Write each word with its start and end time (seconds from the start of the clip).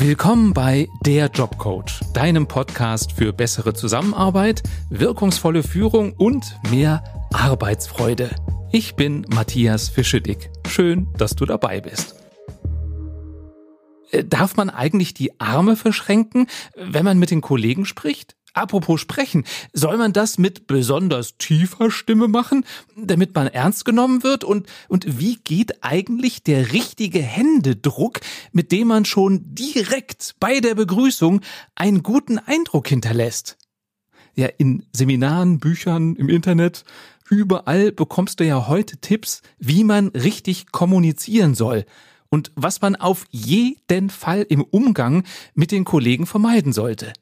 Willkommen 0.00 0.52
bei 0.52 0.88
Der 1.04 1.26
Jobcoach, 1.26 2.02
deinem 2.14 2.46
Podcast 2.46 3.10
für 3.10 3.32
bessere 3.32 3.74
Zusammenarbeit, 3.74 4.62
wirkungsvolle 4.90 5.64
Führung 5.64 6.12
und 6.12 6.56
mehr 6.70 7.02
Arbeitsfreude. 7.34 8.30
Ich 8.70 8.94
bin 8.94 9.26
Matthias 9.28 9.88
Fischedick. 9.88 10.50
Schön, 10.68 11.08
dass 11.18 11.34
du 11.34 11.46
dabei 11.46 11.80
bist. 11.80 12.14
Äh, 14.12 14.22
darf 14.22 14.54
man 14.54 14.70
eigentlich 14.70 15.14
die 15.14 15.40
Arme 15.40 15.74
verschränken, 15.74 16.46
wenn 16.76 17.04
man 17.04 17.18
mit 17.18 17.32
den 17.32 17.40
Kollegen 17.40 17.84
spricht? 17.84 18.36
Apropos 18.58 19.00
sprechen, 19.00 19.44
soll 19.72 19.96
man 19.98 20.12
das 20.12 20.36
mit 20.36 20.66
besonders 20.66 21.38
tiefer 21.38 21.92
Stimme 21.92 22.26
machen, 22.26 22.64
damit 22.96 23.32
man 23.36 23.46
ernst 23.46 23.84
genommen 23.84 24.24
wird? 24.24 24.42
Und, 24.42 24.66
und 24.88 25.20
wie 25.20 25.36
geht 25.36 25.84
eigentlich 25.84 26.42
der 26.42 26.72
richtige 26.72 27.20
Händedruck, 27.20 28.18
mit 28.50 28.72
dem 28.72 28.88
man 28.88 29.04
schon 29.04 29.54
direkt 29.54 30.34
bei 30.40 30.58
der 30.58 30.74
Begrüßung 30.74 31.40
einen 31.76 32.02
guten 32.02 32.38
Eindruck 32.38 32.88
hinterlässt? 32.88 33.58
Ja, 34.34 34.48
in 34.58 34.84
Seminaren, 34.92 35.60
Büchern, 35.60 36.16
im 36.16 36.28
Internet, 36.28 36.84
überall 37.30 37.92
bekommst 37.92 38.40
du 38.40 38.44
ja 38.44 38.66
heute 38.66 38.96
Tipps, 38.96 39.42
wie 39.60 39.84
man 39.84 40.08
richtig 40.08 40.72
kommunizieren 40.72 41.54
soll 41.54 41.84
und 42.28 42.50
was 42.56 42.80
man 42.80 42.96
auf 42.96 43.24
jeden 43.30 44.10
Fall 44.10 44.44
im 44.48 44.64
Umgang 44.64 45.22
mit 45.54 45.70
den 45.70 45.84
Kollegen 45.84 46.26
vermeiden 46.26 46.72
sollte. 46.72 47.12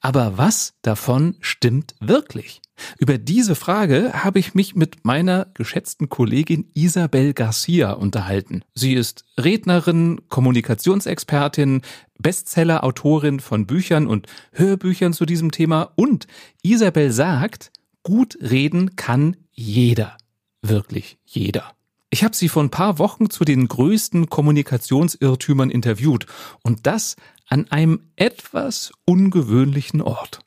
Aber 0.00 0.38
was 0.38 0.74
davon 0.82 1.36
stimmt 1.40 1.94
wirklich? 2.00 2.60
Über 2.98 3.18
diese 3.18 3.54
Frage 3.54 4.12
habe 4.12 4.38
ich 4.38 4.54
mich 4.54 4.74
mit 4.74 5.04
meiner 5.04 5.46
geschätzten 5.54 6.08
Kollegin 6.08 6.70
Isabel 6.74 7.32
Garcia 7.32 7.92
unterhalten. 7.92 8.62
Sie 8.74 8.94
ist 8.94 9.24
Rednerin, 9.38 10.20
Kommunikationsexpertin, 10.28 11.82
Bestseller-Autorin 12.18 13.40
von 13.40 13.66
Büchern 13.66 14.06
und 14.06 14.26
Hörbüchern 14.52 15.12
zu 15.12 15.26
diesem 15.26 15.52
Thema 15.52 15.92
und 15.96 16.26
Isabel 16.62 17.10
sagt, 17.12 17.70
gut 18.02 18.38
reden 18.40 18.96
kann 18.96 19.36
jeder. 19.52 20.16
Wirklich 20.62 21.18
jeder. 21.24 21.72
Ich 22.10 22.24
habe 22.24 22.36
sie 22.36 22.48
vor 22.48 22.62
ein 22.62 22.70
paar 22.70 22.98
Wochen 22.98 23.30
zu 23.30 23.44
den 23.44 23.68
größten 23.68 24.30
Kommunikationsirrtümern 24.30 25.70
interviewt 25.70 26.26
und 26.62 26.86
das 26.86 27.16
an 27.48 27.70
einem 27.70 28.10
etwas 28.16 28.92
ungewöhnlichen 29.04 30.00
Ort. 30.02 30.40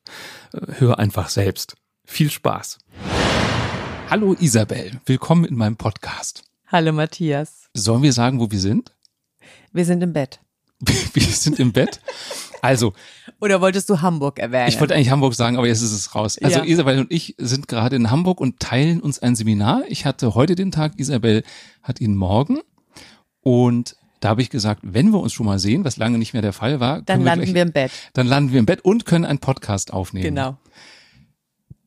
Äh, 0.54 0.80
hör 0.80 1.00
einfach 1.00 1.30
selbst. 1.30 1.76
Viel 2.06 2.30
Spaß. 2.30 2.80
Hallo 4.10 4.36
Isabel, 4.40 5.00
willkommen 5.06 5.46
in 5.46 5.56
meinem 5.56 5.78
Podcast. 5.78 6.44
Hallo 6.68 6.92
Matthias. 6.92 7.70
Sollen 7.74 8.04
wir 8.04 8.14
sagen, 8.14 8.40
wo 8.40 8.52
wir 8.52 8.60
sind? 8.60 8.94
Wir 9.72 9.86
sind 9.86 10.04
im 10.04 10.14
Bett. 10.14 10.42
wir 11.14 11.24
sind 11.24 11.60
im 11.60 11.72
Bett. 11.72 12.02
Also. 12.62 12.94
Oder 13.40 13.62
wolltest 13.62 13.90
du 13.90 14.02
Hamburg 14.02 14.40
erwähnen? 14.40 14.68
Ich 14.68 14.80
wollte 14.80 14.96
eigentlich 14.96 15.12
Hamburg 15.12 15.36
sagen, 15.36 15.58
aber 15.58 15.68
jetzt 15.68 15.82
ist 15.82 15.94
es 15.94 16.14
raus. 16.16 16.38
Also 16.42 16.60
ja. 16.60 16.66
Isabel 16.66 17.00
und 17.00 17.12
ich 17.12 17.36
sind 17.38 17.68
gerade 17.68 17.96
in 17.96 18.12
Hamburg 18.12 18.42
und 18.42 18.60
teilen 18.60 19.00
uns 19.00 19.20
ein 19.20 19.36
Seminar. 19.36 19.84
Ich 19.88 20.06
hatte 20.06 20.36
heute 20.36 20.56
den 20.56 20.72
Tag, 20.72 21.00
Isabel 21.00 21.44
hat 21.82 22.02
ihn 22.02 22.16
morgen. 22.16 22.60
Und 23.42 23.96
da 24.20 24.30
habe 24.30 24.42
ich 24.42 24.50
gesagt, 24.50 24.82
wenn 24.84 25.12
wir 25.12 25.20
uns 25.20 25.34
schon 25.34 25.46
mal 25.46 25.60
sehen, 25.60 25.86
was 25.86 25.98
lange 25.98 26.18
nicht 26.18 26.34
mehr 26.34 26.42
der 26.42 26.54
Fall 26.54 26.80
war, 26.80 27.02
dann 27.02 27.22
landen 27.22 27.42
wir, 27.42 27.46
gleich, 27.46 27.56
wir 27.56 27.62
im 27.62 27.72
Bett. 27.72 27.92
Dann 28.14 28.28
landen 28.28 28.52
wir 28.52 28.60
im 28.60 28.66
Bett 28.66 28.82
und 28.82 29.06
können 29.06 29.26
einen 29.26 29.40
Podcast 29.40 29.94
aufnehmen. 29.94 30.26
Genau. 30.26 30.58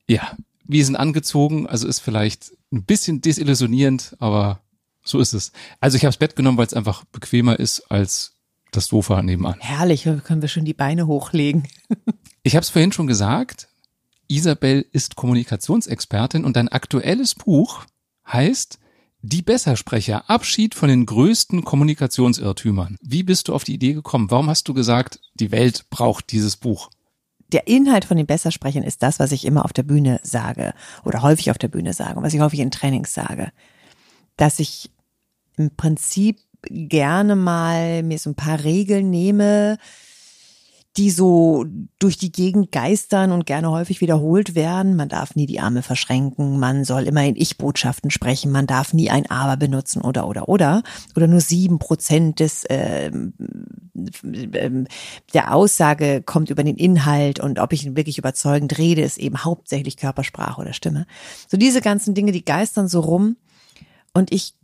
Ja, 0.08 0.36
wir 0.64 0.84
sind 0.84 0.96
angezogen, 0.96 1.66
also 1.66 1.86
ist 1.86 2.00
vielleicht 2.00 2.52
ein 2.72 2.84
bisschen 2.84 3.20
desillusionierend, 3.20 4.16
aber 4.18 4.60
so 5.04 5.18
ist 5.18 5.32
es. 5.32 5.52
Also 5.80 5.96
ich 5.96 6.04
habe 6.04 6.10
das 6.10 6.18
Bett 6.18 6.36
genommen, 6.36 6.58
weil 6.58 6.66
es 6.66 6.74
einfach 6.74 7.04
bequemer 7.04 7.58
ist 7.58 7.90
als 7.90 8.34
das 8.70 8.86
Sofa 8.86 9.22
nebenan. 9.22 9.56
Herrlich, 9.60 10.04
können 10.24 10.40
wir 10.40 10.48
schon 10.48 10.64
die 10.64 10.74
Beine 10.74 11.06
hochlegen. 11.06 11.68
ich 12.42 12.56
habe 12.56 12.62
es 12.62 12.70
vorhin 12.70 12.92
schon 12.92 13.06
gesagt, 13.06 13.68
Isabel 14.28 14.86
ist 14.92 15.16
Kommunikationsexpertin 15.16 16.44
und 16.44 16.56
dein 16.56 16.68
aktuelles 16.68 17.34
Buch 17.34 17.84
heißt 18.26 18.78
die 19.22 19.42
Bessersprecher, 19.42 20.28
Abschied 20.28 20.74
von 20.74 20.88
den 20.88 21.06
größten 21.06 21.64
Kommunikationsirrtümern. 21.64 22.98
Wie 23.00 23.22
bist 23.22 23.48
du 23.48 23.54
auf 23.54 23.64
die 23.64 23.74
Idee 23.74 23.94
gekommen? 23.94 24.30
Warum 24.30 24.50
hast 24.50 24.68
du 24.68 24.74
gesagt, 24.74 25.20
die 25.34 25.52
Welt 25.52 25.86
braucht 25.90 26.32
dieses 26.32 26.56
Buch? 26.56 26.90
Der 27.52 27.68
Inhalt 27.68 28.04
von 28.04 28.16
den 28.16 28.26
Bessersprechern 28.26 28.82
ist 28.82 29.02
das, 29.02 29.20
was 29.20 29.30
ich 29.30 29.44
immer 29.44 29.64
auf 29.64 29.72
der 29.72 29.84
Bühne 29.84 30.20
sage 30.22 30.74
oder 31.04 31.22
häufig 31.22 31.50
auf 31.50 31.58
der 31.58 31.68
Bühne 31.68 31.92
sage 31.92 32.16
und 32.16 32.24
was 32.24 32.34
ich 32.34 32.40
häufig 32.40 32.60
in 32.60 32.70
Trainings 32.70 33.14
sage. 33.14 33.52
Dass 34.36 34.58
ich 34.58 34.90
im 35.56 35.70
Prinzip 35.76 36.40
gerne 36.62 37.36
mal 37.36 38.02
mir 38.02 38.18
so 38.18 38.30
ein 38.30 38.34
paar 38.34 38.64
Regeln 38.64 39.10
nehme, 39.10 39.78
die 40.96 41.10
so 41.10 41.64
durch 41.98 42.18
die 42.18 42.32
Gegend 42.32 42.70
geistern 42.70 43.32
und 43.32 43.46
gerne 43.46 43.70
häufig 43.70 44.00
wiederholt 44.02 44.54
werden. 44.54 44.94
Man 44.94 45.08
darf 45.08 45.34
nie 45.34 45.46
die 45.46 45.60
Arme 45.60 45.82
verschränken, 45.82 46.58
man 46.58 46.84
soll 46.84 47.04
immer 47.04 47.24
in 47.24 47.36
Ich-Botschaften 47.36 48.10
sprechen, 48.10 48.52
man 48.52 48.66
darf 48.66 48.92
nie 48.92 49.08
ein 49.08 49.30
Aber 49.30 49.56
benutzen 49.56 50.02
oder 50.02 50.28
oder 50.28 50.48
oder. 50.48 50.82
Oder 51.16 51.28
nur 51.28 51.40
sieben 51.40 51.78
Prozent 51.78 52.40
des 52.40 52.64
äh, 52.64 53.10
der 55.32 55.54
Aussage 55.54 56.22
kommt 56.22 56.50
über 56.50 56.62
den 56.62 56.76
Inhalt. 56.76 57.40
Und 57.40 57.58
ob 57.58 57.72
ich 57.72 57.96
wirklich 57.96 58.18
überzeugend 58.18 58.76
rede, 58.78 59.00
ist 59.02 59.18
eben 59.18 59.44
hauptsächlich 59.44 59.96
Körpersprache 59.96 60.60
oder 60.60 60.72
Stimme. 60.74 61.06
So 61.48 61.56
diese 61.56 61.80
ganzen 61.80 62.14
Dinge, 62.14 62.32
die 62.32 62.44
geistern 62.44 62.88
so 62.88 63.00
rum. 63.00 63.36
Und 64.12 64.32
ich 64.32 64.54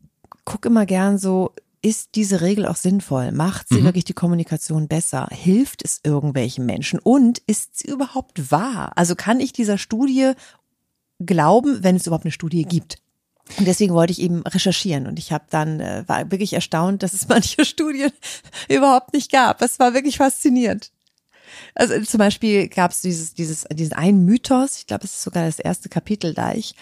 gucke 0.45 0.69
immer 0.69 0.85
gern 0.85 1.19
so 1.19 1.53
ist 1.83 2.11
diese 2.15 2.41
Regel 2.41 2.67
auch 2.67 2.77
sinnvoll? 2.77 3.33
Macht 3.33 3.69
sie 3.69 3.81
mhm. 3.81 3.85
wirklich 3.85 4.05
die 4.05 4.15
Kommunikation 4.15 4.89
besser? 4.89 5.29
Hilft 5.31 5.85
es 5.85 6.01
irgendwelchen 6.03 6.67
Menschen? 6.67 6.99
Und 6.99 7.39
ist 7.47 7.79
sie 7.79 7.89
überhaupt 7.89 8.51
wahr? 8.51 8.93
Also 8.97 9.15
kann 9.15 9.41
ich 9.41 9.53
dieser 9.53 9.79
Studie 9.79 10.33
glauben, 11.21 11.83
wenn 11.83 11.97
es 11.97 12.07
überhaupt 12.07 12.25
eine 12.25 12.33
Studie 12.33 12.65
gibt? 12.65 12.99
Und 13.57 13.67
deswegen 13.67 13.95
wollte 13.95 14.13
ich 14.13 14.21
eben 14.21 14.43
recherchieren 14.43 15.07
und 15.07 15.19
ich 15.19 15.33
habe 15.33 15.47
dann 15.49 15.81
äh, 15.81 16.05
war 16.07 16.31
wirklich 16.31 16.53
erstaunt, 16.53 17.03
dass 17.03 17.15
es 17.15 17.29
manche 17.29 17.65
Studien 17.65 18.13
überhaupt 18.69 19.15
nicht 19.15 19.33
gab. 19.33 19.63
Es 19.63 19.79
war 19.79 19.95
wirklich 19.95 20.19
faszinierend. 20.19 20.93
Also 21.75 21.99
zum 22.03 22.19
Beispiel 22.19 22.69
gab 22.69 22.91
es 22.91 23.01
dieses, 23.01 23.35
dieses, 23.35 23.65
diesen 23.73 23.95
einen 23.95 24.25
Mythos, 24.27 24.77
ich 24.77 24.87
glaube, 24.87 25.05
es 25.05 25.15
ist 25.15 25.23
sogar 25.23 25.47
das 25.47 25.59
erste 25.59 25.89
Kapitel 25.89 26.35
da 26.35 26.53
ich, 26.53 26.75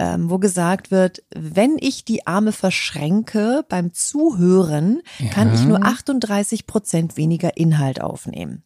ähm, 0.00 0.30
wo 0.30 0.38
gesagt 0.38 0.90
wird, 0.90 1.22
wenn 1.36 1.76
ich 1.78 2.06
die 2.06 2.26
Arme 2.26 2.52
verschränke 2.52 3.66
beim 3.68 3.92
Zuhören, 3.92 5.02
ja. 5.18 5.28
kann 5.28 5.54
ich 5.54 5.60
nur 5.60 5.84
38 5.84 6.66
Prozent 6.66 7.18
weniger 7.18 7.58
Inhalt 7.58 8.00
aufnehmen. 8.00 8.64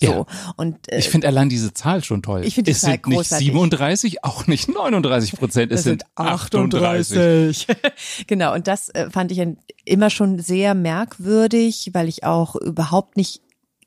So. 0.00 0.06
Ja. 0.06 0.26
Und, 0.56 0.90
äh, 0.90 0.98
ich 0.98 1.10
finde 1.10 1.28
allein 1.28 1.50
diese 1.50 1.74
Zahl 1.74 2.02
schon 2.02 2.22
toll. 2.22 2.46
Ich 2.46 2.54
finde 2.54 2.70
es 2.70 2.80
sind 2.80 3.06
nicht 3.06 3.28
37, 3.28 4.24
auch 4.24 4.46
nicht 4.46 4.70
39 4.70 5.32
Prozent, 5.32 5.70
es 5.70 5.82
sind 5.82 6.04
38. 6.14 7.66
genau, 8.26 8.54
und 8.54 8.66
das 8.66 8.88
äh, 8.88 9.10
fand 9.10 9.32
ich 9.32 9.46
immer 9.84 10.08
schon 10.08 10.38
sehr 10.38 10.74
merkwürdig, 10.74 11.90
weil 11.92 12.08
ich 12.08 12.24
auch 12.24 12.56
überhaupt 12.56 13.18
nicht 13.18 13.42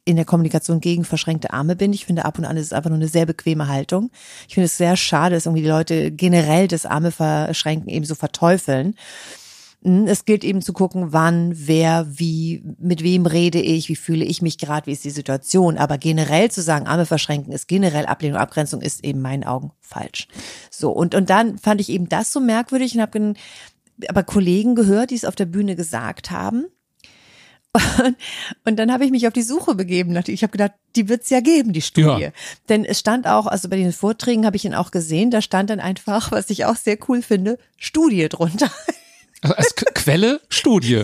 in 0.05 0.15
der 0.15 0.25
Kommunikation 0.25 0.79
gegen 0.79 1.05
verschränkte 1.05 1.53
Arme 1.53 1.75
bin. 1.75 1.93
Ich 1.93 2.05
finde, 2.05 2.25
ab 2.25 2.37
und 2.37 2.45
an 2.45 2.57
ist 2.57 2.67
es 2.67 2.73
einfach 2.73 2.89
nur 2.89 2.97
eine 2.97 3.07
sehr 3.07 3.25
bequeme 3.25 3.67
Haltung. 3.67 4.11
Ich 4.47 4.55
finde 4.55 4.65
es 4.65 4.77
sehr 4.77 4.97
schade, 4.97 5.35
dass 5.35 5.45
irgendwie 5.45 5.63
die 5.63 5.69
Leute 5.69 6.11
generell 6.11 6.67
das 6.67 6.85
Arme 6.85 7.11
verschränken 7.11 7.89
eben 7.89 8.05
so 8.05 8.15
verteufeln. 8.15 8.95
Hm, 9.83 10.07
es 10.07 10.25
gilt 10.25 10.43
eben 10.43 10.61
zu 10.61 10.73
gucken, 10.73 11.13
wann, 11.13 11.53
wer, 11.55 12.05
wie, 12.09 12.63
mit 12.79 13.03
wem 13.03 13.25
rede 13.25 13.61
ich, 13.61 13.89
wie 13.89 13.95
fühle 13.95 14.25
ich 14.25 14.41
mich 14.41 14.57
gerade, 14.57 14.87
wie 14.87 14.91
ist 14.91 15.03
die 15.05 15.09
Situation. 15.09 15.77
Aber 15.77 15.97
generell 15.97 16.51
zu 16.51 16.61
sagen, 16.61 16.87
Arme 16.87 17.05
verschränken 17.05 17.53
ist 17.53 17.67
generell 17.67 18.05
Ablehnung, 18.05 18.37
Abgrenzung 18.37 18.81
ist 18.81 19.03
eben 19.03 19.19
in 19.19 19.21
meinen 19.21 19.43
Augen 19.43 19.71
falsch. 19.79 20.27
So, 20.69 20.91
und, 20.91 21.15
und 21.15 21.29
dann 21.29 21.57
fand 21.57 21.79
ich 21.79 21.89
eben 21.89 22.09
das 22.09 22.33
so 22.33 22.39
merkwürdig 22.39 22.95
und 22.95 23.01
habe 23.01 23.33
aber 24.07 24.23
Kollegen 24.23 24.75
gehört, 24.75 25.11
die 25.11 25.15
es 25.15 25.25
auf 25.25 25.35
der 25.35 25.45
Bühne 25.45 25.75
gesagt 25.75 26.31
haben. 26.31 26.65
Und, 27.73 28.15
und 28.65 28.75
dann 28.77 28.91
habe 28.91 29.03
ich 29.03 29.11
mich 29.11 29.27
auf 29.27 29.33
die 29.33 29.41
Suche 29.41 29.73
begeben. 29.73 30.15
Ich 30.27 30.43
habe 30.43 30.51
gedacht, 30.51 30.73
die 30.95 31.09
wird's 31.09 31.29
ja 31.31 31.39
geben, 31.39 31.73
die 31.73 31.81
Studie. 31.81 32.23
Ja. 32.23 32.31
Denn 32.69 32.85
es 32.85 32.99
stand 32.99 33.27
auch, 33.27 33.47
also 33.47 33.67
bei 33.67 33.77
den 33.77 33.91
Vorträgen 33.91 34.45
habe 34.45 34.55
ich 34.55 34.65
ihn 34.65 34.75
auch 34.75 34.91
gesehen, 34.91 35.31
da 35.31 35.41
stand 35.41 35.71
dann 35.71 35.79
einfach, 35.79 36.31
was 36.31 36.49
ich 36.51 36.65
auch 36.65 36.75
sehr 36.75 36.97
cool 37.07 37.23
finde, 37.23 37.57
Studie 37.77 38.29
drunter. 38.29 38.71
Also 39.41 39.55
als 39.55 39.75
Quelle 39.75 40.39
Studie. 40.49 40.93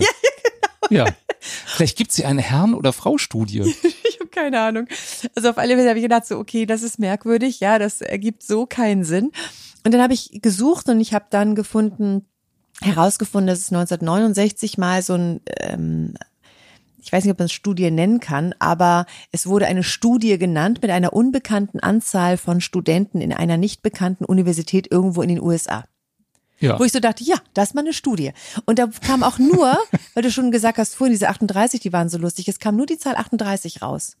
genau. 0.88 1.06
ja. 1.06 1.14
Vielleicht 1.40 1.96
gibt's 1.98 2.16
hier 2.16 2.28
eine 2.28 2.42
Herrn- 2.42 2.74
oder 2.74 2.92
Frau-Studie. 2.92 3.60
ich 4.08 4.20
habe 4.20 4.30
keine 4.30 4.60
Ahnung. 4.60 4.86
Also 5.34 5.50
auf 5.50 5.58
alle 5.58 5.74
Fälle 5.74 5.88
habe 5.88 5.98
ich 5.98 6.04
gedacht, 6.04 6.26
so, 6.26 6.38
okay, 6.38 6.66
das 6.66 6.82
ist 6.82 6.98
merkwürdig, 6.98 7.60
ja, 7.60 7.78
das 7.78 8.00
ergibt 8.00 8.42
so 8.42 8.66
keinen 8.66 9.04
Sinn. 9.04 9.32
Und 9.84 9.92
dann 9.92 10.02
habe 10.02 10.14
ich 10.14 10.40
gesucht 10.42 10.88
und 10.88 11.00
ich 11.00 11.14
habe 11.14 11.26
dann 11.30 11.54
gefunden, 11.54 12.26
herausgefunden, 12.80 13.48
dass 13.48 13.58
es 13.60 13.72
1969 13.72 14.78
mal 14.78 15.02
so 15.02 15.14
ein 15.14 15.40
ähm, 15.58 16.14
ich 17.02 17.12
weiß 17.12 17.24
nicht, 17.24 17.32
ob 17.32 17.38
man 17.38 17.46
es 17.46 17.52
Studie 17.52 17.90
nennen 17.90 18.20
kann, 18.20 18.54
aber 18.58 19.06
es 19.32 19.46
wurde 19.46 19.66
eine 19.66 19.82
Studie 19.82 20.38
genannt 20.38 20.80
mit 20.82 20.90
einer 20.90 21.12
unbekannten 21.12 21.80
Anzahl 21.80 22.36
von 22.36 22.60
Studenten 22.60 23.20
in 23.20 23.32
einer 23.32 23.56
nicht 23.56 23.82
bekannten 23.82 24.24
Universität 24.24 24.90
irgendwo 24.90 25.22
in 25.22 25.28
den 25.28 25.40
USA. 25.40 25.84
Ja. 26.58 26.78
Wo 26.78 26.84
ich 26.84 26.92
so 26.92 27.00
dachte, 27.00 27.24
ja, 27.24 27.36
das 27.54 27.70
ist 27.70 27.74
mal 27.74 27.80
eine 27.80 27.94
Studie. 27.94 28.32
Und 28.66 28.78
da 28.78 28.86
kam 28.86 29.22
auch 29.22 29.38
nur, 29.38 29.78
weil 30.14 30.22
du 30.22 30.30
schon 30.30 30.50
gesagt 30.50 30.78
hast, 30.78 30.94
vorhin 30.94 31.14
diese 31.14 31.28
38, 31.28 31.80
die 31.80 31.92
waren 31.92 32.08
so 32.08 32.18
lustig, 32.18 32.48
es 32.48 32.58
kam 32.58 32.76
nur 32.76 32.86
die 32.86 32.98
Zahl 32.98 33.16
38 33.16 33.82
raus. 33.82 34.16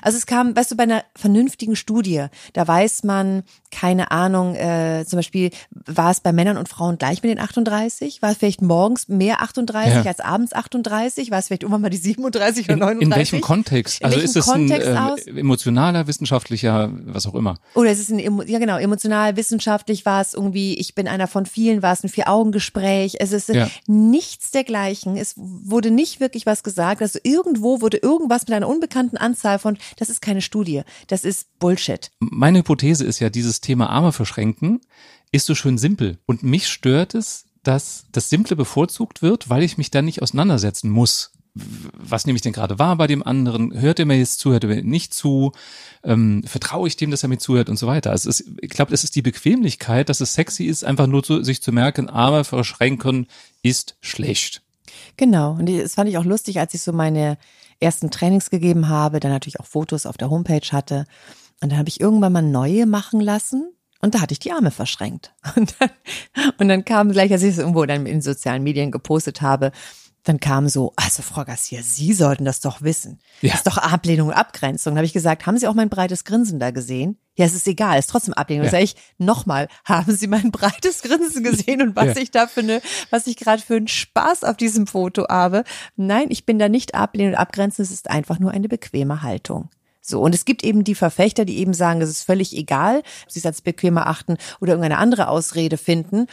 Also 0.00 0.16
es 0.16 0.26
kam, 0.26 0.54
weißt 0.54 0.70
du, 0.70 0.76
bei 0.76 0.84
einer 0.84 1.04
vernünftigen 1.16 1.76
Studie, 1.76 2.26
da 2.52 2.66
weiß 2.66 3.04
man, 3.04 3.42
keine 3.72 4.10
Ahnung, 4.12 4.54
äh, 4.54 5.04
zum 5.06 5.16
Beispiel, 5.18 5.50
war 5.70 6.10
es 6.12 6.20
bei 6.20 6.32
Männern 6.32 6.56
und 6.58 6.68
Frauen 6.68 6.98
gleich 6.98 7.22
mit 7.22 7.30
den 7.30 7.40
38? 7.40 8.22
War 8.22 8.30
es 8.30 8.36
vielleicht 8.38 8.62
morgens 8.62 9.08
mehr 9.08 9.42
38 9.42 9.94
Ja. 9.94 10.02
als 10.04 10.20
abends 10.20 10.52
38? 10.52 11.30
War 11.32 11.38
es 11.38 11.46
vielleicht 11.48 11.62
irgendwann 11.62 11.80
mal 11.82 11.90
die 11.90 11.96
37 11.96 12.66
oder 12.66 12.74
In, 12.74 12.78
39? 12.80 13.02
in 13.12 13.16
welchem 13.18 13.40
Kontext? 13.40 14.00
In 14.00 14.04
Also 14.04 14.16
welchem 14.18 14.28
ist 14.30 14.36
es 14.36 14.46
Kontext 14.46 14.86
ein 14.88 15.18
äh, 15.36 15.40
emotionaler, 15.40 16.06
wissenschaftlicher, 16.06 16.90
was 17.06 17.26
auch 17.26 17.34
immer? 17.34 17.58
Oder 17.74 17.90
es 17.90 17.98
ist 17.98 18.10
ein, 18.10 18.20
emo- 18.20 18.44
ja 18.46 18.58
genau, 18.58 18.76
emotional, 18.76 19.36
wissenschaftlich 19.36 20.04
war 20.06 20.20
es 20.20 20.34
irgendwie, 20.34 20.74
ich 20.78 20.94
bin 20.94 21.08
einer 21.08 21.26
von 21.26 21.46
vielen, 21.46 21.82
war 21.82 21.92
es 21.94 22.04
ein 22.04 22.08
Vier-Augen-Gespräch. 22.08 23.14
Es 23.18 23.32
ist 23.32 23.48
Ja. 23.48 23.68
nichts 23.86 24.50
dergleichen. 24.50 25.16
Es 25.16 25.34
wurde 25.36 25.90
nicht 25.90 26.20
wirklich 26.20 26.46
was 26.46 26.62
gesagt. 26.62 27.00
Also 27.02 27.18
irgendwo 27.22 27.80
wurde 27.80 27.96
irgendwas 27.96 28.42
mit 28.46 28.52
einer 28.52 28.68
unbekannten 28.68 29.16
Anzahl 29.16 29.58
von, 29.58 29.78
das 29.96 30.10
ist 30.10 30.20
keine 30.20 30.42
Studie, 30.42 30.82
das 31.06 31.24
ist 31.24 31.46
Bullshit. 31.58 32.10
Meine 32.20 32.58
Hypothese 32.58 33.04
ist 33.04 33.20
ja, 33.20 33.30
dieses 33.30 33.60
Thema 33.62 33.88
Arme 33.88 34.12
verschränken 34.12 34.80
ist 35.32 35.46
so 35.46 35.54
schön 35.54 35.78
simpel. 35.78 36.18
Und 36.26 36.42
mich 36.42 36.68
stört 36.68 37.14
es, 37.14 37.46
dass 37.62 38.04
das 38.12 38.28
Simple 38.28 38.56
bevorzugt 38.56 39.22
wird, 39.22 39.48
weil 39.48 39.62
ich 39.62 39.78
mich 39.78 39.90
dann 39.90 40.04
nicht 40.04 40.20
auseinandersetzen 40.20 40.90
muss. 40.90 41.32
Was 41.54 42.26
nehme 42.26 42.36
ich 42.36 42.42
denn 42.42 42.54
gerade 42.54 42.78
wahr 42.78 42.96
bei 42.96 43.06
dem 43.06 43.22
anderen? 43.22 43.78
Hört 43.78 43.98
er 43.98 44.06
mir 44.06 44.16
jetzt 44.16 44.40
zu? 44.40 44.52
Hört 44.52 44.64
er 44.64 44.70
mir 44.70 44.82
nicht 44.82 45.12
zu? 45.12 45.52
Ähm, 46.02 46.42
vertraue 46.44 46.88
ich 46.88 46.96
dem, 46.96 47.10
dass 47.10 47.22
er 47.22 47.28
mir 47.28 47.38
zuhört 47.38 47.68
und 47.68 47.78
so 47.78 47.86
weiter? 47.86 48.10
Also 48.10 48.30
ist, 48.30 48.44
ich 48.60 48.70
glaube, 48.70 48.94
es 48.94 49.04
ist 49.04 49.16
die 49.16 49.22
Bequemlichkeit, 49.22 50.08
dass 50.08 50.20
es 50.20 50.34
sexy 50.34 50.64
ist, 50.64 50.84
einfach 50.84 51.06
nur 51.06 51.22
zu, 51.22 51.42
sich 51.42 51.62
zu 51.62 51.72
merken, 51.72 52.08
Arme 52.08 52.44
verschränken 52.44 53.26
ist 53.62 53.96
schlecht. 54.00 54.62
Genau. 55.18 55.52
Und 55.52 55.68
das 55.68 55.94
fand 55.94 56.08
ich 56.08 56.16
auch 56.16 56.24
lustig, 56.24 56.58
als 56.58 56.72
ich 56.74 56.80
so 56.82 56.92
meine 56.92 57.36
ersten 57.80 58.10
Trainings 58.10 58.48
gegeben 58.48 58.88
habe, 58.88 59.20
dann 59.20 59.30
natürlich 59.30 59.60
auch 59.60 59.66
Fotos 59.66 60.06
auf 60.06 60.16
der 60.16 60.30
Homepage 60.30 60.66
hatte. 60.70 61.04
Und 61.62 61.70
dann 61.72 61.78
habe 61.78 61.88
ich 61.88 62.00
irgendwann 62.00 62.32
mal 62.32 62.42
neue 62.42 62.86
machen 62.86 63.20
lassen. 63.20 63.72
Und 64.00 64.16
da 64.16 64.20
hatte 64.20 64.32
ich 64.32 64.40
die 64.40 64.50
Arme 64.50 64.72
verschränkt. 64.72 65.32
Und 65.56 65.76
dann, 65.78 65.90
und 66.58 66.68
dann 66.68 66.84
kam 66.84 67.12
gleich, 67.12 67.30
als 67.30 67.44
ich 67.44 67.50
es 67.50 67.58
irgendwo 67.58 67.84
dann 67.86 68.04
in 68.06 68.20
sozialen 68.20 68.64
Medien 68.64 68.90
gepostet 68.90 69.42
habe, 69.42 69.70
dann 70.24 70.40
kam 70.40 70.68
so, 70.68 70.92
also 70.96 71.22
Frau 71.22 71.44
Garcia, 71.44 71.82
Sie 71.82 72.12
sollten 72.12 72.44
das 72.44 72.60
doch 72.60 72.82
wissen. 72.82 73.20
Ja. 73.40 73.50
Das 73.50 73.58
ist 73.60 73.66
doch 73.66 73.78
Ablehnung 73.78 74.28
und 74.28 74.34
Abgrenzung. 74.34 74.94
Da 74.94 74.98
habe 74.98 75.06
ich 75.06 75.12
gesagt, 75.12 75.46
haben 75.46 75.56
Sie 75.58 75.66
auch 75.68 75.74
mein 75.74 75.88
breites 75.88 76.24
Grinsen 76.24 76.58
da 76.60 76.70
gesehen? 76.72 77.16
Ja, 77.36 77.44
es 77.44 77.54
ist 77.54 77.66
egal, 77.66 77.98
es 77.98 78.06
ist 78.06 78.10
trotzdem 78.10 78.34
Ablehnung. 78.34 78.64
Ja. 78.64 78.70
Da 78.70 78.76
sage 78.76 78.84
ich, 78.84 78.96
nochmal, 79.18 79.68
haben 79.84 80.14
Sie 80.14 80.26
mein 80.26 80.50
breites 80.52 81.02
Grinsen 81.02 81.42
gesehen 81.44 81.82
und 81.82 81.94
was 81.96 82.16
Ja. 82.16 82.22
ich 82.22 82.30
da 82.32 82.46
für 82.48 82.60
eine, 82.60 82.82
was 83.10 83.26
ich 83.28 83.36
gerade 83.36 83.62
für 83.62 83.76
einen 83.76 83.88
Spaß 83.88 84.44
auf 84.44 84.56
diesem 84.56 84.86
Foto 84.88 85.26
habe? 85.28 85.62
Nein, 85.96 86.26
ich 86.30 86.44
bin 86.46 86.58
da 86.58 86.68
nicht 86.68 86.94
ablehnend 86.94 87.34
und 87.36 87.40
abgrenzend, 87.40 87.86
es 87.86 87.92
ist 87.92 88.10
einfach 88.10 88.38
nur 88.40 88.50
eine 88.52 88.68
bequeme 88.68 89.22
Haltung. 89.22 89.70
So, 90.04 90.20
und 90.20 90.34
es 90.34 90.44
gibt 90.44 90.64
eben 90.64 90.82
die 90.82 90.96
Verfechter, 90.96 91.44
die 91.44 91.58
eben 91.58 91.72
sagen, 91.72 92.02
es 92.02 92.10
ist 92.10 92.24
völlig 92.24 92.56
egal, 92.56 92.98
ob 92.98 93.30
sie 93.30 93.38
es 93.38 93.46
als 93.46 93.62
bequem 93.62 93.96
erachten 93.96 94.36
oder 94.60 94.72
irgendeine 94.72 94.98
andere 94.98 95.28
Ausrede 95.28 95.78
finden. 95.78 96.26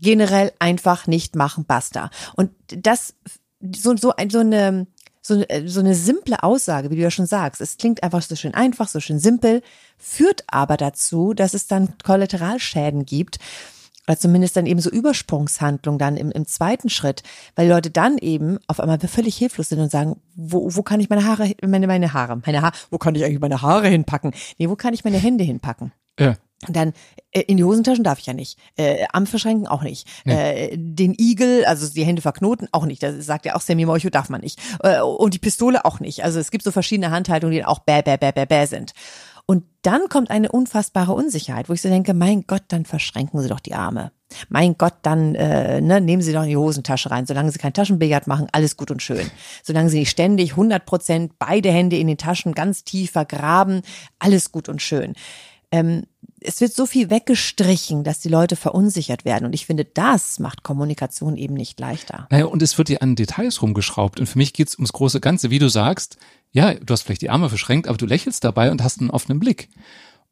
Generell 0.00 0.52
einfach 0.58 1.06
nicht 1.06 1.36
machen, 1.36 1.66
basta. 1.66 2.10
Und 2.34 2.50
das, 2.66 3.14
so, 3.60 3.94
so, 3.96 4.12
so 4.30 4.38
eine, 4.38 4.86
so, 5.20 5.44
so 5.66 5.80
eine 5.80 5.94
simple 5.94 6.42
Aussage, 6.42 6.90
wie 6.90 6.96
du 6.96 7.02
ja 7.02 7.10
schon 7.10 7.26
sagst, 7.26 7.60
es 7.60 7.76
klingt 7.76 8.02
einfach 8.02 8.22
so 8.22 8.36
schön 8.36 8.54
einfach, 8.54 8.88
so 8.88 9.00
schön 9.00 9.18
simpel, 9.18 9.62
führt 9.98 10.42
aber 10.46 10.78
dazu, 10.78 11.34
dass 11.34 11.54
es 11.54 11.66
dann 11.66 11.96
Kollateralschäden 12.02 13.04
gibt, 13.04 13.38
oder 14.06 14.18
zumindest 14.18 14.56
dann 14.56 14.66
eben 14.66 14.80
so 14.80 14.90
Übersprungshandlung 14.90 15.98
dann 15.98 16.16
im, 16.16 16.30
im 16.30 16.46
zweiten 16.46 16.88
Schritt, 16.88 17.22
weil 17.56 17.68
Leute 17.68 17.90
dann 17.90 18.18
eben 18.18 18.58
auf 18.66 18.80
einmal 18.80 18.98
völlig 19.00 19.36
hilflos 19.36 19.68
sind 19.68 19.80
und 19.80 19.90
sagen, 19.90 20.20
wo, 20.34 20.68
wo 20.74 20.82
kann 20.82 21.00
ich 21.00 21.08
meine 21.08 21.24
Haare, 21.24 21.52
meine, 21.66 21.86
meine 21.86 22.12
Haare, 22.12 22.40
meine 22.44 22.62
Haare, 22.62 22.76
wo 22.90 22.98
kann 22.98 23.14
ich 23.14 23.24
eigentlich 23.24 23.40
meine 23.40 23.62
Haare 23.62 23.88
hinpacken? 23.88 24.32
Nee, 24.58 24.68
wo 24.68 24.76
kann 24.76 24.94
ich 24.94 25.04
meine 25.04 25.18
Hände 25.18 25.44
hinpacken? 25.44 25.92
Ja. 26.18 26.36
Und 26.66 26.76
dann 26.76 26.92
äh, 27.32 27.40
in 27.42 27.56
die 27.56 27.64
Hosentaschen 27.64 28.04
darf 28.04 28.18
ich 28.18 28.26
ja 28.26 28.32
nicht. 28.32 28.58
Äh, 28.76 29.04
Arm 29.12 29.26
verschränken 29.26 29.66
auch 29.66 29.82
nicht. 29.82 30.08
Äh, 30.24 30.76
den 30.76 31.14
Igel, 31.18 31.64
also 31.66 31.92
die 31.92 32.04
Hände 32.04 32.22
verknoten, 32.22 32.68
auch 32.72 32.86
nicht. 32.86 33.02
Das 33.02 33.26
sagt 33.26 33.44
ja 33.44 33.54
auch 33.54 33.60
Sammy 33.60 33.84
Molcho, 33.84 34.10
darf 34.10 34.28
man 34.28 34.40
nicht. 34.40 34.58
Äh, 34.82 35.00
und 35.00 35.34
die 35.34 35.38
Pistole 35.38 35.84
auch 35.84 36.00
nicht. 36.00 36.24
Also 36.24 36.38
es 36.40 36.50
gibt 36.50 36.64
so 36.64 36.70
verschiedene 36.70 37.10
Handhaltungen, 37.10 37.54
die 37.54 37.64
auch 37.64 37.80
bäh, 37.80 38.02
bäh, 38.02 38.16
bäh, 38.16 38.32
bäh, 38.32 38.46
bäh 38.46 38.66
sind. 38.66 38.92
Und 39.46 39.64
dann 39.82 40.08
kommt 40.08 40.30
eine 40.30 40.50
unfassbare 40.50 41.12
Unsicherheit, 41.12 41.68
wo 41.68 41.74
ich 41.74 41.82
so 41.82 41.88
denke, 41.88 42.14
mein 42.14 42.46
Gott, 42.46 42.62
dann 42.68 42.86
verschränken 42.86 43.40
Sie 43.40 43.48
doch 43.48 43.60
die 43.60 43.74
Arme. 43.74 44.10
Mein 44.48 44.76
Gott, 44.78 44.94
dann 45.02 45.34
äh, 45.34 45.80
ne, 45.80 46.00
nehmen 46.00 46.22
Sie 46.22 46.32
doch 46.32 46.42
in 46.42 46.48
die 46.48 46.56
Hosentasche 46.56 47.10
rein. 47.10 47.26
Solange 47.26 47.50
Sie 47.52 47.58
kein 47.58 47.74
Taschenbillard 47.74 48.26
machen, 48.26 48.48
alles 48.52 48.76
gut 48.76 48.90
und 48.90 49.02
schön. 49.02 49.30
Solange 49.62 49.90
Sie 49.90 49.98
nicht 49.98 50.10
ständig 50.10 50.52
100 50.52 50.86
Prozent 50.86 51.32
beide 51.38 51.70
Hände 51.70 51.96
in 51.98 52.06
den 52.06 52.16
Taschen 52.16 52.52
ganz 52.52 52.84
tief 52.84 53.12
vergraben, 53.12 53.82
alles 54.18 54.50
gut 54.50 54.68
und 54.68 54.80
schön 54.80 55.14
ähm, 55.74 56.04
es 56.40 56.60
wird 56.60 56.72
so 56.72 56.86
viel 56.86 57.10
weggestrichen, 57.10 58.04
dass 58.04 58.20
die 58.20 58.28
Leute 58.28 58.54
verunsichert 58.54 59.24
werden. 59.24 59.46
Und 59.46 59.54
ich 59.54 59.66
finde, 59.66 59.84
das 59.84 60.38
macht 60.38 60.62
Kommunikation 60.62 61.36
eben 61.36 61.54
nicht 61.54 61.80
leichter. 61.80 62.28
Naja, 62.30 62.44
und 62.44 62.62
es 62.62 62.78
wird 62.78 62.90
ja 62.90 62.98
an 62.98 63.16
Details 63.16 63.60
rumgeschraubt. 63.60 64.20
Und 64.20 64.26
für 64.26 64.38
mich 64.38 64.52
geht's 64.52 64.76
ums 64.76 64.92
große 64.92 65.20
Ganze. 65.20 65.50
Wie 65.50 65.58
du 65.58 65.68
sagst, 65.68 66.18
ja, 66.54 66.72
du 66.72 66.92
hast 66.92 67.02
vielleicht 67.02 67.20
die 67.22 67.28
Arme 67.30 67.50
verschränkt, 67.50 67.86
aber 67.88 67.98
du 67.98 68.06
lächelst 68.06 68.42
dabei 68.44 68.70
und 68.70 68.82
hast 68.82 69.00
einen 69.00 69.10
offenen 69.10 69.38
Blick. 69.40 69.68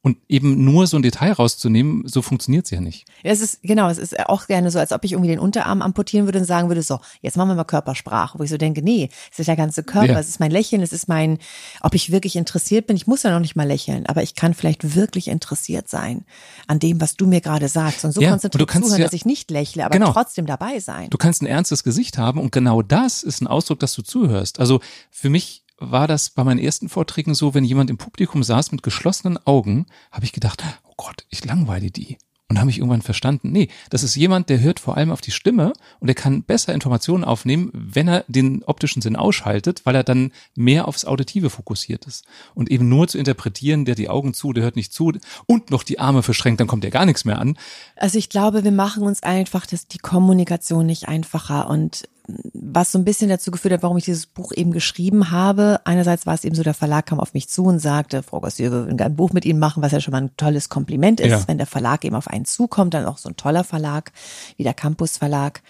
Und 0.05 0.19
eben 0.29 0.65
nur 0.65 0.89
so 0.89 0.97
ein 0.97 1.03
Detail 1.05 1.31
rauszunehmen, 1.31 2.09
so 2.09 2.23
funktioniert's 2.23 2.71
ja 2.71 2.81
nicht. 2.81 3.07
Es 3.23 3.41
ist, 3.41 3.63
genau, 3.63 3.89
es 3.89 3.99
ist 3.99 4.19
auch 4.29 4.49
gerne 4.49 4.73
so, 4.73 4.81
als 4.81 4.91
ob 4.91 5.05
ich 5.05 5.13
irgendwie 5.13 5.31
den 5.31 5.39
Unterarm 5.39 5.81
amputieren 5.81 6.27
würde 6.27 6.41
und 6.41 6.45
sagen 6.45 6.67
würde, 6.67 6.83
so, 6.83 6.99
jetzt 7.21 7.37
machen 7.37 7.51
wir 7.51 7.55
mal 7.55 7.63
Körpersprache. 7.63 8.37
Wo 8.37 8.43
ich 8.43 8.51
so 8.51 8.57
denke, 8.57 8.83
nee, 8.83 9.11
es 9.31 9.39
ist 9.39 9.47
der 9.47 9.55
ganze 9.55 9.85
Körper, 9.85 10.15
Ja. 10.15 10.19
es 10.19 10.27
ist 10.29 10.41
mein 10.41 10.51
Lächeln, 10.51 10.83
es 10.83 10.93
ist 10.93 11.07
mein, 11.07 11.39
ob 11.83 11.95
ich 11.95 12.11
wirklich 12.11 12.35
interessiert 12.35 12.89
bin. 12.89 12.97
Ich 12.97 13.07
muss 13.07 13.23
ja 13.23 13.31
noch 13.31 13.39
nicht 13.39 13.55
mal 13.55 13.63
lächeln, 13.69 14.07
aber 14.07 14.25
ich 14.25 14.35
kann 14.35 14.55
vielleicht 14.55 14.97
wirklich 14.97 15.29
interessiert 15.29 15.89
sein 15.89 16.25
an 16.67 16.81
dem, 16.81 17.01
was 17.01 17.15
du 17.15 17.29
mir 17.29 17.41
gerade 17.41 17.69
sagst. 17.69 18.05
Und 18.05 18.11
so 18.11 18.21
Ja, 18.21 18.31
konzentriert 18.31 18.75
und 18.75 18.83
zuhören, 18.83 18.99
ja- 19.03 19.05
dass 19.07 19.13
ich 19.13 19.25
nicht 19.25 19.53
lächle, 19.53 19.85
aber 19.85 19.97
Genau. 19.97 20.11
trotzdem 20.11 20.47
dabei 20.47 20.81
sein. 20.81 21.11
Du 21.11 21.17
kannst 21.17 21.43
ein 21.43 21.47
ernstes 21.47 21.85
Gesicht 21.85 22.19
haben 22.19 22.41
und 22.41 22.51
genau 22.51 22.83
das 22.83 23.23
ist 23.23 23.41
ein 23.41 23.47
Ausdruck, 23.47 23.79
dass 23.79 23.95
du 23.95 24.03
zuhörst. 24.03 24.59
Also 24.59 24.81
für 25.13 25.31
mich 25.31 25.62
war 25.91 26.07
das 26.07 26.31
bei 26.31 26.45
meinen 26.45 26.59
ersten 26.59 26.89
Vorträgen 26.89 27.35
so, 27.35 27.55
wenn 27.55 27.65
jemand 27.65 27.91
im 27.91 27.99
Publikum 27.99 28.43
saß 28.43 28.73
mit 28.73 28.83
geschlossenen 28.83 29.39
Augen, 29.47 29.87
habe 30.11 30.25
ich 30.25 30.33
gedacht, 30.33 30.63
oh 30.85 30.95
Gott, 30.97 31.25
ich 31.31 31.45
langweile 31.45 31.91
die. 31.91 32.19
Und 32.49 32.61
habe 32.61 32.69
ich 32.69 32.81
irgendwann 32.81 33.01
verstanden, 33.01 33.51
nee, 33.51 33.69
das 33.89 34.03
ist 34.03 34.15
jemand, 34.15 34.51
der 34.51 34.61
hört 34.61 34.79
vor 34.79 34.99
allem 34.99 35.11
auf 35.11 35.23
die 35.23 35.31
Stimme 35.31 35.73
und 36.01 36.09
der 36.09 36.15
kann 36.15 36.43
besser 36.43 36.75
Informationen 36.75 37.25
aufnehmen, 37.25 37.71
wenn 37.73 38.09
er 38.09 38.27
den 38.29 38.63
optischen 38.65 39.01
Sinn 39.01 39.17
ausschaltet, 39.17 39.81
weil 39.85 39.95
er 39.95 40.05
dann 40.05 40.33
mehr 40.55 40.87
aufs 40.87 41.07
Auditive 41.07 41.49
fokussiert 41.49 42.05
ist. 42.05 42.27
Und 42.55 42.71
eben 42.71 42.91
nur 42.91 43.09
zu 43.09 43.17
interpretieren, 43.17 43.87
der 43.87 43.95
die 43.95 44.11
Augen 44.11 44.35
zu, 44.35 44.53
der 44.53 44.65
hört 44.65 44.77
nicht 44.77 44.93
zu 44.93 45.15
und 45.47 45.71
noch 45.71 45.83
die 45.83 45.99
Arme 45.99 46.23
verschränkt, 46.23 46.61
dann 46.61 46.67
kommt 46.67 46.85
ja 46.85 46.91
gar 46.91 47.07
nichts 47.07 47.25
mehr 47.25 47.39
an. 47.39 47.57
Also 47.97 48.19
ich 48.19 48.29
glaube, 48.29 48.65
wir 48.65 48.73
machen 48.73 49.05
uns 49.05 49.23
einfach 49.23 49.65
das, 49.65 49.87
die 49.87 49.97
Kommunikation 49.97 50.85
nicht 50.85 51.09
einfacher 51.09 51.71
und 51.71 52.07
was 52.55 52.93
so 52.93 52.99
ein 52.99 53.05
bisschen 53.05 53.29
dazu 53.29 53.51
geführt 53.51 53.75
hat, 53.75 53.83
warum 53.83 53.97
ich 53.97 54.05
dieses 54.05 54.27
Buch 54.27 54.53
eben 54.55 54.71
geschrieben 54.71 55.31
habe. 55.31 55.81
Einerseits 55.85 56.25
war 56.27 56.35
es 56.35 56.45
eben 56.45 56.55
so, 56.55 56.63
der 56.63 56.75
Verlag 56.75 57.07
kam 57.07 57.19
auf 57.19 57.35
mich 57.35 57.49
zu 57.49 57.65
und 57.65 57.81
sagte, 57.81 58.23
Frau 58.23 58.41
Gossier, 58.41 58.71
wir 58.71 58.79
würden 58.85 58.97
gerne 58.97 59.13
ein 59.15 59.17
Buch 59.17 59.33
mit 59.33 59.45
Ihnen 59.45 59.59
machen, 59.59 59.83
was 59.83 59.93
ja 59.93 60.01
schon 60.01 60.13
mal 60.13 60.23
ein 60.23 60.37
tolles 60.37 60.69
Kompliment 60.69 61.21
ist, 61.21 61.31
Ja. 61.31 61.49
wenn 61.49 61.59
der 61.59 61.67
Verlag 61.67 62.05
eben 62.05 62.15
auf 62.15 62.29
einen 62.29 62.45
zukommt, 62.45 62.95
dann 62.95 63.07
auch 63.07 63.19
so 63.19 63.29
ein 63.29 63.37
toller 63.37 63.65
Verlag 63.65 64.13
wie 64.57 64.63
der 64.63 64.75
Campus 64.75 65.17
Verlag. 65.19 65.63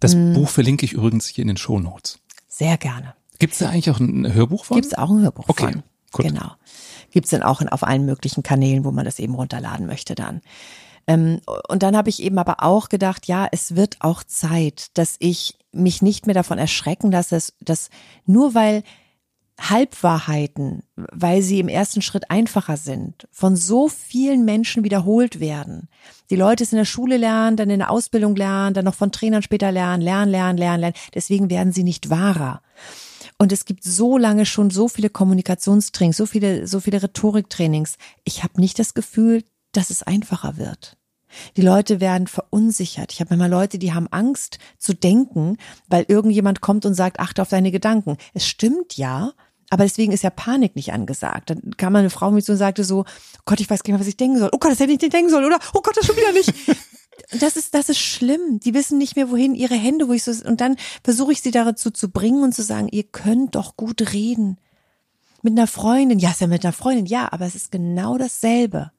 Das 0.00 0.14
Buch 0.14 0.48
verlinke 0.48 0.84
ich 0.84 0.92
übrigens 0.94 1.26
hier 1.28 1.42
in 1.42 1.48
den 1.48 1.56
Shownotes. 1.56 2.18
Sehr 2.48 2.76
gerne. 2.76 3.14
Gibt 3.38 3.52
es 3.52 3.60
da 3.60 3.68
eigentlich 3.70 3.90
auch 3.90 4.00
ein 4.00 4.32
Hörbuch 4.34 4.64
von? 4.64 4.74
Gibt 4.76 4.86
es 4.86 4.98
auch 4.98 5.10
ein 5.10 5.22
Hörbuch 5.22 5.48
Okay, 5.48 5.72
von. 5.72 5.82
gut. 6.12 6.26
Genau. 6.26 6.50
Gibt 7.12 7.26
es 7.26 7.30
dann 7.30 7.42
auch 7.42 7.60
in, 7.60 7.68
auf 7.68 7.84
allen 7.84 8.04
möglichen 8.04 8.42
Kanälen, 8.42 8.84
wo 8.84 8.90
man 8.90 9.04
das 9.04 9.18
eben 9.20 9.34
runterladen 9.34 9.86
möchte 9.86 10.14
dann. 10.16 10.40
Ähm, 11.06 11.40
und 11.68 11.82
dann 11.82 11.96
habe 11.96 12.08
ich 12.08 12.22
eben 12.22 12.38
aber 12.38 12.62
auch 12.62 12.88
gedacht, 12.88 13.26
ja, 13.26 13.46
es 13.52 13.76
wird 13.76 13.98
auch 14.00 14.24
Zeit, 14.24 14.88
dass 14.94 15.16
ich 15.20 15.56
mich 15.74 16.02
nicht 16.02 16.26
mehr 16.26 16.34
davon 16.34 16.58
erschrecken 16.58 17.10
lasse, 17.10 17.34
dass, 17.34 17.54
dass 17.60 17.90
nur 18.26 18.54
weil 18.54 18.82
Halbwahrheiten, 19.60 20.82
weil 20.96 21.42
sie 21.42 21.60
im 21.60 21.68
ersten 21.68 22.02
Schritt 22.02 22.30
einfacher 22.30 22.76
sind, 22.76 23.28
von 23.30 23.54
so 23.54 23.88
vielen 23.88 24.44
Menschen 24.44 24.82
wiederholt 24.82 25.38
werden. 25.38 25.88
Die 26.30 26.36
Leute 26.36 26.64
es 26.64 26.72
in 26.72 26.78
der 26.78 26.84
Schule 26.84 27.16
lernen, 27.16 27.56
dann 27.56 27.70
in 27.70 27.78
der 27.78 27.90
Ausbildung 27.90 28.34
lernen, 28.34 28.74
dann 28.74 28.84
noch 28.84 28.96
von 28.96 29.12
Trainern 29.12 29.42
später 29.42 29.70
lernen, 29.70 30.02
lernen, 30.02 30.30
lernen, 30.30 30.58
lernen, 30.58 30.80
lernen. 30.80 30.96
Deswegen 31.14 31.50
werden 31.50 31.72
sie 31.72 31.84
nicht 31.84 32.10
wahrer. 32.10 32.62
Und 33.38 33.52
es 33.52 33.64
gibt 33.64 33.84
so 33.84 34.18
lange 34.18 34.46
schon 34.46 34.70
so 34.70 34.88
viele 34.88 35.10
Kommunikationstrainings, 35.10 36.16
so 36.16 36.26
viele, 36.26 36.66
so 36.66 36.80
viele 36.80 37.02
Rhetoriktrainings. 37.02 37.96
Ich 38.24 38.42
habe 38.42 38.60
nicht 38.60 38.78
das 38.78 38.94
Gefühl, 38.94 39.44
dass 39.72 39.90
es 39.90 40.02
einfacher 40.02 40.56
wird. 40.56 40.96
Die 41.56 41.62
Leute 41.62 42.00
werden 42.00 42.26
verunsichert. 42.26 43.12
Ich 43.12 43.20
habe 43.20 43.30
manchmal 43.30 43.50
Leute, 43.50 43.78
die 43.78 43.92
haben 43.92 44.08
Angst 44.10 44.58
zu 44.78 44.94
denken, 44.94 45.56
weil 45.88 46.04
irgendjemand 46.08 46.60
kommt 46.60 46.86
und 46.86 46.94
sagt, 46.94 47.20
achte 47.20 47.42
auf 47.42 47.48
deine 47.48 47.70
Gedanken. 47.70 48.16
Es 48.32 48.46
stimmt 48.46 48.96
ja, 48.96 49.32
aber 49.70 49.84
deswegen 49.84 50.12
ist 50.12 50.22
ja 50.22 50.30
Panik 50.30 50.76
nicht 50.76 50.92
angesagt. 50.92 51.50
Dann 51.50 51.76
kam 51.76 51.94
mal 51.94 52.00
eine 52.00 52.10
Frau 52.10 52.30
mit 52.30 52.44
so 52.44 52.52
und 52.52 52.58
sagte 52.58 52.84
so, 52.84 53.00
oh 53.00 53.40
Gott, 53.44 53.60
ich 53.60 53.68
weiß 53.68 53.82
gar 53.82 53.92
nicht 53.92 54.00
was 54.00 54.06
ich 54.06 54.16
denken 54.16 54.38
soll. 54.38 54.50
Oh 54.52 54.58
Gott, 54.58 54.72
das 54.72 54.80
hätte 54.80 54.92
ich 54.92 55.00
nicht 55.00 55.12
denken 55.12 55.30
sollen, 55.30 55.44
oder? 55.44 55.58
Oh 55.72 55.80
Gott, 55.80 55.96
das 55.96 56.06
schon 56.06 56.16
wieder 56.16 56.32
nicht. 56.32 56.52
das 57.40 57.56
ist, 57.56 57.74
das 57.74 57.88
ist 57.88 57.98
schlimm. 57.98 58.60
Die 58.60 58.74
wissen 58.74 58.98
nicht 58.98 59.16
mehr, 59.16 59.30
wohin 59.30 59.54
ihre 59.54 59.74
Hände, 59.74 60.08
wo 60.08 60.12
ich 60.12 60.22
so, 60.22 60.32
und 60.46 60.60
dann 60.60 60.76
versuche 61.02 61.32
ich 61.32 61.40
sie 61.40 61.50
dazu 61.50 61.90
zu 61.90 62.10
bringen 62.10 62.42
und 62.42 62.54
zu 62.54 62.62
sagen, 62.62 62.88
ihr 62.90 63.04
könnt 63.04 63.54
doch 63.54 63.76
gut 63.76 64.12
reden. 64.12 64.58
Mit 65.42 65.58
einer 65.58 65.66
Freundin, 65.66 66.18
ja, 66.18 66.30
ist 66.30 66.40
ja 66.40 66.46
mit 66.46 66.64
einer 66.64 66.72
Freundin, 66.72 67.06
ja, 67.06 67.30
aber 67.30 67.44
es 67.44 67.54
ist 67.54 67.70
genau 67.70 68.16
dasselbe. 68.16 68.92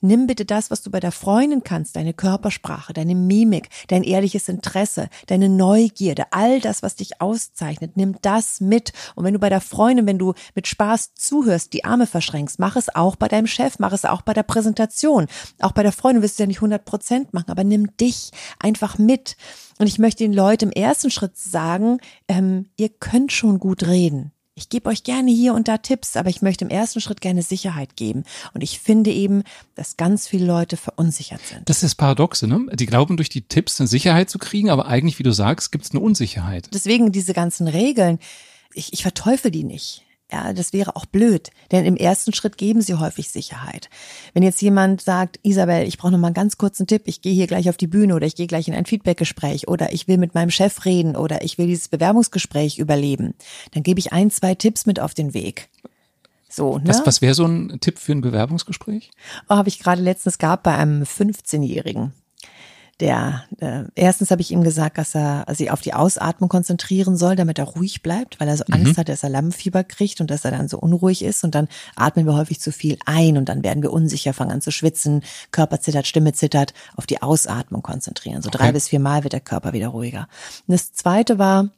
Nimm 0.00 0.26
bitte 0.26 0.44
das, 0.44 0.70
was 0.70 0.82
du 0.82 0.90
bei 0.90 1.00
der 1.00 1.12
Freundin 1.12 1.62
kannst, 1.62 1.96
deine 1.96 2.14
Körpersprache, 2.14 2.92
deine 2.92 3.14
Mimik, 3.14 3.68
dein 3.88 4.02
ehrliches 4.02 4.48
Interesse, 4.48 5.08
deine 5.26 5.48
Neugierde, 5.48 6.24
all 6.30 6.60
das, 6.60 6.82
was 6.82 6.96
dich 6.96 7.20
auszeichnet, 7.20 7.96
nimm 7.96 8.16
das 8.22 8.60
mit. 8.60 8.92
Und 9.14 9.24
wenn 9.24 9.34
du 9.34 9.40
bei 9.40 9.48
der 9.48 9.60
Freundin, 9.60 10.06
wenn 10.06 10.18
du 10.18 10.34
mit 10.54 10.66
Spaß 10.66 11.14
zuhörst, 11.14 11.72
die 11.72 11.84
Arme 11.84 12.06
verschränkst, 12.06 12.58
mach 12.58 12.76
es 12.76 12.94
auch 12.94 13.16
bei 13.16 13.28
deinem 13.28 13.46
Chef, 13.46 13.78
mach 13.78 13.92
es 13.92 14.04
auch 14.04 14.22
bei 14.22 14.34
der 14.34 14.42
Präsentation. 14.42 15.26
Auch 15.60 15.72
bei 15.72 15.82
der 15.82 15.92
Freundin 15.92 16.22
wirst 16.22 16.38
du 16.38 16.42
ja 16.42 16.46
nicht 16.46 16.58
100 16.58 16.84
Prozent 16.84 17.34
machen, 17.34 17.50
aber 17.50 17.64
nimm 17.64 17.96
dich 17.96 18.30
einfach 18.58 18.98
mit. 18.98 19.36
Und 19.78 19.86
ich 19.86 19.98
möchte 19.98 20.24
den 20.24 20.32
Leuten 20.32 20.70
im 20.70 20.72
ersten 20.72 21.10
Schritt 21.10 21.36
sagen, 21.36 21.98
ähm, 22.28 22.70
ihr 22.76 22.88
könnt 22.88 23.32
schon 23.32 23.58
gut 23.58 23.86
reden. 23.86 24.32
Ich 24.58 24.70
gebe 24.70 24.88
euch 24.88 25.02
gerne 25.04 25.30
hier 25.30 25.52
und 25.52 25.68
da 25.68 25.76
Tipps, 25.76 26.16
aber 26.16 26.30
ich 26.30 26.40
möchte 26.40 26.64
im 26.64 26.70
ersten 26.70 27.02
Schritt 27.02 27.20
gerne 27.20 27.42
Sicherheit 27.42 27.94
geben. 27.94 28.24
Und 28.54 28.62
ich 28.62 28.80
finde 28.80 29.10
eben, 29.10 29.42
dass 29.74 29.98
ganz 29.98 30.26
viele 30.26 30.46
Leute 30.46 30.78
verunsichert 30.78 31.42
sind. 31.46 31.68
Das 31.68 31.76
ist 31.76 31.82
das 31.82 31.94
Paradoxe, 31.94 32.46
ne? 32.46 32.66
Die 32.72 32.86
glauben, 32.86 33.18
durch 33.18 33.28
die 33.28 33.42
Tipps 33.42 33.78
eine 33.78 33.86
Sicherheit 33.86 34.30
zu 34.30 34.38
kriegen, 34.38 34.70
aber 34.70 34.86
eigentlich, 34.86 35.18
wie 35.18 35.24
du 35.24 35.32
sagst, 35.32 35.72
gibt 35.72 35.84
es 35.84 35.90
eine 35.90 36.00
Unsicherheit. 36.00 36.70
Deswegen 36.72 37.12
diese 37.12 37.34
ganzen 37.34 37.68
Regeln, 37.68 38.18
ich, 38.72 38.94
ich 38.94 39.02
verteufel 39.02 39.50
die 39.50 39.64
nicht. 39.64 40.05
Ja, 40.32 40.52
das 40.52 40.72
wäre 40.72 40.96
auch 40.96 41.06
blöd, 41.06 41.50
denn 41.70 41.84
im 41.84 41.96
ersten 41.96 42.32
Schritt 42.32 42.58
geben 42.58 42.82
sie 42.82 42.94
häufig 42.94 43.30
Sicherheit. 43.30 43.88
Wenn 44.34 44.42
jetzt 44.42 44.60
jemand 44.60 45.00
sagt, 45.00 45.38
Isabel, 45.44 45.86
ich 45.86 45.98
brauche 45.98 46.10
noch 46.10 46.18
mal 46.18 46.28
einen 46.28 46.34
ganz 46.34 46.58
kurzen 46.58 46.88
Tipp, 46.88 47.02
ich 47.04 47.22
gehe 47.22 47.32
hier 47.32 47.46
gleich 47.46 47.68
auf 47.68 47.76
die 47.76 47.86
Bühne 47.86 48.12
oder 48.16 48.26
ich 48.26 48.34
gehe 48.34 48.48
gleich 48.48 48.66
in 48.66 48.74
ein 48.74 48.86
Feedbackgespräch 48.86 49.68
oder 49.68 49.92
ich 49.92 50.08
will 50.08 50.18
mit 50.18 50.34
meinem 50.34 50.50
Chef 50.50 50.84
reden 50.84 51.14
oder 51.14 51.44
ich 51.44 51.58
will 51.58 51.68
dieses 51.68 51.86
Bewerbungsgespräch 51.86 52.78
überleben, 52.78 53.34
dann 53.72 53.84
gebe 53.84 54.00
ich 54.00 54.12
ein, 54.12 54.32
zwei 54.32 54.56
Tipps 54.56 54.84
mit 54.84 54.98
auf 54.98 55.14
den 55.14 55.32
Weg. 55.32 55.68
So, 56.48 56.78
ne? 56.78 56.88
Was, 56.88 57.06
was 57.06 57.22
wäre 57.22 57.34
so 57.34 57.46
ein 57.46 57.78
Tipp 57.80 57.98
für 58.00 58.12
ein 58.12 58.20
Bewerbungsgespräch? 58.20 59.12
Oh, 59.48 59.54
habe 59.54 59.68
ich 59.68 59.78
gerade 59.78 60.02
letztens 60.02 60.38
gehabt 60.38 60.64
bei 60.64 60.74
einem 60.74 61.04
15-Jährigen 61.04 62.12
der 63.00 63.44
äh, 63.58 63.84
erstens 63.94 64.30
habe 64.30 64.40
ich 64.40 64.50
ihm 64.50 64.62
gesagt, 64.62 64.96
dass 64.96 65.14
er 65.14 65.44
sich 65.54 65.70
auf 65.70 65.82
die 65.82 65.92
Ausatmung 65.92 66.48
konzentrieren 66.48 67.16
soll, 67.16 67.36
damit 67.36 67.58
er 67.58 67.66
ruhig 67.66 68.02
bleibt, 68.02 68.40
weil 68.40 68.48
er 68.48 68.56
so 68.56 68.64
mhm. 68.66 68.74
Angst 68.74 68.98
hat, 68.98 69.08
dass 69.08 69.22
er 69.22 69.28
Lammfieber 69.28 69.84
kriegt 69.84 70.20
und 70.20 70.30
dass 70.30 70.44
er 70.44 70.50
dann 70.50 70.68
so 70.68 70.78
unruhig 70.78 71.22
ist 71.22 71.44
und 71.44 71.54
dann 71.54 71.68
atmen 71.94 72.26
wir 72.26 72.34
häufig 72.34 72.60
zu 72.60 72.72
viel 72.72 72.98
ein 73.04 73.36
und 73.36 73.48
dann 73.48 73.62
werden 73.62 73.82
wir 73.82 73.92
unsicher, 73.92 74.32
fangen 74.32 74.50
an 74.50 74.62
zu 74.62 74.70
schwitzen, 74.70 75.22
Körper 75.50 75.80
zittert, 75.80 76.06
Stimme 76.06 76.32
zittert, 76.32 76.72
auf 76.96 77.06
die 77.06 77.20
Ausatmung 77.20 77.82
konzentrieren. 77.82 78.40
So 78.40 78.48
okay. 78.48 78.58
drei 78.58 78.72
bis 78.72 78.88
vier 78.88 79.00
Mal 79.00 79.24
wird 79.24 79.34
der 79.34 79.40
Körper 79.40 79.74
wieder 79.74 79.88
ruhiger. 79.88 80.28
Und 80.66 80.72
das 80.72 80.92
zweite 80.94 81.38
war, 81.38 81.68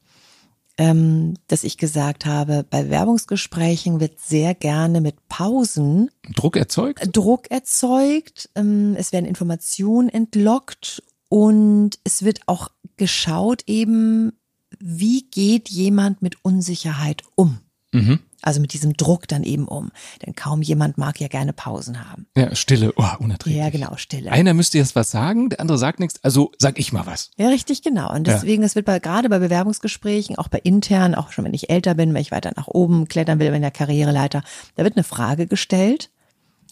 ähm, 0.79 1.35
dass 1.49 1.65
ich 1.65 1.77
gesagt 1.77 2.25
habe, 2.25 2.65
bei 2.69 2.89
Werbungsgesprächen 2.89 3.99
wird 3.99 4.21
sehr 4.21 4.55
gerne 4.55 5.01
mit 5.01 5.29
Pausen 5.29 6.11
Druck 6.37 6.57
erzeugt. 6.57 7.05
Druck 7.13 7.51
erzeugt. 7.51 8.49
Ähm, 8.55 8.95
es 8.97 9.13
werden 9.13 9.27
Informationen 9.27 10.09
entlockt 10.09 11.03
und 11.29 11.99
es 12.05 12.23
wird 12.23 12.41
auch 12.47 12.71
geschaut 12.97 13.63
eben, 13.67 14.33
wie 14.79 15.23
geht 15.31 15.69
jemand 15.69 16.23
mit 16.23 16.45
Unsicherheit 16.45 17.23
um? 17.35 17.61
Mhm. 17.93 18.21
Also 18.41 18.61
mit 18.61 18.73
diesem 18.73 18.93
Druck 18.97 19.27
dann 19.27 19.43
eben 19.43 19.67
um. 19.67 19.91
Denn 20.25 20.35
kaum 20.35 20.63
jemand 20.63 20.97
mag 20.97 21.21
ja 21.21 21.27
gerne 21.27 21.53
Pausen 21.53 22.09
haben. 22.09 22.27
Ja, 22.37 22.55
Stille, 22.55 22.93
oh, 22.97 23.05
unerträglich. 23.19 23.59
Ja, 23.59 23.71
genau, 23.71 23.97
Stille. 23.97 24.31
Einer 24.31 24.55
müsste 24.55 24.79
jetzt 24.79 24.95
was 24.95 25.11
sagen, 25.11 25.49
der 25.49 25.61
andere 25.61 25.77
sagt 25.77 25.99
nichts, 25.99 26.23
also 26.23 26.53
sag 26.57 26.79
ich 26.79 26.93
mal 26.93 27.05
was. 27.05 27.31
Ja, 27.37 27.49
richtig, 27.49 27.83
genau. 27.83 28.13
Und 28.15 28.29
deswegen, 28.29 28.63
es 28.63 28.77
wird 28.77 28.87
bei, 28.87 29.01
gerade 29.01 29.29
bei 29.29 29.41
Bewerbungsgesprächen, 29.41 30.37
auch 30.37 30.49
bei 30.49 30.59
intern, 30.59 31.17
auch 31.17 31.33
schon 31.33 31.45
wenn 31.47 31.55
ich 31.55 31.69
älter 31.69 31.95
bin, 31.95 32.15
wenn 32.15 32.23
ich 32.23 32.31
weiter 32.31 32.53
nach 32.57 32.69
oben 32.69 33.09
klettern 33.09 33.41
will, 33.41 33.51
wenn 33.51 33.63
der 33.63 33.73
Karriereleiter, 33.73 34.45
da 34.77 34.85
wird 34.85 34.97
eine 34.97 35.05
Frage 35.05 35.49
gestellt 35.49 36.11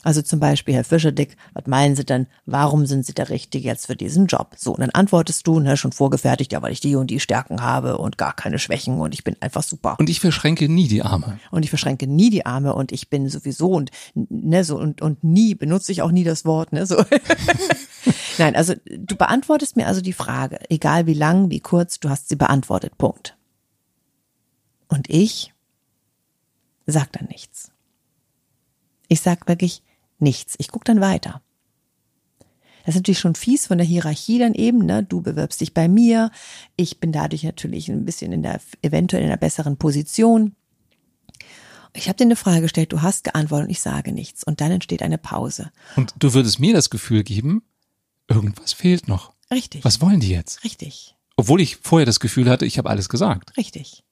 also 0.03 0.23
zum 0.23 0.39
Beispiel, 0.39 0.75
Herr 0.75 0.85
Fischerdick, 0.85 1.37
was 1.53 1.67
meinen 1.67 1.97
Sie 1.97 2.05
denn, 2.05 2.27
warum 2.45 2.87
sind 2.87 3.05
Sie 3.05 3.15
der 3.15 3.29
Richtige 3.29 3.67
jetzt 3.67 3.87
für 3.87 3.97
diesen 3.97 4.27
Job? 4.27 4.55
So, 4.57 4.73
und 4.73 4.81
dann 4.81 4.91
antwortest 4.91 5.47
du, 5.47 5.59
ne, 5.59 5.77
schon 5.77 5.93
vorgefertigt, 5.93 6.53
ja, 6.53 6.63
weil 6.63 6.73
ich 6.73 6.81
die 6.81 6.95
und 6.95 7.11
die 7.11 7.19
Stärken 7.19 7.61
habe 7.61 7.99
und 7.99 8.17
gar 8.17 8.33
keine 8.33 8.59
Schwächen 8.59 9.01
und 9.01 9.15
ich 9.15 9.25
bin 9.25 9.37
einfach 9.41 9.63
super. 9.63 9.97
Und 9.99 10.09
ich 10.09 10.21
verschränke 10.21 10.69
nie 10.69 10.87
die 10.87 11.03
Arme. 11.03 11.41
Und 11.51 11.65
ich 11.65 11.71
verschränke 11.71 12.07
nie 12.07 12.31
die 12.31 12.47
Arme 12.47 12.75
und 12.75 12.93
ich 12.93 13.11
bin 13.11 13.29
sowieso 13.29 13.71
und, 13.71 13.91
ne, 14.15 14.63
so, 14.65 14.79
und, 14.79 15.03
und 15.03 15.25
nie 15.25 15.55
benutze 15.55 15.91
ich 15.93 16.03
auch 16.03 16.13
nie 16.13 16.25
das 16.25 16.45
Wort, 16.45 16.73
ne, 16.73 16.87
so. 16.87 16.97
Nein, 18.39 18.55
also 18.55 18.75
du 18.85 19.17
beantwortest 19.17 19.77
mir 19.77 19.87
also 19.87 20.03
die 20.03 20.13
Frage, 20.13 20.61
egal 20.69 21.07
wie 21.07 21.15
lang, 21.15 21.51
wie 21.51 21.61
kurz, 21.61 21.99
du 21.99 22.11
hast 22.11 22.29
sie 22.29 22.37
beantwortet, 22.37 22.99
Punkt. 22.99 23.37
Und 24.89 25.11
ich 25.11 25.53
sag 26.87 27.11
dann 27.13 27.27
nichts. 27.27 27.73
Ich 29.09 29.21
sag 29.21 29.49
wirklich, 29.49 29.83
nichts. 30.19 30.55
Ich 30.59 30.69
gucke 30.69 30.85
dann 30.85 31.01
weiter. 31.01 31.43
Das 32.85 32.95
ist 32.95 33.01
natürlich 33.01 33.19
schon 33.19 33.35
fies 33.35 33.67
von 33.67 33.79
der 33.79 33.87
Hierarchie 33.87 34.39
dann 34.39 34.55
eben, 34.55 34.87
ne? 34.87 35.03
Du 35.03 35.21
bewirbst 35.21 35.61
dich 35.61 35.75
bei 35.75 35.89
mir, 35.89 36.31
ich 36.77 37.01
bin 37.01 37.11
dadurch 37.11 37.43
natürlich 37.43 37.89
ein 37.89 38.05
bisschen 38.05 38.33
in 38.33 38.45
der, 38.45 38.61
eventuell 38.83 39.23
in 39.23 39.29
einer 39.29 39.37
besseren 39.37 39.77
Position. 39.77 40.55
Ich 41.95 42.09
habe 42.09 42.17
dir 42.17 42.25
eine 42.25 42.37
Frage 42.37 42.61
gestellt, 42.61 42.93
du 42.93 43.03
hast 43.03 43.25
geantwortet 43.25 43.67
und 43.67 43.71
ich 43.73 43.81
sage 43.81 44.13
nichts. 44.13 44.45
Und 44.45 44.61
dann 44.61 44.71
entsteht 44.71 45.03
eine 45.03 45.19
Pause. 45.19 45.73
Und 45.97 46.15
du 46.19 46.33
würdest 46.33 46.61
mir 46.61 46.75
das 46.75 46.91
Gefühl 46.91 47.25
geben, 47.25 47.63
irgendwas 48.29 48.73
fehlt 48.73 49.09
noch. 49.09 49.33
Richtig. 49.51 49.85
Was 49.85 50.01
wollen 50.01 50.21
die 50.21 50.31
jetzt? 50.31 50.63
Richtig. 50.63 51.17
Obwohl 51.37 51.61
ich 51.61 51.77
vorher 51.77 52.07
das 52.07 52.21
Gefühl 52.21 52.49
hatte, 52.49 52.67
ich 52.67 52.79
habe 52.79 52.89
alles 52.89 53.09
gesagt. 53.09 53.57
Richtig. 53.57 54.05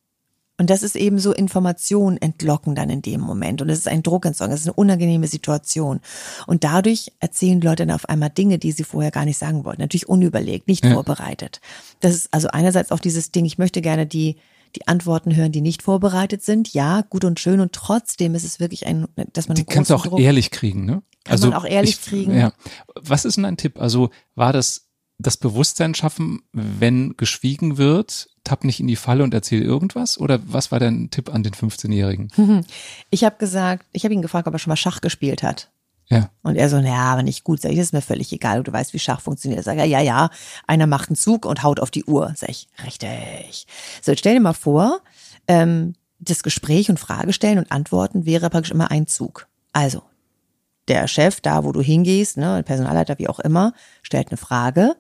Und 0.57 0.71
das 0.71 0.85
ist 0.85 0.95
eben 0.95 1.19
so 1.19 1.33
Information 1.33 2.17
entlocken 2.17 2.77
dann 2.77 2.89
in 2.89 3.03
dem 3.03 3.21
Moment. 3.21 3.61
Und 3.61 3.71
es 3.71 3.81
ist 3.81 3.89
ein 3.89 4.05
Druckentsorgen, 4.05 4.55
es 4.55 4.61
ist 4.61 4.67
eine 4.69 4.75
unangenehme 4.75 5.27
Situation. 5.27 6.01
Und 6.47 6.63
dadurch 6.63 7.13
erzählen 7.19 7.61
Leute 7.61 7.87
dann 7.87 7.95
auf 7.95 8.09
einmal 8.09 8.31
Dinge, 8.31 8.59
die 8.59 8.71
sie 8.71 8.85
vorher 8.85 9.11
gar 9.11 9.25
nicht 9.25 9.39
sagen 9.39 9.65
wollten. 9.65 9.83
Natürlich 9.83 10.09
unüberlegt, 10.09 10.69
nicht 10.69 10.85
ja. 10.85 10.93
vorbereitet. 10.93 11.61
Das 12.01 12.15
ist 12.15 12.29
also 12.33 12.49
einerseits 12.49 12.93
auch 12.93 13.01
dieses 13.01 13.33
Ding, 13.33 13.45
ich 13.45 13.59
möchte 13.59 13.83
gerne 13.83 14.07
die, 14.07 14.37
die 14.77 14.87
Antworten 14.87 15.35
hören, 15.35 15.51
die 15.51 15.61
nicht 15.61 15.83
vorbereitet 15.83 16.45
sind. 16.45 16.73
Ja, 16.73 17.01
gut 17.03 17.25
und 17.25 17.41
schön. 17.41 17.59
Und 17.59 17.73
trotzdem 17.73 18.37
ist 18.37 18.45
es 18.45 18.61
wirklich 18.61 18.87
ein, 18.87 19.09
dass 19.33 19.49
man. 19.49 19.57
Die 19.57 19.65
kannst 19.65 19.91
du 19.91 19.95
auch 19.95 20.07
Druck 20.07 20.21
ehrlich 20.21 20.53
kriegen, 20.53 20.85
ne? 20.85 21.03
Kann 21.25 21.33
also 21.33 21.49
man 21.49 21.57
auch 21.57 21.65
ehrlich 21.65 21.93
ich, 21.93 22.03
kriegen. 22.03 22.37
Ja. 22.37 22.53
Was 22.95 23.25
ist 23.25 23.39
denn 23.39 23.47
ein 23.47 23.57
Tipp? 23.57 23.81
Also 23.81 24.11
war 24.35 24.53
das 24.53 24.84
das 25.19 25.37
Bewusstsein 25.37 25.95
schaffen, 25.95 26.43
wenn 26.53 27.17
geschwiegen 27.17 27.77
wird, 27.77 28.29
tapp 28.43 28.65
nicht 28.65 28.81
in 28.81 28.87
die 28.87 28.97
Falle 28.97 29.25
und 29.25 29.33
erzähl 29.33 29.63
irgendwas? 29.63 30.19
Oder 30.19 30.41
was 30.47 30.73
war 30.73 30.81
dein 30.81 31.11
Tipp 31.11 31.33
an 31.33 31.43
den 31.43 31.53
15-Jährigen? 31.53 32.31
Ich 33.11 33.25
habe 33.25 33.37
gesagt, 33.39 33.87
ich 33.93 34.05
habe 34.05 34.15
ihn 34.15 34.23
gefragt, 34.23 34.49
ob 34.49 34.55
er 34.55 34.59
schon 34.59 34.71
mal 34.71 34.77
Schach 34.77 35.01
gespielt 35.01 35.43
hat. 35.43 35.71
Ja. 36.11 36.31
Und 36.43 36.57
er 36.57 36.69
so, 36.69 36.81
naja, 36.81 37.05
aber 37.05 37.23
nicht 37.23 37.45
gut. 37.45 37.63
Sag 37.63 37.71
ich, 37.71 37.79
das 37.79 37.87
ist 37.87 37.93
mir 37.93 38.03
völlig 38.03 38.33
egal. 38.33 38.63
Du 38.63 38.73
weißt, 38.73 38.93
wie 38.93 38.99
Schach 38.99 39.21
funktioniert. 39.21 39.65
Sag 39.65 39.79
er, 39.79 39.85
ja, 39.85 40.01
ja, 40.01 40.31
einer 40.67 40.87
macht 40.87 41.09
einen 41.09 41.17
Zug 41.17 41.47
und 41.47 41.63
haut 41.63 41.81
auf 41.81 41.91
die 41.91 42.05
Uhr. 42.05 42.33
Sag 42.37 42.51
ich, 42.51 42.69
richtig. 42.85 43.67
So, 44.03 44.13
jetzt 44.13 44.21
stell 44.21 44.35
dir 44.35 44.41
mal 44.41 44.53
vor, 44.53 45.01
ähm, 45.49 45.95
das 46.19 46.43
Gespräch 46.43 46.91
und 46.91 47.01
Frage 47.01 47.33
stellen 47.33 47.59
und 47.59 47.73
antworten 47.73 48.27
wäre 48.27 48.51
praktisch 48.51 48.73
immer 48.73 48.91
ein 48.91 49.07
Zug. 49.07 49.47
Also, 49.73 50.03
der 50.89 51.09
Chef, 51.09 51.41
da 51.41 51.65
wo 51.65 51.73
du 51.73 51.81
hingehst, 51.81 52.37
ne, 52.37 52.63
Personalleiter, 52.63 53.19
wie 53.19 53.29
auch 53.29 53.41
immer, 53.41 53.73
stellt 54.03 54.29
eine 54.29 54.37
Frage, 54.37 54.97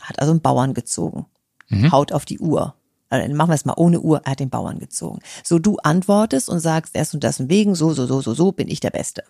hat 0.00 0.18
also 0.20 0.32
einen 0.32 0.40
Bauern 0.40 0.74
gezogen, 0.74 1.26
mhm. 1.68 1.92
haut 1.92 2.12
auf 2.12 2.24
die 2.24 2.38
Uhr. 2.38 2.74
Also 3.10 3.32
machen 3.34 3.50
wir 3.50 3.54
es 3.54 3.64
mal 3.64 3.74
ohne 3.76 4.00
Uhr, 4.00 4.22
er 4.24 4.32
hat 4.32 4.40
den 4.40 4.50
Bauern 4.50 4.78
gezogen. 4.78 5.20
So, 5.44 5.58
du 5.58 5.76
antwortest 5.78 6.48
und 6.48 6.60
sagst 6.60 6.96
erst 6.96 7.14
und 7.14 7.22
das 7.22 7.40
und 7.40 7.48
wegen, 7.48 7.74
so, 7.74 7.92
so, 7.92 8.06
so, 8.06 8.20
so, 8.20 8.34
so 8.34 8.52
bin 8.52 8.68
ich 8.68 8.80
der 8.80 8.90
Beste. 8.90 9.24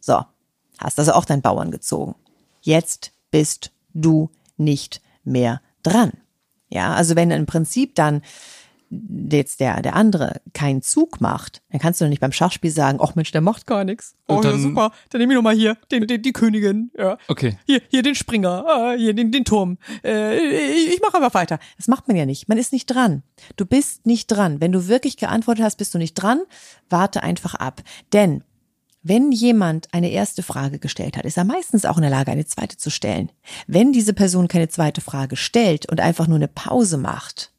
So, 0.00 0.22
hast 0.78 0.98
also 0.98 1.12
auch 1.12 1.24
deinen 1.24 1.42
Bauern 1.42 1.70
gezogen. 1.70 2.14
Jetzt 2.60 3.12
bist 3.30 3.72
du 3.94 4.30
nicht 4.56 5.00
mehr 5.24 5.60
dran. 5.82 6.12
Ja, 6.68 6.94
also 6.94 7.16
wenn 7.16 7.30
im 7.30 7.46
Prinzip 7.46 7.94
dann 7.94 8.22
jetzt 9.30 9.60
der, 9.60 9.80
der 9.80 9.96
andere 9.96 10.40
keinen 10.52 10.82
Zug 10.82 11.20
macht, 11.20 11.62
dann 11.70 11.80
kannst 11.80 12.00
du 12.00 12.04
doch 12.04 12.10
nicht 12.10 12.20
beim 12.20 12.32
Schachspiel 12.32 12.70
sagen, 12.70 12.98
ach 13.00 13.14
Mensch, 13.14 13.30
der 13.30 13.40
macht 13.40 13.66
gar 13.66 13.84
nichts. 13.84 14.14
Oh, 14.28 14.40
dann, 14.40 14.52
ja, 14.52 14.58
super. 14.58 14.92
Dann 15.10 15.20
nehme 15.20 15.32
ich 15.32 15.36
noch 15.36 15.42
mal 15.42 15.54
hier 15.54 15.76
den, 15.90 16.06
den, 16.06 16.20
die 16.20 16.32
Königin. 16.32 16.90
Ja. 16.96 17.16
Okay. 17.28 17.58
Hier, 17.66 17.80
hier 17.88 18.02
den 18.02 18.14
Springer, 18.14 18.64
ah, 18.66 18.92
hier 18.92 19.14
den, 19.14 19.32
den 19.32 19.44
Turm. 19.44 19.78
Äh, 20.04 20.36
ich, 20.36 21.00
mache 21.00 21.16
einfach 21.16 21.34
weiter. 21.34 21.58
Das 21.76 21.88
macht 21.88 22.08
man 22.08 22.16
ja 22.16 22.26
nicht. 22.26 22.48
Man 22.48 22.58
ist 22.58 22.72
nicht 22.72 22.86
dran. 22.86 23.22
Du 23.56 23.64
bist 23.64 24.06
nicht 24.06 24.26
dran. 24.26 24.60
Wenn 24.60 24.72
du 24.72 24.88
wirklich 24.88 25.16
geantwortet 25.16 25.64
hast, 25.64 25.76
bist 25.76 25.94
du 25.94 25.98
nicht 25.98 26.14
dran. 26.14 26.42
Warte 26.90 27.22
einfach 27.22 27.54
ab. 27.54 27.82
Denn 28.12 28.44
wenn 29.02 29.32
jemand 29.32 29.88
eine 29.92 30.10
erste 30.10 30.42
Frage 30.42 30.78
gestellt 30.78 31.16
hat, 31.16 31.24
ist 31.24 31.36
er 31.36 31.44
meistens 31.44 31.84
auch 31.84 31.96
in 31.96 32.02
der 32.02 32.10
Lage, 32.10 32.30
eine 32.30 32.46
zweite 32.46 32.76
zu 32.76 32.90
stellen. 32.90 33.32
Wenn 33.66 33.92
diese 33.92 34.12
Person 34.12 34.46
keine 34.46 34.68
zweite 34.68 35.00
Frage 35.00 35.36
stellt 35.36 35.90
und 35.90 36.00
einfach 36.00 36.28
nur 36.28 36.36
eine 36.36 36.48
Pause 36.48 36.98
macht, 36.98 37.51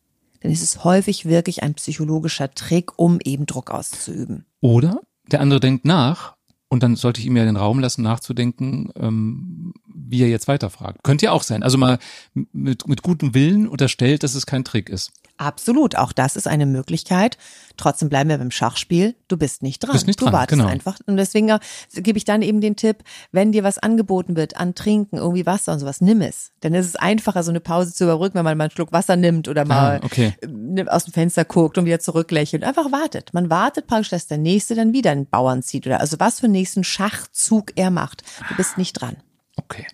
dann 0.43 0.51
ist 0.51 0.61
es 0.61 0.83
häufig 0.83 1.25
wirklich 1.25 1.63
ein 1.63 1.73
psychologischer 1.73 2.53
Trick, 2.53 2.99
um 2.99 3.19
eben 3.23 3.45
Druck 3.45 3.71
auszuüben. 3.71 4.45
Oder 4.59 5.01
der 5.31 5.39
andere 5.41 5.59
denkt 5.59 5.85
nach 5.85 6.35
Und 6.67 6.81
dann 6.81 6.95
sollte 6.95 7.21
ich 7.21 7.27
ihm 7.27 7.37
ja 7.37 7.45
den 7.45 7.55
Raum 7.55 7.79
lassen, 7.79 8.01
nachzudenken, 8.01 8.89
ähm, 8.97 9.73
wie 9.93 10.21
er 10.21 10.27
jetzt 10.27 10.47
weiterfragt. 10.47 11.03
Könnte 11.03 11.25
ja 11.25 11.31
auch 11.31 11.43
sein. 11.43 11.61
Also 11.61 11.77
mal 11.77 11.99
mit, 12.33 12.87
mit 12.87 13.03
gutem 13.03 13.35
Willen 13.35 13.67
unterstellt, 13.67 14.23
dass 14.23 14.33
es 14.33 14.45
kein 14.45 14.65
Trick 14.65 14.89
ist. 14.89 15.11
Absolut, 15.37 15.95
auch 15.95 16.11
das 16.11 16.35
ist 16.35 16.47
eine 16.47 16.65
Möglichkeit. 16.67 17.37
Trotzdem 17.75 18.07
bleiben 18.07 18.29
wir 18.29 18.37
beim 18.37 18.51
Schachspiel. 18.51 19.15
Du 19.27 19.35
bist 19.35 19.63
nicht 19.63 19.79
dran. 19.79 19.93
Bist 19.93 20.05
nicht 20.05 20.21
du 20.21 20.25
dran, 20.25 20.33
wartest 20.33 20.59
genau. 20.59 20.71
einfach. 20.71 20.99
Und 21.07 21.17
deswegen 21.17 21.49
äh, 21.49 21.59
gebe 21.95 22.17
ich 22.17 22.23
dann 22.23 22.43
eben 22.43 22.61
den 22.61 22.75
Tipp, 22.75 22.97
wenn 23.31 23.51
dir 23.51 23.63
was 23.63 23.79
angeboten 23.79 24.35
wird 24.35 24.57
an 24.57 24.75
Trinken, 24.75 25.17
irgendwie 25.17 25.45
Wasser 25.47 25.73
und 25.73 25.79
sowas, 25.79 26.01
nimm 26.01 26.21
es. 26.21 26.51
Dann 26.59 26.75
ist 26.75 26.85
es 26.85 26.95
einfacher, 26.95 27.41
so 27.41 27.49
eine 27.49 27.59
Pause 27.59 27.93
zu 27.93 28.03
überbrücken, 28.03 28.35
wenn 28.35 28.43
man 28.45 28.57
mal 28.57 28.65
einen 28.65 28.71
Schluck 28.71 28.91
Wasser 28.91 29.15
nimmt 29.15 29.47
oder 29.47 29.65
mal 29.65 29.99
Ah, 30.01 30.05
okay. 30.05 30.33
äh, 30.41 30.85
aus 30.87 31.05
dem 31.05 31.13
Fenster 31.13 31.45
guckt 31.45 31.77
und 31.79 31.85
wieder 31.85 31.99
zurücklächelt. 31.99 32.63
Einfach 32.63 32.91
wartet. 32.91 33.33
Man 33.33 33.49
wartet 33.49 33.87
praktisch, 33.87 34.09
dass 34.09 34.27
der 34.27 34.37
Nächste 34.37 34.75
dann 34.75 34.93
wieder 34.93 35.11
einen 35.11 35.25
Bauern 35.25 35.63
zieht 35.63 35.87
oder 35.87 35.99
also 35.99 36.19
was 36.19 36.39
für 36.41 36.45
einen 36.45 36.53
nächsten 36.53 36.83
Schachzug 36.83 37.71
er 37.75 37.89
macht. 37.89 38.23
Du 38.49 38.55
bist 38.55 38.77
nicht 38.77 38.93
dran. 38.93 39.17
Okay. 39.55 39.87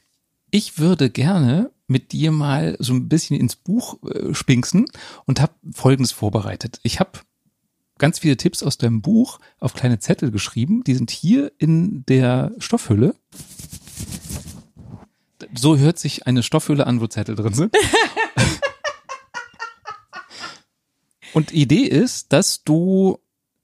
Ich 0.51 0.79
würde 0.79 1.10
gerne 1.10 1.72
mit 1.89 2.12
dir 2.12 2.31
mal 2.31 2.75
so 2.79 2.93
ein 2.93 3.10
bisschen 3.10 3.39
ins 3.39 3.55
Buch 3.55 3.98
äh, 4.03 4.34
spinksen 4.34 4.86
und 5.25 5.41
habe 5.41 5.53
Folgendes 5.72 6.12
vorbereitet. 6.12 6.79
Ich 6.84 7.00
habe 7.00 7.19
ganz 7.98 8.19
viele 8.19 8.38
Tipps 8.38 8.63
aus 8.63 8.77
deinem 8.77 9.01
Buch 9.01 9.39
auf 9.60 9.74
kleine 9.74 10.00
Zettel 10.00 10.31
geschrieben. 10.31 10.84
Die 10.84 10.96
sind 10.96 11.12
hier 11.12 11.51
in 11.58 12.05
der 12.08 12.53
Stoffhülle. 12.58 13.15
So 15.55 15.77
hört 15.77 16.00
sich 16.00 16.27
eine 16.27 16.43
Stoffhülle 16.43 16.88
an, 16.88 17.01
wo 17.01 17.08
Zettel 17.08 17.36
drin 17.36 17.53
sind. 17.53 17.75
Und 21.34 21.51
die 21.51 21.62
Idee 21.62 21.84
ist, 21.84 22.34
dass 22.34 22.63
du, 22.63 23.19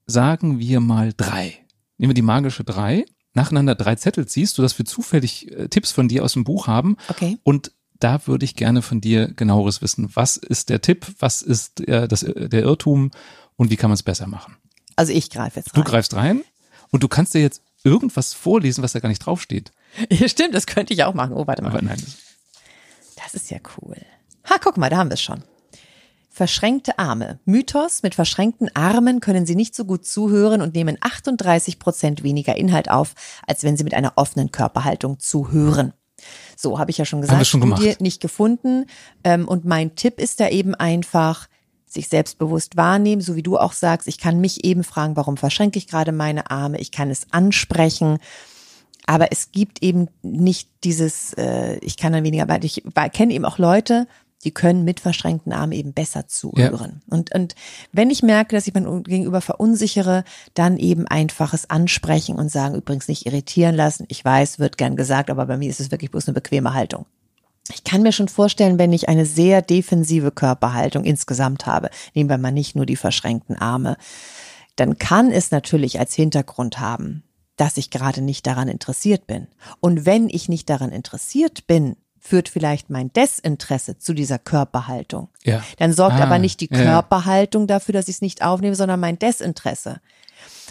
sagen 0.05 0.60
wir 0.60 0.79
mal 0.82 1.13
drei, 1.15 1.65
nehmen 1.98 2.12
wir 2.12 2.15
die 2.15 2.22
magische 2.22 2.63
drei, 2.63 3.05
nacheinander 3.34 3.74
drei 3.75 3.96
Zettel 3.96 4.27
ziehst, 4.27 4.55
sodass 4.55 4.77
wir 4.77 4.86
zufällig 4.86 5.51
äh, 5.51 5.67
Tipps 5.67 5.91
von 5.91 6.08
dir 6.08 6.24
aus 6.24 6.34
dem 6.34 6.44
Buch 6.44 6.67
haben. 6.67 6.96
Okay. 7.10 7.38
Und 7.44 7.72
da 8.05 8.27
würde 8.27 8.45
ich 8.45 8.55
gerne 8.55 8.81
von 8.83 9.01
dir 9.01 9.27
genaueres 9.33 9.81
wissen. 9.81 10.09
Was 10.13 10.38
ist 10.38 10.69
der 10.69 10.79
Tipp? 10.81 11.07
Was 11.19 11.41
ist 11.41 11.81
äh, 11.88 12.07
das, 12.07 12.21
äh, 12.24 12.47
der 12.50 12.62
Irrtum? 12.62 13.09
Und 13.57 13.71
wie 13.71 13.77
kann 13.77 13.89
man 13.89 13.95
es 13.95 14.03
besser 14.03 14.27
machen? 14.27 14.57
Also 14.95 15.12
ich 15.12 15.29
greife 15.31 15.59
jetzt 15.59 15.75
Du 15.75 15.81
rein. 15.81 15.89
greifst 15.89 16.13
rein 16.15 16.41
und 16.91 17.01
du 17.03 17.07
kannst 17.07 17.33
dir 17.33 17.41
jetzt 17.41 17.62
irgendwas 17.83 18.33
vorlesen, 18.33 18.83
was 18.83 18.93
da 18.93 19.00
gar 19.00 19.09
nicht 19.09 19.25
draufsteht. 19.25 19.71
Ja, 20.12 20.27
stimmt, 20.27 20.53
das 20.53 20.67
könnte 20.67 20.93
ich 20.93 21.03
auch 21.05 21.13
machen. 21.13 21.33
Oh, 21.33 21.47
warte 21.47 21.62
mal. 21.63 21.69
Aber 21.69 21.81
nein, 21.81 21.97
das, 22.00 22.17
Das 23.24 23.33
ist 23.33 23.50
ja 23.50 23.57
cool. 23.81 23.95
Ha, 24.50 24.55
guck 24.62 24.77
mal, 24.77 24.89
da 24.89 24.97
haben 24.97 25.09
wir 25.09 25.13
es 25.15 25.21
schon. 25.21 25.43
Verschränkte 26.29 27.00
Arme. 27.00 27.39
Mythos, 27.45 28.03
mit 28.03 28.13
verschränkten 28.13 28.69
Armen 28.75 29.21
können 29.21 29.45
Sie 29.45 29.55
nicht 29.55 29.74
so 29.74 29.85
gut 29.85 30.05
zuhören 30.05 30.62
und 30.62 30.75
nehmen 30.75 30.97
38 31.00 31.79
Prozent 31.79 32.24
weniger 32.24 32.57
Inhalt 32.57 32.91
auf, 32.91 33.15
als 33.47 33.63
wenn 33.63 33.77
Sie 33.77 33.85
mit 33.85 33.93
einer 33.93 34.13
offenen 34.17 34.51
Körperhaltung 34.51 35.17
zuhören. 35.19 35.93
So, 36.55 36.79
habe 36.79 36.91
ich 36.91 36.97
ja 36.97 37.05
schon 37.05 37.21
gesagt. 37.21 37.39
wir 37.39 37.45
schon 37.45 37.62
Studie 37.62 37.95
nicht 38.00 38.21
gefunden. 38.21 38.85
Ähm, 39.24 39.47
und 39.47 39.65
mein 39.65 39.95
Tipp 39.95 40.19
ist 40.19 40.39
da 40.39 40.50
eben 40.50 40.75
einfach, 40.75 41.47
sich 41.88 42.09
selbstbewusst 42.09 42.77
wahrnehmen, 42.77 43.21
so 43.21 43.35
wie 43.35 43.43
du 43.43 43.57
auch 43.57 43.74
sagst. 43.74 44.07
Ich 44.07 44.17
kann 44.17 44.39
mich 44.39 44.63
eben 44.63 44.83
fragen, 44.83 45.15
warum 45.15 45.38
verschränke 45.38 45.79
ich 45.79 45.88
gerade 45.88 46.12
meine 46.12 46.51
Arme? 46.51 46.79
Ich 46.79 46.91
kann 46.91 47.09
es 47.09 47.27
ansprechen. 47.31 48.19
Aber 49.07 49.31
es 49.31 49.51
gibt 49.51 49.83
eben 49.83 50.07
nicht 50.21 50.69
dieses, 50.83 51.33
äh, 51.33 51.77
ich 51.77 51.97
kann 51.97 52.13
dann 52.13 52.24
weniger, 52.24 52.47
weil 52.47 52.65
ich 52.65 52.83
kenne 53.13 53.33
eben 53.33 53.45
auch 53.45 53.57
Leute, 53.57 54.07
die 54.46 54.52
können 54.52 54.84
mit 54.84 55.00
verschränkten 55.00 55.52
Armen 55.52 55.74
eben 55.74 55.92
besser 55.92 56.28
zuhören. 56.28 57.02
Und, 57.10 57.34
und 57.34 57.56
wenn 57.92 58.12
ich 58.12 58.24
merke, 58.24 58.56
dass 58.56 58.68
ich 58.68 58.74
mein 58.74 59.04
Gegenüber 59.04 59.42
verunsichere, 59.42 60.24
dann 60.54 60.78
eben 60.78 61.08
einfaches 61.08 61.70
Ansprechen 61.70 62.36
und 62.36 62.52
sagen, 62.52 62.75
übrigens 62.75 63.08
nicht 63.08 63.25
irritieren 63.25 63.75
lassen. 63.75 64.06
Ich 64.08 64.24
weiß, 64.24 64.60
wird 64.60 64.78
gern 64.78 64.96
gesagt, 64.96 65.30
aber 65.30 65.48
bei 65.48 65.58
mir 65.58 65.70
ist 65.70 65.80
es 65.80 65.92
wirklich 65.92 66.12
bloß 66.12 66.28
eine 66.28 66.36
bequeme 66.36 66.74
Haltung. 66.74 67.08
Ich 67.74 67.84
kann 67.84 68.04
mir 68.04 68.12
schon 68.12 68.28
vorstellen, 68.28 68.78
wenn 68.78 68.94
ich 68.94 69.10
eine 69.10 69.25
sehr 69.25 69.64
defensive 69.64 70.32
Körperhaltung 70.32 71.04
insgesamt 71.04 71.66
habe, 71.66 71.90
nehmen 72.14 72.30
wir 72.30 72.38
mal 72.38 72.52
nicht 72.52 72.75
nur 72.75 72.86
die 72.86 72.96
verschränkten 72.96 73.56
Arme, 73.56 73.98
dann 74.75 75.00
kann 75.00 75.32
es 75.32 75.50
natürlich 75.50 76.00
als 76.00 76.14
Hintergrund 76.14 76.80
haben, 76.80 77.24
dass 77.58 77.77
ich 77.77 77.90
gerade 77.90 78.22
nicht 78.22 78.46
daran 78.46 78.68
interessiert 78.68 79.25
bin. 79.25 79.48
Und 79.79 80.05
wenn 80.05 80.29
ich 80.29 80.50
nicht 80.50 80.70
daran 80.70 80.92
interessiert 80.92 81.66
bin, 81.66 81.96
führt 82.25 82.50
vielleicht 82.50 82.90
mein 82.90 83.14
Desinteresse 83.14 84.00
zu 84.00 84.14
dieser 84.14 84.40
Körperhaltung. 84.40 85.29
Ja. 85.44 85.64
Dann 85.77 85.94
sorgt 85.94 86.20
Ah, 86.20 86.24
aber 86.24 86.40
nicht 86.40 86.59
die 86.59 86.70
ja, 86.72 86.79
ja. 86.79 86.83
Körperhaltung 86.83 87.68
dafür, 87.68 87.94
dass 87.94 88.07
ich 88.07 88.16
es 88.16 88.22
nicht 88.22 88.44
aufnehme, 88.44 88.75
sondern 88.75 89.00
mein 89.00 89.20
Desinteresse. 89.20 90.01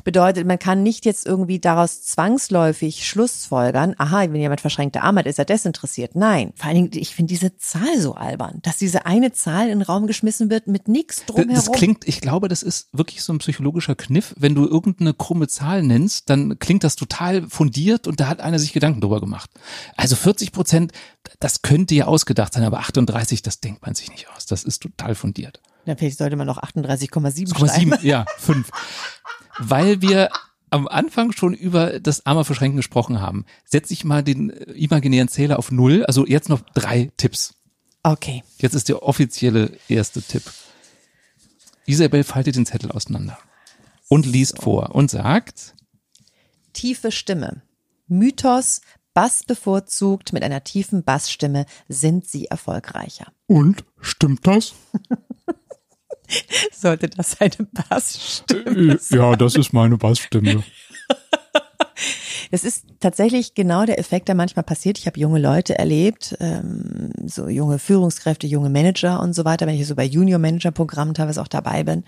Bedeutet, 0.03 0.47
man 0.47 0.59
kann 0.59 0.83
nicht 0.83 1.05
jetzt 1.05 1.27
irgendwie 1.27 1.61
daraus 1.61 2.03
zwangsläufig 2.03 3.07
schlussfolgern, 3.07 3.95
aha, 3.99 4.23
wenn 4.23 4.37
jemand 4.41 4.61
verschränkte 4.61 5.03
Arme 5.03 5.21
hat, 5.21 5.27
ist 5.27 5.39
er 5.39 5.45
desinteressiert. 5.45 6.15
Nein, 6.15 6.53
vor 6.57 6.67
allen 6.67 6.75
Dingen, 6.75 6.91
ich 6.95 7.15
finde 7.15 7.33
diese 7.33 7.57
Zahl 7.57 7.99
so 7.99 8.15
albern, 8.15 8.59
dass 8.63 8.77
diese 8.77 9.07
eine 9.07 9.33
Zahl 9.33 9.69
in 9.69 9.79
den 9.79 9.83
Raum 9.83 10.07
geschmissen 10.07 10.51
wird 10.51 10.67
mit 10.67 10.89
nichts 10.89 11.25
drumherum. 11.27 11.55
das 11.55 11.71
klingt, 11.73 12.07
ich 12.09 12.21
glaube, 12.21 12.49
das 12.49 12.63
ist 12.63 12.89
wirklich 12.93 13.23
so 13.23 13.33
ein 13.33 13.39
psychologischer 13.39 13.95
Kniff. 13.95 14.35
Wenn 14.37 14.55
du 14.55 14.67
irgendeine 14.67 15.15
krumme 15.15 15.49
Zahl 15.49 15.83
nennst, 15.83 16.31
dann 16.31 16.59
klingt 16.59 16.85
das 16.85 16.97
total 16.97 17.49
fundiert 17.49 18.07
und 18.07 18.21
da 18.21 18.29
hat 18.29 18.41
einer 18.41 18.59
sich 18.59 18.73
Gedanken 18.73 19.01
drüber 19.01 19.21
gemacht. 19.21 19.51
Also 19.97 20.17
40 20.17 20.53
Prozent, 20.53 20.93
das 21.41 21.63
könnte 21.63 21.95
ja 21.95 22.07
ausgedacht 22.07 22.55
sein, 22.55 22.65
aber 22.65 22.81
38, 22.81 23.43
das 23.43 23.61
denkt 23.61 23.83
man 23.83 23.95
sich 23.95 24.11
nicht 24.11 24.29
aus. 24.31 24.47
Das 24.47 24.65
ist 24.65 24.81
total 24.81 25.15
fundiert. 25.15 25.61
Na, 25.87 25.97
vielleicht 25.97 26.19
sollte 26.19 26.37
man 26.37 26.47
noch 26.47 26.63
38,7 26.63 27.57
schreiben. 27.57 27.93
7, 27.93 27.99
ja, 28.03 28.25
5. 28.39 28.71
Weil 29.59 30.03
wir 30.03 30.31
am 30.71 30.88
Anfang 30.88 31.33
schon 31.33 31.55
über 31.55 32.01
das 32.01 32.27
Arme 32.27 32.45
verschränken 32.45 32.77
gesprochen 32.77 33.21
haben, 33.21 33.45
setze 33.64 33.93
ich 33.93 34.05
mal 34.05 34.23
den 34.23 34.51
äh, 34.51 34.73
imaginären 34.73 35.29
Zähler 35.29 35.59
auf 35.59 35.71
Null. 35.71 36.05
Also 36.05 36.27
jetzt 36.27 36.49
noch 36.49 36.61
drei 36.75 37.12
Tipps. 37.17 37.55
Okay. 38.03 38.43
Jetzt 38.59 38.75
ist 38.75 38.88
der 38.88 39.03
offizielle 39.03 39.73
erste 39.88 40.21
Tipp. 40.21 40.43
Isabel 41.87 42.25
faltet 42.25 42.57
den 42.57 42.67
Zettel 42.67 42.90
auseinander 42.90 43.38
und 44.09 44.27
liest 44.27 44.62
vor 44.62 44.95
und 44.95 45.11
sagt, 45.11 45.75
Tiefe 46.73 47.12
Stimme. 47.12 47.62
Mythos, 48.09 48.81
Bass 49.14 49.45
bevorzugt, 49.45 50.33
mit 50.33 50.43
einer 50.43 50.64
tiefen 50.64 51.05
Bassstimme 51.05 51.67
sind 51.88 52.27
sie 52.27 52.47
erfolgreicher. 52.47 53.33
und 53.47 53.85
stimmt 54.01 54.47
das? 54.47 54.75
Sollte 56.73 57.09
das 57.09 57.41
eine 57.41 57.69
Bassstimme 57.89 58.99
Ja, 59.11 59.37
das 59.37 59.57
ist 59.57 59.73
meine 59.73 59.97
Bassstimme. 59.97 60.63
Das 62.51 62.63
ist 62.63 62.85
tatsächlich 63.01 63.55
genau 63.55 63.85
der 63.85 63.99
Effekt, 63.99 64.29
der 64.29 64.37
manchmal 64.37 64.63
passiert. 64.63 64.99
Ich 64.99 65.07
habe 65.07 65.19
junge 65.19 65.41
Leute 65.41 65.77
erlebt, 65.77 66.37
ähm, 66.39 67.11
so 67.27 67.49
junge 67.49 67.79
Führungskräfte, 67.79 68.47
junge 68.47 68.71
Manager 68.71 69.21
und 69.21 69.33
so 69.33 69.45
weiter, 69.45 69.67
wenn 69.67 69.75
ich 69.75 69.87
so 69.87 69.97
bei 69.97 70.05
Junior 70.05 70.39
Manager 70.39 70.71
Programmen 70.71 71.15
teilweise 71.15 71.43
auch 71.43 71.49
dabei 71.49 71.83
bin 71.83 72.05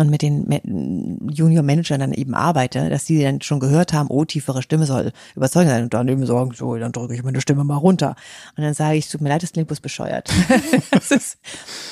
und 0.00 0.08
mit 0.08 0.22
den 0.22 1.28
Junior 1.30 1.62
Managern 1.62 2.00
dann 2.00 2.14
eben 2.14 2.34
arbeite, 2.34 2.88
dass 2.88 3.04
sie 3.04 3.22
dann 3.22 3.42
schon 3.42 3.60
gehört 3.60 3.92
haben, 3.92 4.08
oh, 4.08 4.24
tiefere 4.24 4.62
Stimme 4.62 4.86
soll 4.86 5.12
überzeugend 5.36 5.70
sein 5.70 5.82
und 5.82 5.92
dann 5.92 6.08
eben 6.08 6.24
sagen, 6.24 6.52
so, 6.54 6.74
dann 6.76 6.92
drücke 6.92 7.14
ich 7.14 7.22
meine 7.22 7.42
Stimme 7.42 7.64
mal 7.64 7.76
runter. 7.76 8.16
Und 8.56 8.64
dann 8.64 8.72
sage 8.72 8.96
ich, 8.96 9.10
tut 9.10 9.20
mir 9.20 9.28
leid, 9.28 9.42
das 9.42 9.52
klingt 9.52 9.68
bloß 9.68 9.80
bescheuert. 9.80 10.32
Es 10.92 11.10
ist, 11.10 11.38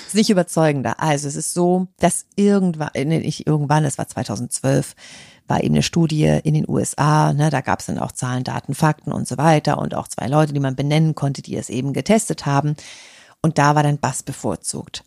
ist 0.07 0.15
nicht 0.15 0.31
überzeugender. 0.31 1.01
Also 1.01 1.29
es 1.29 1.37
ist 1.37 1.53
so, 1.53 1.89
dass 1.99 2.25
irgendwann, 2.35 2.91
nee, 2.95 3.19
nicht 3.19 3.47
irgendwann, 3.47 3.85
es 3.85 3.99
war 3.99 4.09
2012, 4.09 4.95
war 5.47 5.63
eben 5.63 5.75
eine 5.75 5.83
Studie 5.83 6.41
in 6.43 6.55
den 6.55 6.67
USA, 6.67 7.35
ne, 7.35 7.51
da 7.51 7.61
gab 7.61 7.81
es 7.81 7.87
dann 7.87 7.99
auch 7.99 8.13
Zahlen, 8.13 8.45
Daten, 8.45 8.75
Fakten 8.75 9.13
und 9.13 9.29
so 9.29 9.37
weiter 9.37 9.77
und 9.79 9.95
auch 9.95 10.09
zwei 10.09 10.29
Leute, 10.29 10.55
die 10.55 10.61
man 10.61 10.77
benennen 10.77 11.15
konnte, 11.15 11.43
die 11.43 11.57
es 11.57 11.69
eben 11.69 11.93
getestet 11.93 12.47
haben. 12.47 12.75
Und 13.43 13.59
da 13.59 13.75
war 13.75 13.83
dann 13.83 13.99
Bass 13.99 14.23
bevorzugt. 14.23 15.05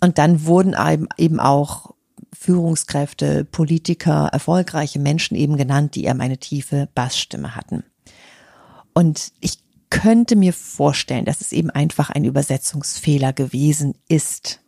Und 0.00 0.18
dann 0.18 0.46
wurden 0.46 0.74
eben 1.16 1.38
auch 1.38 1.94
Führungskräfte, 2.32 3.44
Politiker, 3.44 4.28
erfolgreiche 4.32 4.98
Menschen 4.98 5.36
eben 5.36 5.56
genannt, 5.56 5.94
die 5.94 6.06
eben 6.06 6.20
eine 6.20 6.38
tiefe 6.38 6.88
Bassstimme 6.94 7.56
hatten. 7.56 7.84
Und 8.92 9.32
ich 9.40 9.58
könnte 9.90 10.36
mir 10.36 10.52
vorstellen, 10.52 11.24
dass 11.24 11.40
es 11.40 11.52
eben 11.52 11.70
einfach 11.70 12.10
ein 12.10 12.24
Übersetzungsfehler 12.24 13.32
gewesen 13.32 13.94
ist. 14.08 14.60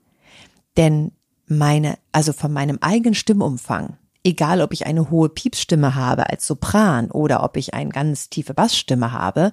Denn 0.77 1.13
meine, 1.47 1.99
also 2.13 2.33
von 2.33 2.53
meinem 2.53 2.79
eigenen 2.81 3.15
Stimmumfang, 3.15 3.97
egal 4.25 4.61
ob 4.61 4.73
ich 4.73 4.87
eine 4.87 5.11
hohe 5.11 5.29
Piepsstimme 5.29 5.95
habe 5.95 6.29
als 6.29 6.47
Sopran 6.47 7.11
oder 7.11 7.43
ob 7.43 7.57
ich 7.57 7.75
eine 7.75 7.91
ganz 7.91 8.29
tiefe 8.29 8.55
Bassstimme 8.55 9.13
habe, 9.13 9.53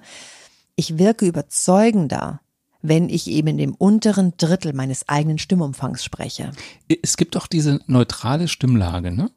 ich 0.76 0.98
wirke 0.98 1.26
überzeugender, 1.26 2.40
wenn 2.84 3.08
ich 3.08 3.28
eben 3.28 3.48
in 3.48 3.56
dem 3.56 3.74
unteren 3.74 4.34
Drittel 4.36 4.74
meines 4.74 5.08
eigenen 5.08 5.38
Stimmumfangs 5.38 6.04
spreche. 6.04 6.52
Es 7.02 7.16
gibt 7.16 7.36
auch 7.36 7.46
diese 7.46 7.80
neutrale 7.86 8.46
Stimmlage, 8.46 9.10
ne? 9.10 9.30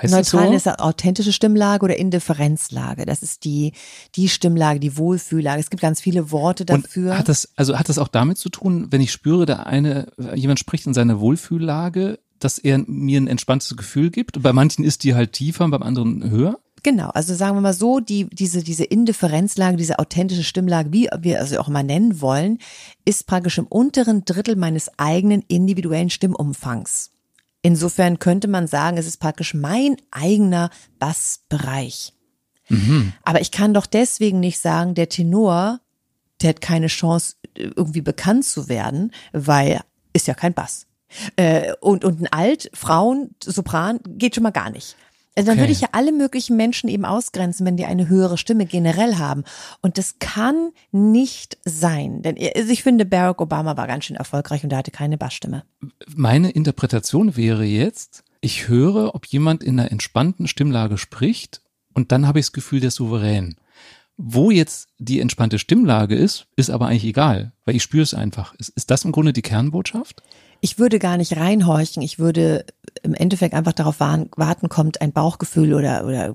Heißt 0.00 0.14
Neutral 0.14 0.46
das 0.46 0.56
ist 0.56 0.64
so? 0.64 0.70
das 0.70 0.78
authentische 0.78 1.32
Stimmlage 1.32 1.84
oder 1.84 1.96
Indifferenzlage. 1.96 3.04
Das 3.04 3.22
ist 3.22 3.44
die, 3.44 3.72
die 4.14 4.28
Stimmlage, 4.28 4.80
die 4.80 4.96
Wohlfühllage. 4.96 5.60
Es 5.60 5.68
gibt 5.68 5.82
ganz 5.82 6.00
viele 6.00 6.30
Worte 6.30 6.62
Und 6.72 6.84
dafür. 6.84 7.18
hat 7.18 7.28
das, 7.28 7.50
also 7.56 7.78
hat 7.78 7.88
das 7.88 7.98
auch 7.98 8.08
damit 8.08 8.38
zu 8.38 8.48
tun, 8.48 8.86
wenn 8.90 9.00
ich 9.00 9.12
spüre, 9.12 9.44
der 9.44 9.66
eine, 9.66 10.12
jemand 10.34 10.58
spricht 10.58 10.86
in 10.86 10.94
seiner 10.94 11.20
Wohlfühllage, 11.20 12.18
dass 12.38 12.58
er 12.58 12.78
mir 12.86 13.20
ein 13.20 13.26
entspanntes 13.26 13.76
Gefühl 13.76 14.10
gibt? 14.10 14.36
Und 14.38 14.42
bei 14.42 14.52
manchen 14.52 14.84
ist 14.84 15.04
die 15.04 15.14
halt 15.14 15.32
tiefer, 15.32 15.68
beim 15.68 15.82
anderen 15.82 16.30
höher? 16.30 16.60
Genau, 16.82 17.10
also 17.10 17.34
sagen 17.34 17.56
wir 17.56 17.60
mal 17.60 17.74
so, 17.74 18.00
die, 18.00 18.26
diese, 18.26 18.62
diese 18.62 18.84
Indifferenzlage, 18.84 19.76
diese 19.76 19.98
authentische 19.98 20.44
Stimmlage, 20.44 20.92
wie 20.92 21.08
wir 21.20 21.40
also 21.40 21.58
auch 21.58 21.68
immer 21.68 21.82
nennen 21.82 22.20
wollen, 22.20 22.58
ist 23.04 23.26
praktisch 23.26 23.58
im 23.58 23.66
unteren 23.66 24.24
Drittel 24.24 24.56
meines 24.56 24.90
eigenen 24.98 25.42
individuellen 25.48 26.10
Stimmumfangs. 26.10 27.10
Insofern 27.62 28.18
könnte 28.18 28.48
man 28.48 28.66
sagen, 28.66 28.96
es 28.96 29.06
ist 29.06 29.18
praktisch 29.18 29.52
mein 29.52 29.96
eigener 30.10 30.70
Bassbereich. 30.98 32.14
Mhm. 32.68 33.12
Aber 33.22 33.40
ich 33.40 33.50
kann 33.50 33.74
doch 33.74 33.86
deswegen 33.86 34.40
nicht 34.40 34.60
sagen, 34.60 34.94
der 34.94 35.10
Tenor, 35.10 35.80
der 36.40 36.50
hat 36.50 36.60
keine 36.62 36.86
Chance, 36.86 37.36
irgendwie 37.54 38.00
bekannt 38.00 38.46
zu 38.46 38.68
werden, 38.68 39.12
weil 39.32 39.80
ist 40.12 40.26
ja 40.26 40.34
kein 40.34 40.54
Bass. 40.54 40.86
Äh, 41.36 41.74
und, 41.80 42.04
und 42.04 42.20
ein 42.20 42.32
Alt, 42.32 42.70
Frauen, 42.72 43.34
Sopran 43.42 44.00
geht 44.06 44.34
schon 44.34 44.44
mal 44.44 44.50
gar 44.50 44.70
nicht. 44.70 44.96
Also 45.40 45.52
dann 45.52 45.58
okay. 45.58 45.62
würde 45.62 45.72
ich 45.72 45.80
ja 45.80 45.88
alle 45.92 46.12
möglichen 46.12 46.56
Menschen 46.56 46.90
eben 46.90 47.06
ausgrenzen, 47.06 47.64
wenn 47.64 47.78
die 47.78 47.86
eine 47.86 48.08
höhere 48.08 48.36
Stimme 48.36 48.66
generell 48.66 49.16
haben. 49.16 49.44
Und 49.80 49.96
das 49.96 50.18
kann 50.18 50.72
nicht 50.92 51.56
sein. 51.64 52.20
Denn 52.20 52.36
also 52.54 52.70
ich 52.70 52.82
finde, 52.82 53.06
Barack 53.06 53.40
Obama 53.40 53.76
war 53.78 53.86
ganz 53.86 54.04
schön 54.04 54.16
erfolgreich 54.16 54.64
und 54.64 54.72
er 54.72 54.78
hatte 54.78 54.90
keine 54.90 55.16
Bassstimme. 55.16 55.64
Meine 56.14 56.50
Interpretation 56.50 57.38
wäre 57.38 57.64
jetzt, 57.64 58.22
ich 58.42 58.68
höre, 58.68 59.14
ob 59.14 59.24
jemand 59.26 59.64
in 59.64 59.80
einer 59.80 59.90
entspannten 59.90 60.46
Stimmlage 60.46 60.98
spricht 60.98 61.62
und 61.94 62.12
dann 62.12 62.26
habe 62.26 62.38
ich 62.38 62.46
das 62.46 62.52
Gefühl, 62.52 62.80
der 62.80 62.88
ist 62.88 62.96
souverän. 62.96 63.56
Wo 64.18 64.50
jetzt 64.50 64.88
die 64.98 65.20
entspannte 65.20 65.58
Stimmlage 65.58 66.14
ist, 66.14 66.48
ist 66.54 66.68
aber 66.68 66.88
eigentlich 66.88 67.06
egal, 67.06 67.52
weil 67.64 67.76
ich 67.76 67.82
spüre 67.82 68.02
es 68.02 68.12
einfach. 68.12 68.54
Ist, 68.56 68.68
ist 68.68 68.90
das 68.90 69.06
im 69.06 69.12
Grunde 69.12 69.32
die 69.32 69.40
Kernbotschaft? 69.40 70.22
Ich 70.60 70.78
würde 70.78 70.98
gar 70.98 71.16
nicht 71.16 71.36
reinhorchen. 71.36 72.02
Ich 72.02 72.18
würde 72.18 72.64
im 73.02 73.14
Endeffekt 73.14 73.54
einfach 73.54 73.72
darauf 73.72 74.00
warten, 74.00 74.68
kommt 74.68 75.00
ein 75.00 75.12
Bauchgefühl 75.12 75.74
oder, 75.74 76.04
oder 76.04 76.34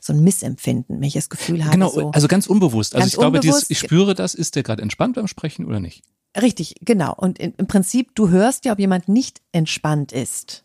so 0.00 0.12
ein 0.12 0.20
Missempfinden, 0.22 1.00
das 1.00 1.30
Gefühl 1.30 1.64
habe. 1.64 1.72
Genau, 1.72 1.88
so 1.88 2.10
also 2.10 2.28
ganz 2.28 2.46
unbewusst. 2.46 2.94
Also 2.94 3.02
ganz 3.02 3.12
ich 3.12 3.18
glaube, 3.18 3.40
dieses, 3.40 3.70
ich 3.70 3.78
spüre 3.78 4.14
das, 4.14 4.34
ist 4.34 4.56
der 4.56 4.62
gerade 4.62 4.82
entspannt 4.82 5.14
beim 5.14 5.26
Sprechen 5.26 5.64
oder 5.64 5.80
nicht? 5.80 6.02
Richtig, 6.40 6.76
genau. 6.82 7.14
Und 7.14 7.38
im 7.38 7.66
Prinzip, 7.66 8.14
du 8.14 8.28
hörst 8.28 8.64
ja, 8.64 8.72
ob 8.72 8.78
jemand 8.78 9.08
nicht 9.08 9.40
entspannt 9.52 10.12
ist. 10.12 10.64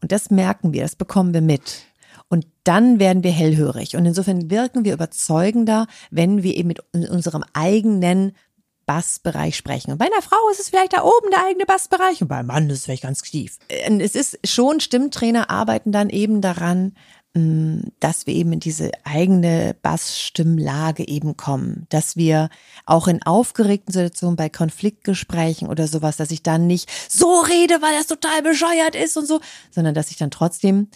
Und 0.00 0.12
das 0.12 0.30
merken 0.30 0.72
wir, 0.72 0.82
das 0.82 0.96
bekommen 0.96 1.32
wir 1.32 1.40
mit. 1.40 1.82
Und 2.28 2.46
dann 2.64 2.98
werden 2.98 3.22
wir 3.22 3.32
hellhörig. 3.32 3.96
Und 3.96 4.06
insofern 4.06 4.50
wirken 4.50 4.84
wir 4.84 4.94
überzeugender, 4.94 5.86
wenn 6.10 6.42
wir 6.42 6.56
eben 6.56 6.68
mit 6.68 6.80
unserem 6.92 7.44
eigenen 7.52 8.32
Bassbereich 8.86 9.56
sprechen. 9.56 9.92
Und 9.92 9.98
bei 9.98 10.06
einer 10.06 10.22
Frau 10.22 10.36
ist 10.50 10.60
es 10.60 10.70
vielleicht 10.70 10.92
da 10.92 11.02
oben 11.02 11.30
der 11.30 11.44
eigene 11.44 11.66
Bassbereich 11.66 12.22
und 12.22 12.28
beim 12.28 12.46
Mann 12.46 12.68
ist 12.70 12.78
es 12.78 12.84
vielleicht 12.84 13.02
ganz 13.02 13.22
tief. 13.22 13.58
Es 13.68 14.14
ist 14.14 14.38
schon, 14.46 14.80
Stimmtrainer 14.80 15.50
arbeiten 15.50 15.92
dann 15.92 16.10
eben 16.10 16.40
daran, 16.40 16.94
mm, 17.34 17.80
dass 18.00 18.26
wir 18.26 18.34
eben 18.34 18.52
in 18.52 18.60
diese 18.60 18.90
eigene 19.04 19.76
Bassstimmlage 19.82 21.06
eben 21.06 21.36
kommen, 21.36 21.86
dass 21.88 22.16
wir 22.16 22.48
auch 22.86 23.08
in 23.08 23.22
aufgeregten 23.22 23.92
Situationen 23.92 24.36
bei 24.36 24.48
Konfliktgesprächen 24.48 25.68
oder 25.68 25.88
sowas, 25.88 26.16
dass 26.16 26.30
ich 26.30 26.42
dann 26.42 26.66
nicht 26.66 26.90
so 27.08 27.40
rede, 27.40 27.82
weil 27.82 27.96
das 27.96 28.06
total 28.06 28.42
bescheuert 28.42 28.94
ist 28.94 29.16
und 29.16 29.26
so, 29.26 29.40
sondern 29.70 29.94
dass 29.94 30.10
ich 30.10 30.16
dann 30.16 30.30
trotzdem 30.30 30.88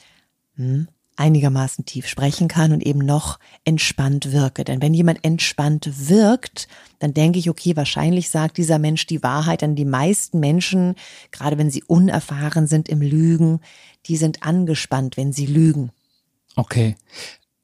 hm, 0.56 0.88
einigermaßen 1.18 1.84
tief 1.84 2.06
sprechen 2.06 2.48
kann 2.48 2.72
und 2.72 2.82
eben 2.84 3.00
noch 3.00 3.38
entspannt 3.64 4.32
wirke. 4.32 4.64
Denn 4.64 4.80
wenn 4.80 4.94
jemand 4.94 5.24
entspannt 5.24 6.08
wirkt, 6.08 6.68
dann 7.00 7.14
denke 7.14 7.38
ich, 7.38 7.50
okay, 7.50 7.76
wahrscheinlich 7.76 8.30
sagt 8.30 8.56
dieser 8.56 8.78
Mensch 8.78 9.06
die 9.06 9.22
Wahrheit, 9.22 9.62
denn 9.62 9.74
die 9.74 9.84
meisten 9.84 10.40
Menschen, 10.40 10.94
gerade 11.32 11.58
wenn 11.58 11.70
sie 11.70 11.82
unerfahren 11.84 12.66
sind 12.66 12.88
im 12.88 13.02
Lügen, 13.02 13.60
die 14.06 14.16
sind 14.16 14.42
angespannt, 14.42 15.16
wenn 15.16 15.32
sie 15.32 15.46
lügen. 15.46 15.90
Okay. 16.56 16.96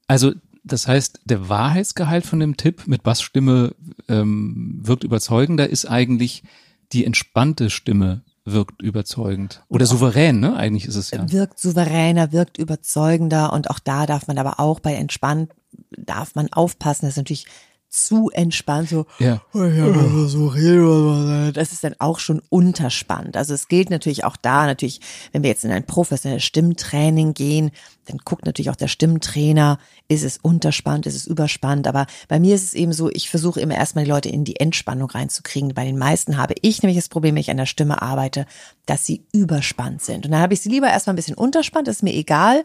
Also 0.07 0.33
das 0.65 0.89
heißt, 0.89 1.21
der 1.25 1.49
Wahrheitsgehalt 1.49 2.27
von 2.27 2.41
dem 2.41 2.57
Tipp 2.57 2.87
mit 2.87 3.03
Bassstimme 3.03 3.75
ähm, 4.09 4.81
wirkt 4.83 5.05
überzeugender, 5.05 5.69
ist 5.69 5.85
eigentlich 5.85 6.43
die 6.93 7.05
entspannte 7.05 7.71
Stimme 7.71 8.23
wirkt 8.45 8.83
überzeugend. 8.83 9.65
Oder 9.69 9.87
souverän, 9.87 10.41
ne? 10.41 10.57
Eigentlich 10.57 10.87
ist 10.87 10.97
es 10.97 11.11
ja. 11.11 11.31
Wirkt 11.31 11.59
souveräner, 11.59 12.33
wirkt 12.33 12.59
überzeugender 12.59 13.53
und 13.53 13.71
auch 13.71 13.79
da 13.79 14.07
darf 14.07 14.27
man 14.27 14.39
aber 14.39 14.61
auch 14.61 14.81
bei 14.81 14.95
entspannt, 14.95 15.53
darf 15.97 16.35
man 16.35 16.53
aufpassen. 16.53 17.07
Das 17.07 17.15
ist 17.15 17.19
natürlich 17.19 17.47
zu 17.95 18.31
entspannt, 18.31 18.89
so, 18.89 19.07
ja. 19.19 19.41
Oh, 19.53 19.61
das 21.53 21.73
ist 21.73 21.85
dann 21.85 21.95
auch 22.01 22.19
schon 22.19 22.43
unterspannt. 22.49 23.37
Also 23.37 23.55
es 23.55 23.69
gilt 23.69 23.91
natürlich 23.91 24.25
auch 24.25 24.37
da, 24.37 24.67
natürlich, 24.67 25.01
wenn 25.33 25.43
wir 25.43 25.51
jetzt 25.51 25.65
in 25.65 25.71
ein 25.71 25.87
professionelles 25.87 26.43
Stimmtraining 26.43 27.35
gehen, 27.35 27.71
dann 28.07 28.19
guckt 28.19 28.47
natürlich 28.47 28.71
auch 28.71 28.77
der 28.77 28.89
Stimmtrainer, 28.89 29.79
ist 30.09 30.25
es 30.25 30.39
unterspannt, 30.39 31.07
ist 31.07 31.15
es 31.15 31.27
überspannt. 31.27 31.87
Aber 31.87 32.07
bei 32.29 32.41
mir 32.41 32.55
ist 32.55 32.65
es 32.65 32.75
eben 32.75 32.93
so, 32.93 33.11
ich 33.11 33.31
versuche 33.31 33.61
immer 33.61 33.77
erstmal 33.77 34.05
die 34.05 34.11
Leute 34.11 34.29
in 34.29 34.45
die 34.45 34.59
Entspannung 34.59 35.09
reinzukriegen. 35.09 35.73
Bei 35.75 35.85
den 35.85 35.97
meisten 35.97 36.37
habe 36.37 36.55
ich 36.63 36.83
nämlich 36.83 36.99
das 36.99 37.09
Problem, 37.09 37.37
wenn 37.37 37.41
ich 37.41 37.51
an 37.51 37.57
der 37.57 37.67
Stimme 37.67 38.03
arbeite, 38.03 38.47
dass 38.87 39.07
sie 39.07 39.25
überspannt 39.33 40.03
sind. 40.03 40.27
Und 40.27 40.33
dann 40.33 40.41
habe 40.41 40.55
ich 40.55 40.61
sie 40.61 40.69
lieber 40.69 40.89
erstmal 40.89 41.15
ein 41.15 41.17
bisschen 41.17 41.37
unterspannt, 41.37 41.89
ist 41.89 42.03
mir 42.03 42.15
egal 42.15 42.65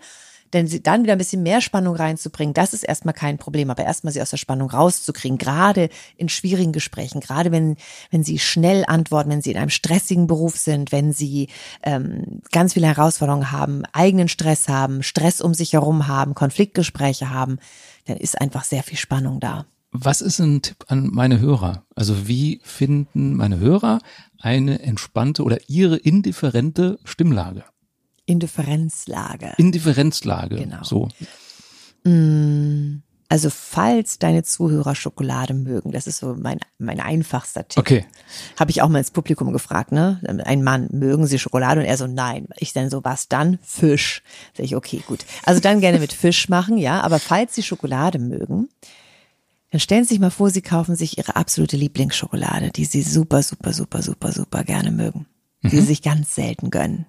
denn 0.53 0.67
sie 0.67 0.81
dann 0.81 1.03
wieder 1.03 1.13
ein 1.13 1.17
bisschen 1.17 1.43
mehr 1.43 1.61
Spannung 1.61 1.95
reinzubringen, 1.95 2.53
das 2.53 2.73
ist 2.73 2.83
erstmal 2.83 3.13
kein 3.13 3.37
Problem, 3.37 3.69
aber 3.69 3.83
erstmal 3.83 4.13
sie 4.13 4.21
aus 4.21 4.29
der 4.29 4.37
Spannung 4.37 4.69
rauszukriegen, 4.69 5.37
gerade 5.37 5.89
in 6.17 6.29
schwierigen 6.29 6.71
Gesprächen, 6.71 7.19
gerade 7.19 7.51
wenn, 7.51 7.77
wenn 8.11 8.23
sie 8.23 8.39
schnell 8.39 8.83
antworten, 8.87 9.29
wenn 9.29 9.41
sie 9.41 9.51
in 9.51 9.57
einem 9.57 9.69
stressigen 9.69 10.27
Beruf 10.27 10.57
sind, 10.57 10.91
wenn 10.91 11.13
sie 11.13 11.49
ähm, 11.83 12.41
ganz 12.51 12.73
viele 12.73 12.87
Herausforderungen 12.87 13.51
haben, 13.51 13.83
eigenen 13.93 14.27
Stress 14.27 14.67
haben, 14.67 15.03
Stress 15.03 15.41
um 15.41 15.53
sich 15.53 15.73
herum 15.73 16.07
haben, 16.07 16.35
Konfliktgespräche 16.35 17.29
haben, 17.29 17.59
dann 18.05 18.17
ist 18.17 18.39
einfach 18.39 18.63
sehr 18.63 18.83
viel 18.83 18.97
Spannung 18.97 19.39
da. 19.39 19.65
Was 19.91 20.21
ist 20.21 20.39
ein 20.39 20.61
Tipp 20.61 20.85
an 20.87 21.09
meine 21.11 21.39
Hörer? 21.39 21.83
Also 21.95 22.27
wie 22.27 22.61
finden 22.63 23.35
meine 23.35 23.59
Hörer 23.59 23.99
eine 24.39 24.81
entspannte 24.83 25.43
oder 25.43 25.57
ihre 25.67 25.97
indifferente 25.97 26.99
Stimmlage? 27.03 27.63
Indifferenzlage. 28.29 29.53
Indifferenzlage, 29.57 30.57
genau. 30.57 30.83
so. 30.83 31.09
Mm, 32.03 33.01
also 33.27 33.49
falls 33.49 34.19
deine 34.19 34.43
Zuhörer 34.43 34.95
Schokolade 34.95 35.53
mögen, 35.53 35.91
das 35.91 36.07
ist 36.07 36.17
so 36.19 36.35
mein, 36.35 36.59
mein 36.77 36.99
einfachster 36.99 37.67
Tipp. 37.67 37.79
Okay. 37.79 38.05
Habe 38.59 38.71
ich 38.71 38.81
auch 38.81 38.89
mal 38.89 38.99
ins 38.99 39.11
Publikum 39.11 39.53
gefragt, 39.53 39.91
ne? 39.91 40.19
Ein 40.45 40.63
Mann, 40.63 40.89
mögen 40.91 41.27
Sie 41.27 41.39
Schokolade? 41.39 41.81
Und 41.81 41.87
er 41.87 41.97
so, 41.97 42.07
nein. 42.07 42.47
Ich 42.57 42.73
dann 42.73 42.89
so, 42.89 43.03
was 43.03 43.27
dann? 43.27 43.59
Fisch. 43.63 44.23
Sag 44.55 44.65
ich, 44.65 44.75
okay, 44.75 45.03
gut. 45.07 45.25
Also 45.43 45.59
dann 45.59 45.79
gerne 45.79 45.99
mit 45.99 46.13
Fisch 46.13 46.49
machen, 46.49 46.77
ja. 46.77 47.01
Aber 47.01 47.19
falls 47.19 47.53
Sie 47.55 47.63
Schokolade 47.63 48.19
mögen, 48.19 48.69
dann 49.71 49.79
stellen 49.79 50.03
Sie 50.03 50.09
sich 50.09 50.19
mal 50.19 50.31
vor, 50.31 50.49
Sie 50.49 50.63
kaufen 50.63 50.95
sich 50.95 51.17
Ihre 51.17 51.35
absolute 51.35 51.77
Lieblingsschokolade, 51.77 52.71
die 52.71 52.85
Sie 52.85 53.03
super, 53.03 53.43
super, 53.43 53.73
super, 53.73 54.01
super, 54.01 54.31
super 54.31 54.63
gerne 54.63 54.91
mögen. 54.91 55.27
Die 55.61 55.67
mhm. 55.67 55.81
Sie 55.81 55.81
sich 55.81 56.01
ganz 56.01 56.33
selten 56.33 56.71
gönnen. 56.71 57.05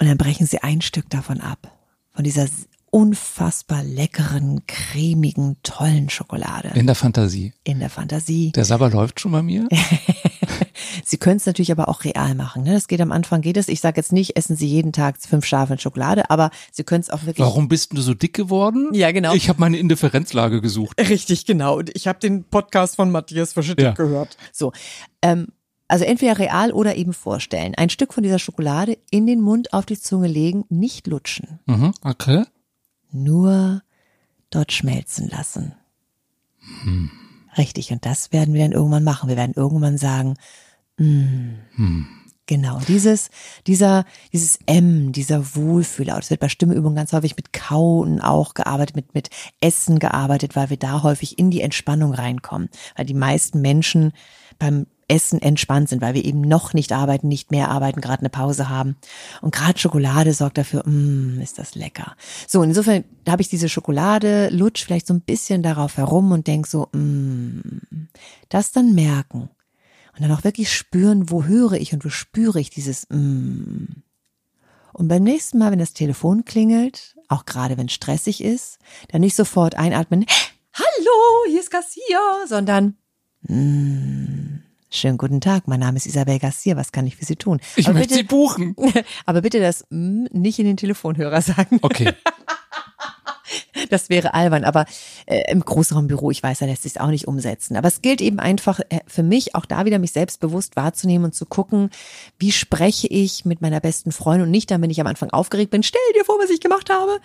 Und 0.00 0.08
dann 0.08 0.18
brechen 0.18 0.46
sie 0.46 0.58
ein 0.58 0.80
Stück 0.80 1.08
davon 1.10 1.40
ab. 1.40 1.70
Von 2.12 2.24
dieser 2.24 2.46
unfassbar 2.90 3.82
leckeren, 3.82 4.66
cremigen, 4.68 5.56
tollen 5.64 6.10
Schokolade. 6.10 6.70
In 6.74 6.86
der 6.86 6.94
Fantasie. 6.94 7.52
In 7.64 7.80
der 7.80 7.90
Fantasie. 7.90 8.52
Der 8.52 8.64
Sabber 8.64 8.88
läuft 8.88 9.18
schon 9.18 9.32
bei 9.32 9.42
mir. 9.42 9.68
Sie 11.04 11.16
können 11.16 11.38
es 11.38 11.46
natürlich 11.46 11.72
aber 11.72 11.88
auch 11.88 12.04
real 12.04 12.36
machen. 12.36 12.62
Ne? 12.62 12.72
Das 12.72 12.86
geht 12.86 13.00
am 13.00 13.10
Anfang, 13.10 13.40
geht 13.40 13.56
es. 13.56 13.66
Ich 13.66 13.80
sage 13.80 13.96
jetzt 13.96 14.12
nicht, 14.12 14.36
essen 14.36 14.54
Sie 14.54 14.68
jeden 14.68 14.92
Tag 14.92 15.16
fünf 15.20 15.44
Schafe 15.44 15.72
in 15.72 15.78
Schokolade, 15.80 16.30
aber 16.30 16.50
Sie 16.70 16.84
können 16.84 17.00
es 17.00 17.10
auch 17.10 17.24
wirklich. 17.24 17.44
Warum 17.44 17.68
bist 17.68 17.92
du 17.92 18.00
so 18.00 18.14
dick 18.14 18.32
geworden? 18.32 18.90
Ja, 18.92 19.10
genau. 19.10 19.34
Ich 19.34 19.48
habe 19.48 19.60
meine 19.60 19.76
Indifferenzlage 19.76 20.60
gesucht. 20.60 20.96
Richtig, 21.00 21.46
genau. 21.46 21.78
Und 21.78 21.90
ich 21.96 22.06
habe 22.06 22.20
den 22.20 22.44
Podcast 22.44 22.94
von 22.94 23.10
Matthias 23.10 23.52
Verschüttet 23.52 23.84
ja. 23.84 23.90
gehört. 23.92 24.36
So. 24.52 24.72
Ähm, 25.20 25.48
also 25.94 26.06
entweder 26.06 26.40
real 26.40 26.72
oder 26.72 26.96
eben 26.96 27.12
vorstellen. 27.12 27.76
Ein 27.76 27.88
Stück 27.88 28.12
von 28.12 28.24
dieser 28.24 28.40
Schokolade 28.40 28.98
in 29.12 29.28
den 29.28 29.40
Mund 29.40 29.72
auf 29.72 29.86
die 29.86 29.96
Zunge 29.96 30.26
legen, 30.26 30.64
nicht 30.68 31.06
lutschen. 31.06 31.60
Mhm, 31.66 31.94
okay. 32.02 32.42
Nur 33.12 33.80
dort 34.50 34.72
schmelzen 34.72 35.28
lassen. 35.28 35.76
Hm. 36.82 37.12
Richtig, 37.56 37.92
und 37.92 38.04
das 38.04 38.32
werden 38.32 38.54
wir 38.54 38.62
dann 38.62 38.72
irgendwann 38.72 39.04
machen. 39.04 39.28
Wir 39.28 39.36
werden 39.36 39.54
irgendwann 39.54 39.96
sagen, 39.96 40.34
mm, 40.98 41.50
hm. 41.76 42.06
Genau, 42.46 42.80
dieses, 42.88 43.30
dieser, 43.68 44.04
dieses 44.32 44.58
M, 44.66 45.12
dieser 45.12 45.54
Wohlfühler. 45.54 46.16
Das 46.16 46.28
wird 46.28 46.40
bei 46.40 46.48
Stimmeübungen 46.48 46.96
ganz 46.96 47.12
häufig 47.12 47.36
mit 47.36 47.52
Kauen 47.52 48.20
auch 48.20 48.54
gearbeitet, 48.54 48.96
mit, 48.96 49.14
mit 49.14 49.30
Essen 49.60 50.00
gearbeitet, 50.00 50.56
weil 50.56 50.70
wir 50.70 50.76
da 50.76 51.04
häufig 51.04 51.38
in 51.38 51.52
die 51.52 51.60
Entspannung 51.60 52.12
reinkommen. 52.12 52.68
Weil 52.96 53.06
die 53.06 53.14
meisten 53.14 53.60
Menschen 53.60 54.12
beim 54.58 54.86
Essen 55.08 55.40
entspannt 55.40 55.88
sind, 55.88 56.02
weil 56.02 56.14
wir 56.14 56.24
eben 56.24 56.40
noch 56.40 56.74
nicht 56.74 56.92
arbeiten, 56.92 57.28
nicht 57.28 57.50
mehr 57.50 57.70
arbeiten, 57.70 58.00
gerade 58.00 58.20
eine 58.20 58.30
Pause 58.30 58.68
haben. 58.68 58.96
Und 59.40 59.54
gerade 59.54 59.78
Schokolade 59.78 60.32
sorgt 60.32 60.58
dafür, 60.58 60.86
mm, 60.86 61.40
ist 61.40 61.58
das 61.58 61.74
lecker. 61.74 62.16
So, 62.46 62.62
insofern 62.62 63.04
habe 63.28 63.42
ich 63.42 63.48
diese 63.48 63.68
Schokolade, 63.68 64.48
lutsch 64.50 64.84
vielleicht 64.84 65.06
so 65.06 65.14
ein 65.14 65.20
bisschen 65.20 65.62
darauf 65.62 65.96
herum 65.96 66.32
und 66.32 66.46
denk 66.46 66.66
so, 66.66 66.88
mm, 66.92 67.60
das 68.48 68.72
dann 68.72 68.94
merken. 68.94 69.50
Und 70.14 70.22
dann 70.22 70.32
auch 70.32 70.44
wirklich 70.44 70.72
spüren, 70.72 71.30
wo 71.30 71.44
höre 71.44 71.72
ich 71.72 71.92
und 71.92 72.04
wo 72.04 72.08
spüre 72.08 72.60
ich 72.60 72.70
dieses 72.70 73.06
mm. 73.10 73.86
Und 74.94 75.08
beim 75.08 75.24
nächsten 75.24 75.58
Mal, 75.58 75.72
wenn 75.72 75.80
das 75.80 75.92
Telefon 75.92 76.44
klingelt, 76.44 77.16
auch 77.28 77.44
gerade 77.46 77.76
wenn 77.76 77.88
stressig 77.88 78.42
ist, 78.42 78.78
dann 79.08 79.22
nicht 79.22 79.34
sofort 79.34 79.74
einatmen, 79.74 80.24
hallo, 80.72 81.50
hier 81.50 81.60
ist 81.60 81.70
Garcia, 81.72 82.46
sondern, 82.46 82.96
mm, 83.42 84.43
schönen 84.94 85.18
guten 85.18 85.40
Tag, 85.40 85.66
mein 85.66 85.80
Name 85.80 85.96
ist 85.96 86.06
Isabel 86.06 86.38
Garcia, 86.38 86.76
was 86.76 86.92
kann 86.92 87.06
ich 87.06 87.16
für 87.16 87.24
Sie 87.24 87.36
tun? 87.36 87.60
Ich 87.76 87.86
aber 87.86 87.94
möchte 87.94 88.14
bitte, 88.14 88.20
Sie 88.20 88.22
buchen. 88.24 88.76
aber 89.26 89.42
bitte 89.42 89.60
das 89.60 89.84
nicht 89.90 90.58
in 90.58 90.66
den 90.66 90.76
Telefonhörer 90.76 91.42
sagen. 91.42 91.78
Okay. 91.82 92.12
Das 93.90 94.08
wäre 94.08 94.34
albern, 94.34 94.64
aber 94.64 94.86
äh, 95.26 95.50
im 95.50 95.60
Großraumbüro, 95.60 96.30
ich 96.30 96.42
weiß, 96.42 96.60
da 96.60 96.66
lässt 96.66 96.84
sich 96.84 97.00
auch 97.00 97.08
nicht 97.08 97.28
umsetzen. 97.28 97.76
Aber 97.76 97.86
es 97.86 98.02
gilt 98.02 98.20
eben 98.20 98.40
einfach 98.40 98.80
äh, 98.88 99.00
für 99.06 99.22
mich, 99.22 99.54
auch 99.54 99.66
da 99.66 99.84
wieder 99.84 99.98
mich 99.98 100.12
selbstbewusst 100.12 100.74
wahrzunehmen 100.74 101.26
und 101.26 101.34
zu 101.34 101.44
gucken, 101.44 101.90
wie 102.38 102.50
spreche 102.50 103.06
ich 103.06 103.44
mit 103.44 103.60
meiner 103.60 103.80
besten 103.80 104.10
Freundin 104.10 104.46
und 104.46 104.50
nicht 104.50 104.70
dann, 104.70 104.80
wenn 104.82 104.90
ich 104.90 105.00
am 105.00 105.06
Anfang 105.06 105.30
aufgeregt 105.30 105.70
bin, 105.70 105.82
stell 105.82 106.00
dir 106.16 106.24
vor, 106.24 106.38
was 106.40 106.50
ich 106.50 106.60
gemacht 106.60 106.90
habe, 106.90 107.18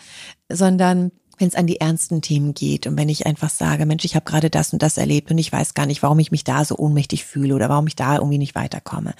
sondern 0.49 1.11
wenn 1.39 1.47
es 1.47 1.55
an 1.55 1.65
die 1.65 1.81
ernsten 1.81 2.21
Themen 2.21 2.53
geht 2.53 2.85
und 2.85 2.97
wenn 2.97 3.09
ich 3.09 3.25
einfach 3.25 3.49
sage, 3.49 3.85
Mensch, 3.85 4.05
ich 4.05 4.15
habe 4.15 4.25
gerade 4.25 4.49
das 4.49 4.73
und 4.73 4.83
das 4.83 4.97
erlebt 4.97 5.31
und 5.31 5.37
ich 5.37 5.51
weiß 5.51 5.73
gar 5.73 5.85
nicht, 5.85 6.03
warum 6.03 6.19
ich 6.19 6.31
mich 6.31 6.43
da 6.43 6.63
so 6.63 6.77
ohnmächtig 6.77 7.25
fühle 7.25 7.55
oder 7.55 7.69
warum 7.69 7.87
ich 7.87 7.95
da 7.95 8.15
irgendwie 8.15 8.37
nicht 8.37 8.55
weiterkomme 8.55 9.13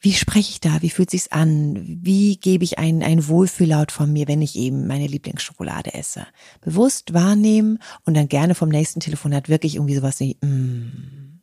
wie 0.00 0.12
spreche 0.12 0.50
ich 0.50 0.60
da? 0.60 0.80
Wie 0.80 0.90
fühlt 0.90 1.10
sich's 1.10 1.28
an? 1.28 1.76
Wie 2.02 2.36
gebe 2.36 2.62
ich 2.62 2.78
ein, 2.78 3.02
ein 3.02 3.26
Wohlfühllaut 3.26 3.90
von 3.90 4.12
mir, 4.12 4.28
wenn 4.28 4.42
ich 4.42 4.54
eben 4.56 4.86
meine 4.86 5.08
Lieblingsschokolade 5.08 5.94
esse? 5.94 6.26
Bewusst 6.60 7.14
wahrnehmen 7.14 7.80
und 8.04 8.16
dann 8.16 8.28
gerne 8.28 8.54
vom 8.54 8.68
nächsten 8.68 9.00
Telefonat 9.00 9.48
wirklich 9.48 9.74
irgendwie 9.74 9.96
sowas 9.96 10.20
wie, 10.20 10.36
mm. 10.40 11.40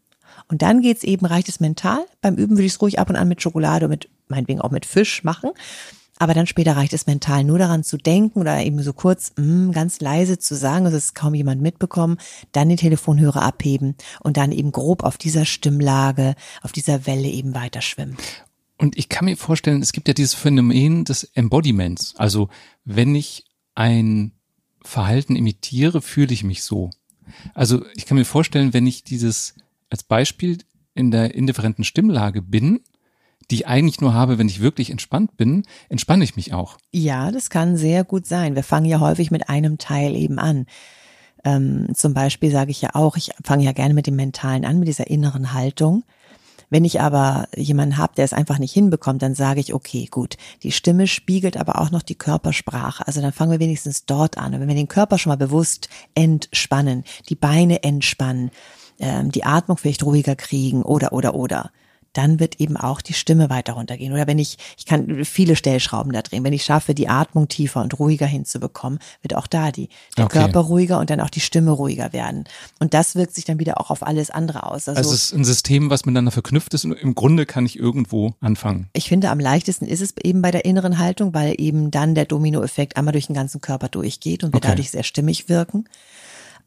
Und 0.47 0.61
dann 0.61 0.81
geht's 0.81 1.03
eben, 1.03 1.25
reicht 1.25 1.49
es 1.49 1.59
mental. 1.59 2.05
Beim 2.21 2.35
Üben 2.35 2.55
würde 2.57 2.65
ich 2.65 2.73
es 2.73 2.81
ruhig 2.81 2.99
ab 2.99 3.09
und 3.09 3.15
an 3.15 3.27
mit 3.27 3.41
Schokolade, 3.41 3.87
mit, 3.87 4.09
meinetwegen 4.27 4.61
auch 4.61 4.69
mit 4.69 4.85
Fisch 4.85 5.23
machen. 5.23 5.49
Aber 6.17 6.33
dann 6.33 6.47
später 6.47 6.77
reicht 6.77 6.93
es 6.93 7.07
mental 7.07 7.43
nur 7.43 7.59
daran 7.59 7.83
zu 7.83 7.97
denken 7.97 8.39
oder 8.39 8.63
eben 8.63 8.81
so 8.81 8.93
kurz, 8.93 9.33
mm, 9.37 9.71
ganz 9.71 9.99
leise 9.99 10.39
zu 10.39 10.55
sagen, 10.55 10.85
dass 10.85 10.93
es 10.93 11.13
kaum 11.13 11.33
jemand 11.33 11.61
mitbekommen, 11.61 12.17
dann 12.53 12.69
den 12.69 12.77
Telefonhörer 12.77 13.41
abheben 13.41 13.95
und 14.21 14.37
dann 14.37 14.51
eben 14.51 14.71
grob 14.71 15.03
auf 15.03 15.17
dieser 15.17 15.45
Stimmlage, 15.45 16.35
auf 16.61 16.71
dieser 16.71 17.05
Welle 17.05 17.27
eben 17.27 17.53
weiter 17.53 17.81
schwimmen. 17.81 18.15
Und 18.77 18.97
ich 18.97 19.09
kann 19.09 19.25
mir 19.25 19.37
vorstellen, 19.37 19.81
es 19.81 19.93
gibt 19.93 20.07
ja 20.07 20.13
dieses 20.13 20.33
Phänomen 20.33 21.05
des 21.05 21.23
Embodiments. 21.23 22.15
Also 22.17 22.49
wenn 22.83 23.15
ich 23.15 23.45
ein 23.73 24.31
Verhalten 24.81 25.35
imitiere, 25.35 26.01
fühle 26.01 26.33
ich 26.33 26.43
mich 26.43 26.63
so. 26.63 26.91
Also 27.53 27.85
ich 27.95 28.05
kann 28.05 28.17
mir 28.17 28.25
vorstellen, 28.25 28.73
wenn 28.73 28.87
ich 28.87 29.03
dieses 29.03 29.55
als 29.89 30.03
Beispiel 30.03 30.59
in 30.93 31.11
der 31.11 31.35
indifferenten 31.35 31.83
Stimmlage 31.83 32.41
bin, 32.41 32.81
die 33.51 33.55
ich 33.55 33.67
eigentlich 33.67 34.01
nur 34.01 34.13
habe, 34.13 34.37
wenn 34.37 34.47
ich 34.47 34.61
wirklich 34.61 34.89
entspannt 34.89 35.37
bin, 35.37 35.63
entspanne 35.89 36.23
ich 36.23 36.35
mich 36.35 36.53
auch. 36.53 36.77
Ja, 36.91 37.31
das 37.31 37.49
kann 37.49 37.77
sehr 37.77 38.03
gut 38.03 38.25
sein. 38.25 38.55
Wir 38.55 38.63
fangen 38.63 38.85
ja 38.85 38.99
häufig 38.99 39.31
mit 39.31 39.49
einem 39.49 39.77
Teil 39.77 40.15
eben 40.15 40.39
an. 40.39 40.65
Ähm, 41.43 41.89
zum 41.93 42.13
Beispiel 42.13 42.51
sage 42.51 42.71
ich 42.71 42.81
ja 42.81 42.89
auch, 42.93 43.17
ich 43.17 43.31
fange 43.43 43.63
ja 43.63 43.71
gerne 43.71 43.93
mit 43.93 44.07
dem 44.07 44.15
Mentalen 44.15 44.65
an, 44.65 44.79
mit 44.79 44.87
dieser 44.87 45.07
inneren 45.07 45.53
Haltung. 45.53 46.03
Wenn 46.69 46.83
ich 46.83 46.99
aber 46.99 47.47
jemanden 47.55 47.97
habe, 47.97 48.15
der 48.15 48.25
es 48.25 48.33
einfach 48.33 48.57
nicht 48.57 48.73
hinbekommt, 48.73 49.21
dann 49.21 49.35
sage 49.35 49.59
ich, 49.59 49.73
okay, 49.73 50.07
gut, 50.09 50.37
die 50.63 50.71
Stimme 50.71 51.05
spiegelt 51.05 51.57
aber 51.57 51.79
auch 51.79 51.91
noch 51.91 52.01
die 52.01 52.15
Körpersprache. 52.15 53.05
Also 53.05 53.21
dann 53.21 53.31
fangen 53.31 53.51
wir 53.51 53.59
wenigstens 53.59 54.05
dort 54.05 54.39
an. 54.39 54.53
Und 54.53 54.61
wenn 54.61 54.67
wir 54.67 54.75
den 54.75 54.87
Körper 54.87 55.19
schon 55.19 55.29
mal 55.29 55.37
bewusst 55.37 55.89
entspannen, 56.15 57.03
die 57.29 57.35
Beine 57.35 57.83
entspannen, 57.83 58.49
ähm, 58.99 59.31
die 59.31 59.43
Atmung 59.43 59.77
vielleicht 59.77 60.03
ruhiger 60.03 60.35
kriegen 60.35 60.81
oder, 60.81 61.13
oder, 61.13 61.35
oder, 61.35 61.71
dann 62.17 62.39
wird 62.39 62.59
eben 62.59 62.77
auch 62.77 63.01
die 63.01 63.13
Stimme 63.13 63.49
weiter 63.49 63.73
runtergehen. 63.73 64.13
Oder 64.13 64.27
wenn 64.27 64.39
ich, 64.39 64.57
ich 64.77 64.85
kann 64.85 65.25
viele 65.25 65.55
Stellschrauben 65.55 66.13
da 66.13 66.21
drehen, 66.21 66.43
wenn 66.43 66.53
ich 66.53 66.63
schaffe, 66.63 66.95
die 66.95 67.07
Atmung 67.07 67.47
tiefer 67.47 67.81
und 67.81 67.99
ruhiger 67.99 68.25
hinzubekommen, 68.25 68.99
wird 69.21 69.35
auch 69.35 69.47
da 69.47 69.71
die, 69.71 69.89
der 70.17 70.25
okay. 70.25 70.39
Körper 70.39 70.61
ruhiger 70.61 70.99
und 70.99 71.09
dann 71.09 71.19
auch 71.19 71.29
die 71.29 71.39
Stimme 71.39 71.71
ruhiger 71.71 72.13
werden. 72.13 72.45
Und 72.79 72.93
das 72.93 73.15
wirkt 73.15 73.35
sich 73.35 73.45
dann 73.45 73.59
wieder 73.59 73.79
auch 73.79 73.89
auf 73.89 74.05
alles 74.05 74.29
andere 74.29 74.63
aus. 74.63 74.87
Also, 74.87 74.99
also 74.99 75.13
es 75.13 75.25
ist 75.25 75.33
ein 75.33 75.45
System, 75.45 75.89
was 75.89 76.05
miteinander 76.05 76.31
verknüpft 76.31 76.73
ist 76.73 76.85
und 76.85 76.93
im 76.93 77.15
Grunde 77.15 77.45
kann 77.45 77.65
ich 77.65 77.77
irgendwo 77.77 78.33
anfangen. 78.39 78.89
Ich 78.93 79.09
finde, 79.09 79.29
am 79.29 79.39
leichtesten 79.39 79.85
ist 79.85 80.01
es 80.01 80.15
eben 80.23 80.41
bei 80.41 80.51
der 80.51 80.65
inneren 80.65 80.97
Haltung, 80.97 81.33
weil 81.33 81.55
eben 81.57 81.91
dann 81.91 82.15
der 82.15 82.25
Dominoeffekt 82.25 82.97
einmal 82.97 83.11
durch 83.11 83.27
den 83.27 83.35
ganzen 83.35 83.61
Körper 83.61 83.89
durchgeht 83.89 84.43
und 84.43 84.53
wir 84.53 84.57
okay. 84.57 84.69
dadurch 84.69 84.91
sehr 84.91 85.03
stimmig 85.03 85.49
wirken. 85.49 85.85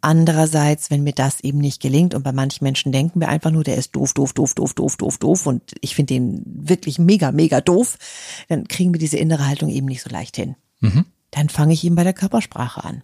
Andererseits, 0.00 0.90
wenn 0.90 1.02
mir 1.02 1.12
das 1.12 1.40
eben 1.40 1.58
nicht 1.58 1.82
gelingt 1.82 2.14
und 2.14 2.22
bei 2.22 2.32
manchen 2.32 2.64
Menschen 2.64 2.92
denken 2.92 3.20
wir 3.20 3.28
einfach 3.28 3.50
nur, 3.50 3.64
der 3.64 3.76
ist 3.76 3.96
doof, 3.96 4.14
doof, 4.14 4.32
doof, 4.32 4.54
doof, 4.54 4.74
doof, 4.74 4.96
doof, 4.96 5.18
doof 5.18 5.46
und 5.46 5.74
ich 5.80 5.94
finde 5.94 6.14
den 6.14 6.42
wirklich 6.44 6.98
mega, 6.98 7.32
mega 7.32 7.60
doof, 7.60 7.98
dann 8.48 8.68
kriegen 8.68 8.94
wir 8.94 9.00
diese 9.00 9.16
innere 9.16 9.46
Haltung 9.46 9.68
eben 9.70 9.86
nicht 9.86 10.02
so 10.02 10.10
leicht 10.10 10.36
hin. 10.36 10.54
Mhm. 10.80 11.04
Dann 11.32 11.48
fange 11.48 11.74
ich 11.74 11.84
eben 11.84 11.96
bei 11.96 12.04
der 12.04 12.12
Körpersprache 12.12 12.84
an. 12.84 13.02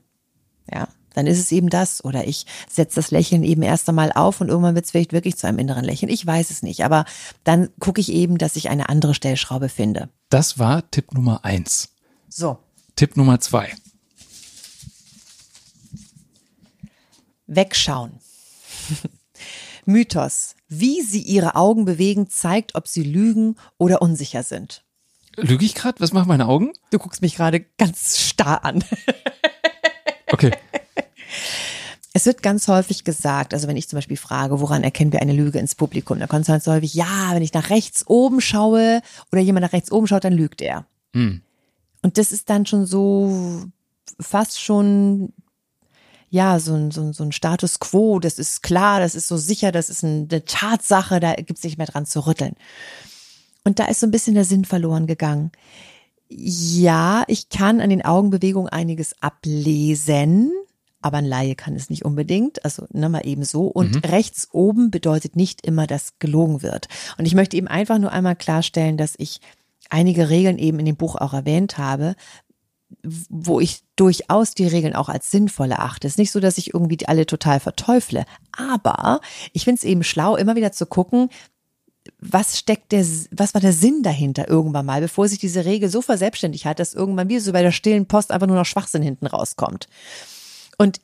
Ja, 0.73 0.89
dann 1.15 1.27
ist 1.27 1.39
es 1.39 1.51
eben 1.53 1.69
das. 1.69 2.05
Oder 2.05 2.27
ich 2.27 2.47
setze 2.69 2.97
das 2.97 3.11
Lächeln 3.11 3.43
eben 3.43 3.63
erst 3.63 3.89
einmal 3.89 4.13
auf 4.13 4.41
und 4.41 4.49
irgendwann 4.49 4.75
wird 4.75 4.85
es 4.85 4.91
vielleicht 4.91 5.13
wirklich 5.13 5.37
zu 5.37 5.47
einem 5.47 5.59
inneren 5.59 5.85
Lächeln. 5.85 6.11
Ich 6.11 6.27
weiß 6.27 6.51
es 6.51 6.63
nicht, 6.63 6.85
aber 6.85 7.05
dann 7.45 7.71
gucke 7.81 8.01
ich 8.01 8.13
eben, 8.13 8.39
dass 8.39 8.57
ich 8.57 8.69
eine 8.69 8.89
andere 8.89 9.15
Stellschraube 9.15 9.69
finde. 9.69 10.11
Das 10.29 10.59
war 10.59 10.89
Tipp 10.91 11.13
Nummer 11.15 11.45
eins. 11.45 11.91
So. 12.29 12.59
Tipp 12.97 13.17
Nummer 13.17 13.41
zwei. 13.41 13.73
Wegschauen. 17.57 18.21
Mythos. 19.85 20.57
Wie 20.69 21.03
sie 21.03 21.23
ihre 21.23 21.57
Augen 21.57 21.85
bewegen, 21.85 22.29
zeigt, 22.29 22.75
ob 22.75 22.89
sie 22.89 23.03
lügen 23.03 23.57
oder 23.79 24.03
unsicher 24.03 24.43
sind. 24.43 24.83
Lüge 25.37 25.65
ich 25.65 25.75
gerade? 25.75 26.01
Was 26.01 26.13
machen 26.13 26.29
meine 26.29 26.47
Augen? 26.47 26.73
Du 26.91 26.99
guckst 26.99 27.23
mich 27.23 27.37
gerade 27.37 27.61
ganz 27.79 28.19
starr 28.19 28.65
an. 28.65 28.85
okay. 30.33 30.53
Es 32.13 32.27
wird 32.27 32.43
ganz 32.43 32.69
häufig 32.69 33.03
gesagt, 33.03 33.53
also 33.53 33.67
wenn 33.67 33.77
ich 33.77 33.89
zum 33.89 33.97
Beispiel 33.97 34.17
frage, 34.17 34.61
woran 34.61 34.85
erkennen 34.85 35.13
wir 35.13 35.21
eine 35.21 35.33
Lüge 35.33 35.59
ins 35.59 35.75
Publikum, 35.75 36.21
dann 36.21 36.29
kommt 36.29 36.43
es 36.43 36.47
ganz 36.47 36.67
häufig, 36.69 36.95
ja, 36.95 37.31
wenn 37.33 37.43
ich 37.43 37.53
nach 37.53 37.71
rechts 37.71 38.07
oben 38.07 38.41
schaue 38.41 39.03
oder 39.33 39.43
jemand 39.43 39.65
nach 39.65 39.73
rechts 39.73 39.91
oben 39.91 40.07
schaut, 40.07 40.23
dann 40.23 40.33
lügt 40.33 40.63
er. 40.63 40.87
Hm. 41.13 41.43
Und 42.03 42.17
das 42.17 42.31
ist 42.31 42.49
dann 42.51 42.67
schon 42.67 42.87
so 42.87 43.65
fast 44.21 44.61
schon 44.61 45.33
ja, 46.35 46.59
so 46.59 46.75
ein, 46.75 46.91
so, 46.91 47.01
ein, 47.01 47.13
so 47.13 47.23
ein 47.23 47.31
Status 47.31 47.79
quo, 47.79 48.19
das 48.19 48.41
ist 48.41 48.65
klar, 48.65 48.99
das 48.99 49.15
ist 49.15 49.29
so 49.29 49.37
sicher, 49.37 49.71
das 49.71 49.89
ist 49.89 50.03
eine 50.03 50.45
Tatsache, 50.45 51.21
da 51.21 51.35
gibt's 51.35 51.63
nicht 51.63 51.79
mehr 51.79 51.87
dran 51.87 52.07
zu 52.07 52.27
rütteln. 52.27 52.57
Und 53.63 53.79
da 53.79 53.85
ist 53.85 54.01
so 54.01 54.09
ein 54.09 54.11
bisschen 54.11 54.35
der 54.35 54.45
Sinn 54.45 54.65
verloren 54.65 55.07
gegangen. 55.07 55.53
Ja, 56.29 57.23
ich 57.29 57.51
kann 57.51 57.81
an 57.81 57.89
den 57.89 58.05
Augenbewegungen 58.05 58.69
einiges 58.69 59.15
ablesen, 59.23 60.51
aber 61.01 61.19
ein 61.19 61.25
Laie 61.25 61.55
kann 61.55 61.77
es 61.77 61.89
nicht 61.89 62.05
unbedingt, 62.05 62.65
also 62.65 62.85
ne, 62.91 63.09
mal 63.09 63.25
eben 63.25 63.45
so. 63.45 63.67
Und 63.69 63.95
mhm. 63.95 64.11
rechts 64.11 64.49
oben 64.51 64.91
bedeutet 64.91 65.37
nicht 65.37 65.65
immer, 65.65 65.87
dass 65.87 66.19
gelogen 66.19 66.63
wird. 66.63 66.89
Und 67.17 67.27
ich 67.27 67.37
möchte 67.37 67.57
eben 67.57 67.69
einfach 67.69 67.99
nur 67.99 68.11
einmal 68.11 68.35
klarstellen, 68.35 68.97
dass 68.97 69.15
ich 69.19 69.41
einige 69.89 70.31
Regeln 70.31 70.59
eben 70.59 70.81
in 70.81 70.87
dem 70.87 70.97
Buch 70.97 71.15
auch 71.15 71.33
erwähnt 71.33 71.79
habe, 71.79 72.17
wo 73.03 73.61
ich 73.61 73.83
durchaus 73.97 74.55
die 74.55 74.67
Regeln 74.67 74.95
auch 74.95 75.09
als 75.09 75.31
sinnvoll 75.31 75.71
erachte. 75.71 76.07
Es 76.07 76.15
ist 76.15 76.19
nicht 76.19 76.33
so, 76.33 76.41
dass 76.41 76.59
ich 76.59 76.75
irgendwie 76.75 76.97
die 76.97 77.09
alle 77.09 77.27
total 77.27 77.61
verteufle, 77.61 78.25
aber 78.53 79.21
ich 79.53 79.65
finde 79.65 79.79
es 79.79 79.85
eben 79.85 80.03
schlau, 80.03 80.37
immer 80.37 80.57
wieder 80.57 80.73
zu 80.73 80.87
gucken, 80.87 81.31
was 82.21 82.59
steckt 82.59 82.93
der, 82.93 83.05
was 83.31 83.55
war 83.55 83.61
der 83.61 83.73
Sinn 83.73 84.03
dahinter 84.03 84.49
irgendwann 84.49 84.87
mal, 84.87 85.01
bevor 85.01 85.29
sich 85.29 85.39
diese 85.39 85.65
Regel 85.65 85.89
so 85.89 86.03
verselbstständigt 86.03 86.65
hat, 86.65 86.79
dass 86.79 86.95
irgendwann 86.95 87.29
wie 87.29 87.39
so 87.39 87.53
bei 87.53 87.63
der 87.63 87.73
stillen 87.73 88.07
Post 88.07 88.31
einfach 88.31 88.47
nur 88.47 88.57
noch 88.57 88.67
Schwachsinn 88.67 89.03
hinten 89.03 89.27
rauskommt. 89.27 89.89
Und 90.77 91.01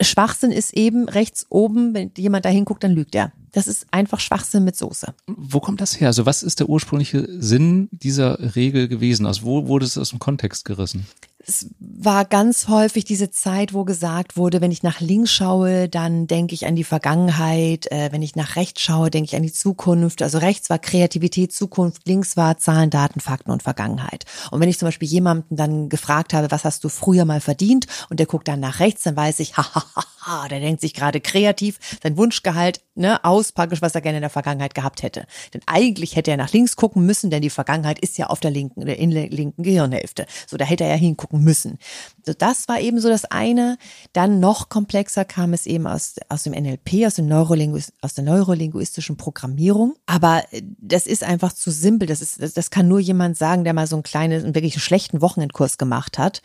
Schwachsinn 0.00 0.52
ist 0.52 0.74
eben 0.74 1.08
rechts 1.08 1.46
oben, 1.48 1.94
wenn 1.94 2.12
jemand 2.16 2.44
da 2.44 2.48
hinguckt, 2.48 2.84
dann 2.84 2.92
lügt 2.92 3.14
er. 3.14 3.32
Das 3.52 3.66
ist 3.66 3.86
einfach 3.90 4.20
Schwachsinn 4.20 4.64
mit 4.64 4.76
Soße. 4.76 5.14
Wo 5.26 5.60
kommt 5.60 5.80
das 5.80 6.00
her? 6.00 6.08
Also 6.08 6.26
was 6.26 6.42
ist 6.42 6.60
der 6.60 6.68
ursprüngliche 6.68 7.26
Sinn 7.40 7.88
dieser 7.90 8.54
Regel 8.54 8.88
gewesen? 8.88 9.26
Also 9.26 9.42
wo 9.42 9.66
wurde 9.66 9.86
es 9.86 9.98
aus 9.98 10.10
dem 10.10 10.18
Kontext 10.18 10.64
gerissen? 10.64 11.06
Es 11.46 11.66
war 11.78 12.24
ganz 12.24 12.68
häufig 12.68 13.04
diese 13.04 13.30
Zeit, 13.30 13.74
wo 13.74 13.84
gesagt 13.84 14.36
wurde, 14.36 14.62
wenn 14.62 14.70
ich 14.70 14.82
nach 14.82 15.00
links 15.00 15.30
schaue, 15.30 15.90
dann 15.90 16.26
denke 16.26 16.54
ich 16.54 16.66
an 16.66 16.74
die 16.74 16.84
Vergangenheit. 16.84 17.90
Äh, 17.92 18.10
wenn 18.12 18.22
ich 18.22 18.34
nach 18.34 18.56
rechts 18.56 18.80
schaue, 18.80 19.10
denke 19.10 19.26
ich 19.26 19.36
an 19.36 19.42
die 19.42 19.52
Zukunft. 19.52 20.22
Also 20.22 20.38
rechts 20.38 20.70
war 20.70 20.78
Kreativität, 20.78 21.52
Zukunft, 21.52 22.06
links 22.06 22.36
war 22.38 22.56
Zahlen, 22.56 22.88
Daten, 22.88 23.20
Fakten 23.20 23.50
und 23.50 23.62
Vergangenheit. 23.62 24.24
Und 24.50 24.60
wenn 24.60 24.70
ich 24.70 24.78
zum 24.78 24.88
Beispiel 24.88 25.08
jemanden 25.08 25.56
dann 25.56 25.88
gefragt 25.90 26.32
habe, 26.32 26.50
was 26.50 26.64
hast 26.64 26.82
du 26.82 26.88
früher 26.88 27.26
mal 27.26 27.40
verdient? 27.40 27.86
Und 28.08 28.20
der 28.20 28.26
guckt 28.26 28.48
dann 28.48 28.60
nach 28.60 28.80
rechts, 28.80 29.02
dann 29.02 29.16
weiß 29.16 29.40
ich, 29.40 29.56
hahaha, 29.56 30.48
der 30.48 30.60
denkt 30.60 30.80
sich 30.80 30.94
gerade 30.94 31.20
kreativ, 31.20 31.78
sein 32.02 32.16
Wunschgehalt 32.16 32.80
ne, 32.94 33.22
aus 33.24 33.52
praktisch, 33.52 33.82
was 33.82 33.94
er 33.94 34.00
gerne 34.00 34.18
in 34.18 34.22
der 34.22 34.30
Vergangenheit 34.30 34.74
gehabt 34.74 35.02
hätte. 35.02 35.26
Denn 35.52 35.60
eigentlich 35.66 36.16
hätte 36.16 36.30
er 36.30 36.36
nach 36.36 36.52
links 36.52 36.76
gucken 36.76 37.04
müssen, 37.04 37.30
denn 37.30 37.42
die 37.42 37.50
Vergangenheit 37.50 37.98
ist 37.98 38.18
ja 38.18 38.28
auf 38.28 38.40
der 38.40 38.50
linken, 38.50 38.82
in 38.82 39.10
der 39.10 39.28
linken 39.28 39.62
Gehirnhälfte. 39.62 40.26
So, 40.46 40.56
da 40.56 40.64
hätte 40.64 40.84
er 40.84 40.90
ja 40.90 40.96
hingucken 40.96 41.33
gucken 41.34 41.44
müssen. 41.44 41.78
So, 42.24 42.32
das 42.32 42.68
war 42.68 42.80
eben 42.80 43.00
so 43.00 43.08
das 43.08 43.24
eine. 43.26 43.76
Dann 44.12 44.40
noch 44.40 44.68
komplexer 44.68 45.24
kam 45.24 45.52
es 45.52 45.66
eben 45.66 45.86
aus, 45.86 46.16
aus 46.28 46.44
dem 46.44 46.52
NLP, 46.52 47.06
aus, 47.06 47.14
dem 47.14 47.26
Neurolinguist, 47.26 47.92
aus 48.00 48.14
der 48.14 48.24
neurolinguistischen 48.24 49.16
Programmierung. 49.16 49.96
Aber 50.06 50.44
äh, 50.50 50.62
das 50.78 51.06
ist 51.06 51.24
einfach 51.24 51.52
zu 51.52 51.70
simpel. 51.70 52.08
Das 52.08 52.22
ist, 52.22 52.40
das, 52.40 52.54
das 52.54 52.70
kann 52.70 52.88
nur 52.88 53.00
jemand 53.00 53.36
sagen, 53.36 53.64
der 53.64 53.74
mal 53.74 53.86
so 53.86 53.96
einen 53.96 54.02
kleinen, 54.02 54.54
wirklich 54.54 54.74
einen 54.74 54.80
schlechten 54.80 55.20
Wochenendkurs 55.20 55.78
gemacht 55.78 56.18
hat. 56.18 56.42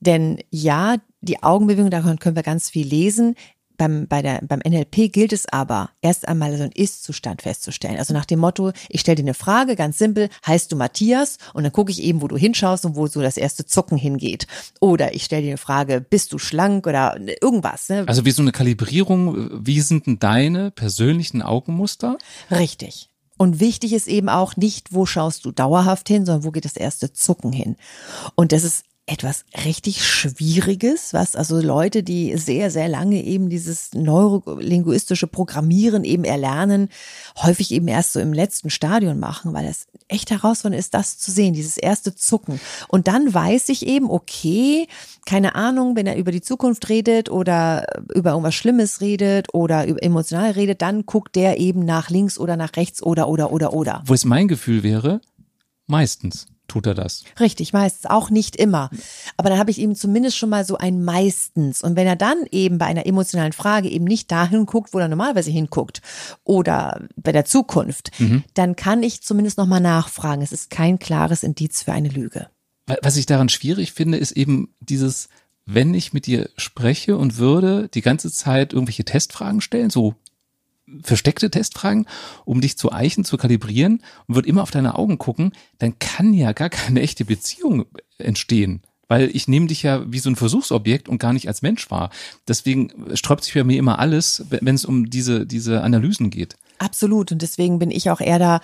Denn 0.00 0.38
ja, 0.50 0.96
die 1.22 1.42
Augenbewegung, 1.42 1.90
davon 1.90 2.18
können 2.18 2.36
wir 2.36 2.42
ganz 2.42 2.68
viel 2.68 2.86
lesen 2.86 3.34
beim, 3.76 4.06
bei 4.08 4.22
der, 4.22 4.40
beim 4.46 4.60
NLP 4.60 5.12
gilt 5.12 5.32
es 5.32 5.46
aber, 5.46 5.90
erst 6.00 6.28
einmal 6.28 6.56
so 6.56 6.62
einen 6.62 6.72
Ist-Zustand 6.72 7.42
festzustellen. 7.42 7.98
Also 7.98 8.14
nach 8.14 8.24
dem 8.24 8.40
Motto, 8.40 8.72
ich 8.88 9.00
stelle 9.00 9.16
dir 9.16 9.22
eine 9.22 9.34
Frage, 9.34 9.76
ganz 9.76 9.98
simpel, 9.98 10.28
heißt 10.46 10.70
du 10.72 10.76
Matthias? 10.76 11.38
Und 11.54 11.64
dann 11.64 11.72
gucke 11.72 11.90
ich 11.90 12.02
eben, 12.02 12.22
wo 12.22 12.28
du 12.28 12.36
hinschaust 12.36 12.84
und 12.84 12.96
wo 12.96 13.06
so 13.06 13.20
das 13.20 13.36
erste 13.36 13.66
Zucken 13.66 13.98
hingeht. 13.98 14.46
Oder 14.80 15.14
ich 15.14 15.24
stelle 15.24 15.42
dir 15.42 15.48
eine 15.48 15.58
Frage, 15.58 16.00
bist 16.00 16.32
du 16.32 16.38
schlank 16.38 16.86
oder 16.86 17.18
irgendwas. 17.42 17.88
Ne? 17.88 18.04
Also 18.06 18.24
wie 18.24 18.30
so 18.30 18.42
eine 18.42 18.52
Kalibrierung, 18.52 19.66
wie 19.66 19.80
sind 19.80 20.06
denn 20.06 20.18
deine 20.18 20.70
persönlichen 20.70 21.42
Augenmuster? 21.42 22.18
Richtig. 22.50 23.10
Und 23.38 23.60
wichtig 23.60 23.92
ist 23.92 24.08
eben 24.08 24.28
auch 24.28 24.56
nicht, 24.56 24.94
wo 24.94 25.04
schaust 25.04 25.44
du 25.44 25.52
dauerhaft 25.52 26.08
hin, 26.08 26.24
sondern 26.24 26.44
wo 26.44 26.50
geht 26.50 26.64
das 26.64 26.76
erste 26.76 27.12
Zucken 27.12 27.52
hin. 27.52 27.76
Und 28.34 28.52
das 28.52 28.64
ist 28.64 28.84
etwas 29.06 29.44
richtig 29.64 30.04
Schwieriges, 30.04 31.14
was 31.14 31.36
also 31.36 31.60
Leute, 31.60 32.02
die 32.02 32.36
sehr, 32.36 32.72
sehr 32.72 32.88
lange 32.88 33.22
eben 33.22 33.48
dieses 33.48 33.94
neurolinguistische 33.94 35.28
Programmieren 35.28 36.02
eben 36.02 36.24
erlernen, 36.24 36.88
häufig 37.40 37.70
eben 37.70 37.86
erst 37.86 38.14
so 38.14 38.20
im 38.20 38.32
letzten 38.32 38.68
Stadion 38.68 39.20
machen, 39.20 39.52
weil 39.52 39.66
es 39.66 39.86
echt 40.08 40.32
herausfordernd 40.32 40.80
ist, 40.80 40.92
das 40.92 41.18
zu 41.18 41.30
sehen, 41.30 41.54
dieses 41.54 41.76
erste 41.76 42.16
Zucken. 42.16 42.60
Und 42.88 43.06
dann 43.06 43.32
weiß 43.32 43.68
ich 43.68 43.86
eben, 43.86 44.10
okay, 44.10 44.88
keine 45.24 45.54
Ahnung, 45.54 45.94
wenn 45.94 46.08
er 46.08 46.16
über 46.16 46.32
die 46.32 46.42
Zukunft 46.42 46.88
redet 46.88 47.30
oder 47.30 47.86
über 48.12 48.30
irgendwas 48.30 48.56
Schlimmes 48.56 49.00
redet 49.00 49.54
oder 49.54 49.86
emotional 50.02 50.50
redet, 50.50 50.82
dann 50.82 51.06
guckt 51.06 51.36
der 51.36 51.60
eben 51.60 51.84
nach 51.84 52.10
links 52.10 52.38
oder 52.38 52.56
nach 52.56 52.74
rechts 52.74 53.00
oder, 53.04 53.28
oder, 53.28 53.52
oder, 53.52 53.72
oder. 53.72 54.02
Wo 54.04 54.14
es 54.14 54.24
mein 54.24 54.48
Gefühl 54.48 54.82
wäre, 54.82 55.20
meistens 55.86 56.48
tut 56.68 56.86
er 56.86 56.94
das. 56.94 57.24
Richtig, 57.38 57.72
meistens, 57.72 58.06
auch 58.10 58.30
nicht 58.30 58.56
immer. 58.56 58.90
Aber 59.36 59.50
dann 59.50 59.58
habe 59.58 59.70
ich 59.70 59.78
ihm 59.78 59.94
zumindest 59.94 60.36
schon 60.36 60.50
mal 60.50 60.64
so 60.64 60.76
ein 60.76 61.04
meistens. 61.04 61.82
Und 61.82 61.96
wenn 61.96 62.06
er 62.06 62.16
dann 62.16 62.44
eben 62.50 62.78
bei 62.78 62.86
einer 62.86 63.06
emotionalen 63.06 63.52
Frage 63.52 63.88
eben 63.88 64.04
nicht 64.04 64.30
dahin 64.30 64.66
guckt, 64.66 64.92
wo 64.92 64.98
er 64.98 65.08
normalerweise 65.08 65.50
hinguckt 65.50 66.02
oder 66.44 67.00
bei 67.16 67.32
der 67.32 67.44
Zukunft, 67.44 68.10
mhm. 68.18 68.44
dann 68.54 68.76
kann 68.76 69.02
ich 69.02 69.22
zumindest 69.22 69.58
nochmal 69.58 69.80
nachfragen. 69.80 70.42
Es 70.42 70.52
ist 70.52 70.70
kein 70.70 70.98
klares 70.98 71.42
Indiz 71.42 71.82
für 71.82 71.92
eine 71.92 72.08
Lüge. 72.08 72.48
Was 73.02 73.16
ich 73.16 73.26
daran 73.26 73.48
schwierig 73.48 73.92
finde, 73.92 74.18
ist 74.18 74.32
eben 74.32 74.74
dieses, 74.80 75.28
wenn 75.64 75.92
ich 75.94 76.12
mit 76.12 76.26
dir 76.26 76.48
spreche 76.56 77.16
und 77.16 77.36
würde 77.36 77.88
die 77.92 78.02
ganze 78.02 78.30
Zeit 78.30 78.72
irgendwelche 78.72 79.04
Testfragen 79.04 79.60
stellen, 79.60 79.90
so 79.90 80.14
versteckte 81.02 81.50
Testfragen, 81.50 82.06
um 82.44 82.60
dich 82.60 82.78
zu 82.78 82.92
eichen, 82.92 83.24
zu 83.24 83.36
kalibrieren 83.36 84.02
und 84.26 84.34
wird 84.34 84.46
immer 84.46 84.62
auf 84.62 84.70
deine 84.70 84.94
Augen 84.94 85.18
gucken, 85.18 85.52
dann 85.78 85.98
kann 85.98 86.32
ja 86.32 86.52
gar 86.52 86.70
keine 86.70 87.00
echte 87.00 87.24
Beziehung 87.24 87.86
entstehen. 88.18 88.82
Weil 89.08 89.30
ich 89.34 89.46
nehme 89.46 89.68
dich 89.68 89.84
ja 89.84 90.10
wie 90.10 90.18
so 90.18 90.28
ein 90.28 90.36
Versuchsobjekt 90.36 91.08
und 91.08 91.18
gar 91.18 91.32
nicht 91.32 91.46
als 91.46 91.62
Mensch 91.62 91.90
wahr. 91.90 92.10
Deswegen 92.48 92.92
sträubt 93.14 93.44
sich 93.44 93.54
bei 93.54 93.62
mir 93.62 93.78
immer 93.78 94.00
alles, 94.00 94.46
wenn 94.48 94.74
es 94.74 94.84
um 94.84 95.10
diese, 95.10 95.46
diese 95.46 95.82
Analysen 95.82 96.30
geht. 96.30 96.56
Absolut. 96.78 97.32
Und 97.32 97.42
deswegen 97.42 97.78
bin 97.78 97.90
ich 97.90 98.10
auch 98.10 98.20
eher 98.20 98.38
da 98.38 98.60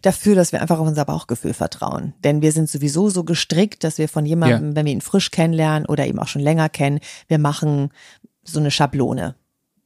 dafür, 0.00 0.34
dass 0.34 0.52
wir 0.52 0.62
einfach 0.62 0.78
auf 0.78 0.86
unser 0.86 1.04
Bauchgefühl 1.04 1.52
vertrauen. 1.52 2.14
Denn 2.24 2.42
wir 2.42 2.52
sind 2.52 2.70
sowieso 2.70 3.10
so 3.10 3.24
gestrickt, 3.24 3.84
dass 3.84 3.98
wir 3.98 4.08
von 4.08 4.24
jemandem, 4.24 4.70
ja. 4.70 4.76
wenn 4.76 4.86
wir 4.86 4.92
ihn 4.92 5.00
frisch 5.00 5.30
kennenlernen 5.30 5.86
oder 5.86 6.06
eben 6.06 6.18
auch 6.18 6.28
schon 6.28 6.42
länger 6.42 6.68
kennen, 6.68 7.00
wir 7.28 7.38
machen 7.38 7.90
so 8.44 8.60
eine 8.60 8.70
Schablone. 8.70 9.34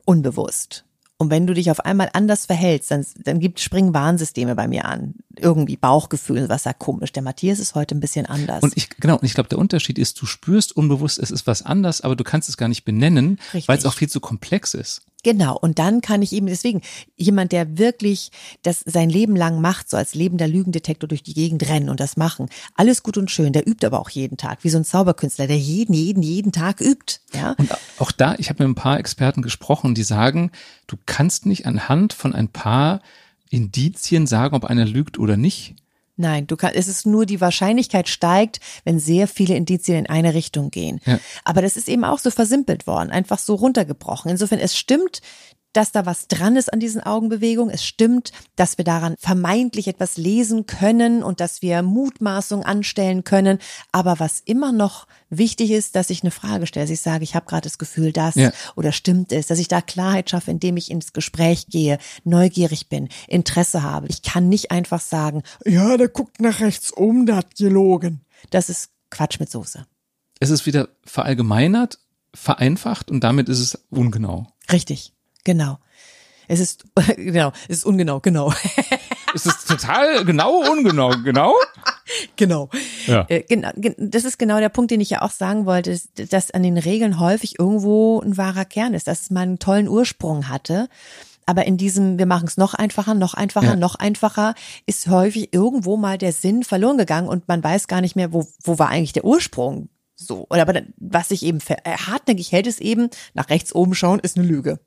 Unbewusst. 0.05 0.86
Und 1.19 1.31
wenn 1.31 1.47
du 1.47 1.55
dich 1.55 1.71
auf 1.71 1.81
einmal 1.81 2.11
anders 2.13 2.45
verhältst, 2.45 2.91
dann, 2.91 3.07
dann 3.25 3.41
gibt 3.41 3.61
springen 3.61 3.95
Warnsysteme 3.95 4.55
bei 4.55 4.69
mir 4.69 4.85
an. 4.85 5.15
Irgendwie 5.39 5.77
Bauchgefühl, 5.77 6.49
was 6.51 6.65
sagt 6.65 6.79
komisch. 6.79 7.11
Der 7.13 7.23
Matthias 7.23 7.59
ist 7.59 7.75
heute 7.75 7.95
ein 7.95 8.01
bisschen 8.01 8.27
anders. 8.27 8.63
Und 8.63 8.77
ich, 8.77 8.91
genau, 8.91 9.15
und 9.15 9.25
ich 9.25 9.33
glaube, 9.33 9.49
der 9.49 9.59
Unterschied 9.59 9.99
ist, 9.99 10.21
du 10.21 10.27
spürst 10.27 10.77
unbewusst, 10.77 11.19
es 11.19 11.31
ist 11.31 11.47
was 11.47 11.63
anders, 11.63 12.03
aber 12.03 12.17
du 12.17 12.25
kannst 12.25 12.51
es 12.51 12.59
gar 12.59 12.69
nicht 12.69 12.85
benennen, 12.85 13.39
weil 13.67 13.79
es 13.79 13.87
auch 13.87 13.95
viel 13.95 14.11
zu 14.11 14.21
komplex 14.21 14.75
ist. 14.75 15.06
Genau. 15.27 15.59
Und 15.59 15.81
dann 15.81 16.03
kann 16.03 16.23
ich 16.23 16.33
eben 16.33 16.47
deswegen 16.47 16.83
jemand, 17.17 17.51
der 17.51 17.79
wirklich 17.79 18.31
das 18.63 18.85
sein 18.87 19.11
Leben 19.11 19.35
lang 19.35 19.61
macht, 19.61 19.91
so 19.91 19.97
als 19.97 20.15
lebender 20.15 20.47
Lügendetektor 20.47 21.09
durch 21.09 21.25
die 21.25 21.35
Gegend 21.35 21.69
rennen 21.69 21.89
und 21.89 21.99
das 21.99 22.17
machen. 22.17 22.49
Alles 22.77 23.03
gut 23.03 23.19
und 23.19 23.29
schön. 23.29 23.53
Der 23.53 23.67
übt 23.67 23.85
aber 23.85 23.99
auch 23.99 24.09
jeden 24.09 24.37
Tag, 24.37 24.63
wie 24.63 24.69
so 24.69 24.79
ein 24.79 24.85
Zauberkünstler, 24.85 25.49
der 25.49 25.59
jeden, 25.59 25.95
jeden, 25.95 26.23
jeden 26.23 26.53
Tag 26.53 26.81
übt. 26.81 27.19
Ja. 27.35 27.57
Und 27.59 27.69
auch 27.99 28.13
da, 28.13 28.37
ich 28.39 28.51
habe 28.51 28.63
mit 28.63 28.71
ein 28.71 28.81
paar 28.81 29.01
Experten 29.01 29.43
gesprochen, 29.43 29.97
die 29.97 30.05
sagen, 30.05 30.53
du 30.87 30.97
kannst 31.07 31.45
nicht 31.45 31.67
anhand 31.67 32.13
von 32.13 32.33
ein 32.33 32.47
paar 32.47 33.01
Indizien 33.51 34.29
sagen, 34.29 34.55
ob 34.55 34.65
einer 34.65 34.87
lügt 34.87 35.19
oder 35.19 35.37
nicht. 35.37 35.75
Nein, 36.17 36.47
du 36.47 36.57
kannst, 36.57 36.77
es 36.77 36.89
ist 36.89 37.07
nur 37.07 37.27
die 37.27 37.41
Wahrscheinlichkeit 37.41 38.09
steigt, 38.09 38.61
wenn 38.85 38.99
sehr 38.99 39.29
viele 39.29 39.55
Indizien 39.55 39.99
in 39.99 40.07
eine 40.07 40.33
Richtung 40.33 40.71
gehen. 40.71 41.01
Ja. 41.05 41.19
Aber 41.45 41.61
das 41.61 41.77
ist 41.77 41.89
eben 41.89 42.05
auch 42.05 42.19
so 42.19 42.31
versimpelt 42.31 42.87
worden, 42.87 43.11
einfach 43.11 43.39
so 43.39 43.55
runtergebrochen. 43.55 44.31
Insofern, 44.31 44.59
es 44.59 44.77
stimmt, 44.77 45.21
dass 45.77 45.93
da 45.93 46.07
was 46.07 46.27
dran 46.29 46.57
ist 46.57 46.73
an 46.73 46.81
diesen 46.81 47.03
Augenbewegungen. 47.03 47.73
Es 47.73 47.85
stimmt, 47.85 48.33
dass 48.57 48.79
wir 48.79 48.85
daran 48.85 49.15
vermeintlich 49.19 49.89
etwas 49.89 50.17
lesen 50.17 50.65
können 50.67 51.23
und 51.23 51.41
dass 51.41 51.61
wir 51.61 51.83
Mutmaßungen 51.83 52.65
anstellen 52.65 53.25
können. 53.25 53.59
Aber 53.93 54.19
was 54.19 54.41
immer 54.41 54.73
noch 54.73 55.07
wichtig 55.29 55.71
ist, 55.71 55.95
dass 55.95 56.09
ich 56.09 56.23
eine 56.23 56.31
Frage 56.31 56.67
stelle, 56.67 56.85
dass 56.85 56.91
ich 56.91 57.01
sage, 57.01 57.25
ich 57.25 57.35
habe 57.35 57.47
gerade 57.47 57.63
das 57.63 57.77
Gefühl, 57.77 58.13
das 58.13 58.37
ja. 58.37 58.53
oder 58.75 58.93
stimmt 58.93 59.33
es, 59.33 59.49
dass 59.49 59.59
ich 59.59 59.69
da 59.69 59.83
Klarheit 59.83 60.31
schaffe, 60.31 60.51
indem 60.51 60.79
ich 60.79 60.91
ins 60.91 61.13
Gespräch 61.13 61.67
gehe, 61.67 61.99
neugierig 62.25 62.89
bin, 62.89 63.09
Interesse 63.29 63.83
habe. 63.83 64.07
Ich 64.09 64.23
kann 64.23 64.49
nicht 64.49 64.71
einfach 64.71 65.01
sagen, 65.01 65.43
ja, 65.65 65.97
der 65.97 66.09
guckt 66.09 66.41
nach 66.41 66.61
rechts 66.61 66.91
um, 66.91 67.27
der 67.27 67.37
hat 67.37 67.57
gelogen. 67.57 68.23
Das 68.51 68.71
ist 68.71 68.91
Quatsch 69.11 69.41
mit 69.41 69.51
Soße. 69.51 69.87
Es 70.41 70.51
ist 70.51 70.65
wieder 70.65 70.89
verallgemeinert, 71.05 71.99
vereinfacht 72.35 73.11
und 73.11 73.21
damit 73.21 73.49
ist 73.49 73.61
es 73.61 73.87
ungenau. 73.91 74.47
Richtig. 74.71 75.13
Genau. 75.47 75.79
Es 76.49 76.59
ist, 76.59 76.85
genau, 77.17 77.53
es 77.69 77.79
ist 77.79 77.87
ungenau, 77.87 78.19
genau. 78.19 78.53
es 79.33 79.47
ist 79.47 79.69
total 79.69 80.25
genau, 80.25 80.59
ungenau, 80.73 81.11
genau? 81.23 81.55
genau. 82.35 82.69
Ja. 83.07 83.25
Äh, 83.29 83.45
genau. 83.49 83.71
Das 83.97 84.25
ist 84.25 84.41
genau 84.41 84.59
der 84.59 84.71
Punkt, 84.71 84.91
den 84.91 85.01
ich 85.01 85.11
ja 85.11 85.23
auch 85.23 85.31
sagen 85.31 85.65
wollte, 85.65 86.01
dass 86.17 86.51
an 86.51 86.65
den 86.65 86.79
Regeln 86.79 87.21
häufig 87.21 87.61
irgendwo 87.61 88.21
ein 88.21 88.37
wahrer 88.37 88.65
Kern 88.65 88.93
ist, 88.93 89.07
dass 89.07 89.23
es 89.23 89.31
mal 89.31 89.43
einen 89.43 89.61
tollen 89.61 89.87
Ursprung 89.87 90.49
hatte. 90.49 90.89
Aber 91.49 91.65
in 91.65 91.77
diesem, 91.77 92.19
wir 92.19 92.27
machen 92.27 92.49
es 92.49 92.57
noch 92.57 92.75
einfacher, 92.75 93.15
noch 93.15 93.35
einfacher, 93.35 93.67
ja. 93.67 93.77
noch 93.77 93.95
einfacher, 93.95 94.57
ist 94.87 95.07
häufig 95.07 95.55
irgendwo 95.55 95.97
mal 95.97 96.19
der 96.19 96.33
Sinn 96.33 96.65
verloren 96.65 96.99
gegangen 96.99 97.29
und 97.29 97.47
man 97.47 97.63
weiß 97.63 97.87
gar 97.87 98.01
nicht 98.01 98.17
mehr, 98.17 98.33
wo, 98.33 98.49
wo 98.65 98.81
war 98.81 98.89
eigentlich 98.89 99.13
der 99.13 99.25
Ursprung. 99.25 99.91
So. 100.17 100.47
Oder 100.51 100.63
aber 100.63 100.83
was 100.97 101.29
sich 101.29 101.45
eben 101.45 101.61
hartnäckig 101.61 102.51
hält, 102.51 102.67
ist 102.67 102.81
eben, 102.81 103.11
nach 103.35 103.49
rechts 103.49 103.73
oben 103.73 103.95
schauen, 103.95 104.19
ist 104.19 104.37
eine 104.37 104.49
Lüge. 104.49 104.81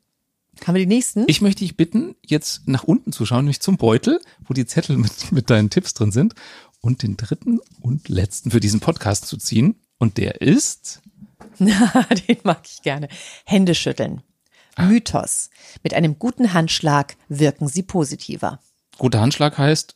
Haben 0.65 0.75
wir 0.75 0.85
die 0.85 0.87
nächsten? 0.87 1.25
Ich 1.27 1.41
möchte 1.41 1.63
dich 1.63 1.77
bitten, 1.77 2.15
jetzt 2.25 2.67
nach 2.67 2.83
unten 2.83 3.11
zu 3.11 3.25
schauen, 3.25 3.45
nämlich 3.45 3.61
zum 3.61 3.77
Beutel, 3.77 4.21
wo 4.41 4.53
die 4.53 4.65
Zettel 4.65 4.97
mit, 4.97 5.31
mit 5.31 5.49
deinen 5.49 5.69
Tipps 5.69 5.93
drin 5.93 6.11
sind 6.11 6.35
und 6.81 7.03
den 7.03 7.17
dritten 7.17 7.59
und 7.81 8.09
letzten 8.09 8.51
für 8.51 8.59
diesen 8.59 8.79
Podcast 8.79 9.27
zu 9.27 9.37
ziehen. 9.37 9.75
Und 9.97 10.17
der 10.17 10.41
ist? 10.41 11.01
Na, 11.57 12.05
den 12.27 12.37
mag 12.43 12.61
ich 12.65 12.81
gerne. 12.81 13.09
Hände 13.45 13.75
schütteln. 13.75 14.21
Ah. 14.75 14.85
Mythos. 14.85 15.49
Mit 15.83 15.93
einem 15.93 16.19
guten 16.19 16.53
Handschlag 16.53 17.17
wirken 17.27 17.67
sie 17.67 17.83
positiver. 17.83 18.59
Guter 18.97 19.21
Handschlag 19.21 19.57
heißt 19.57 19.95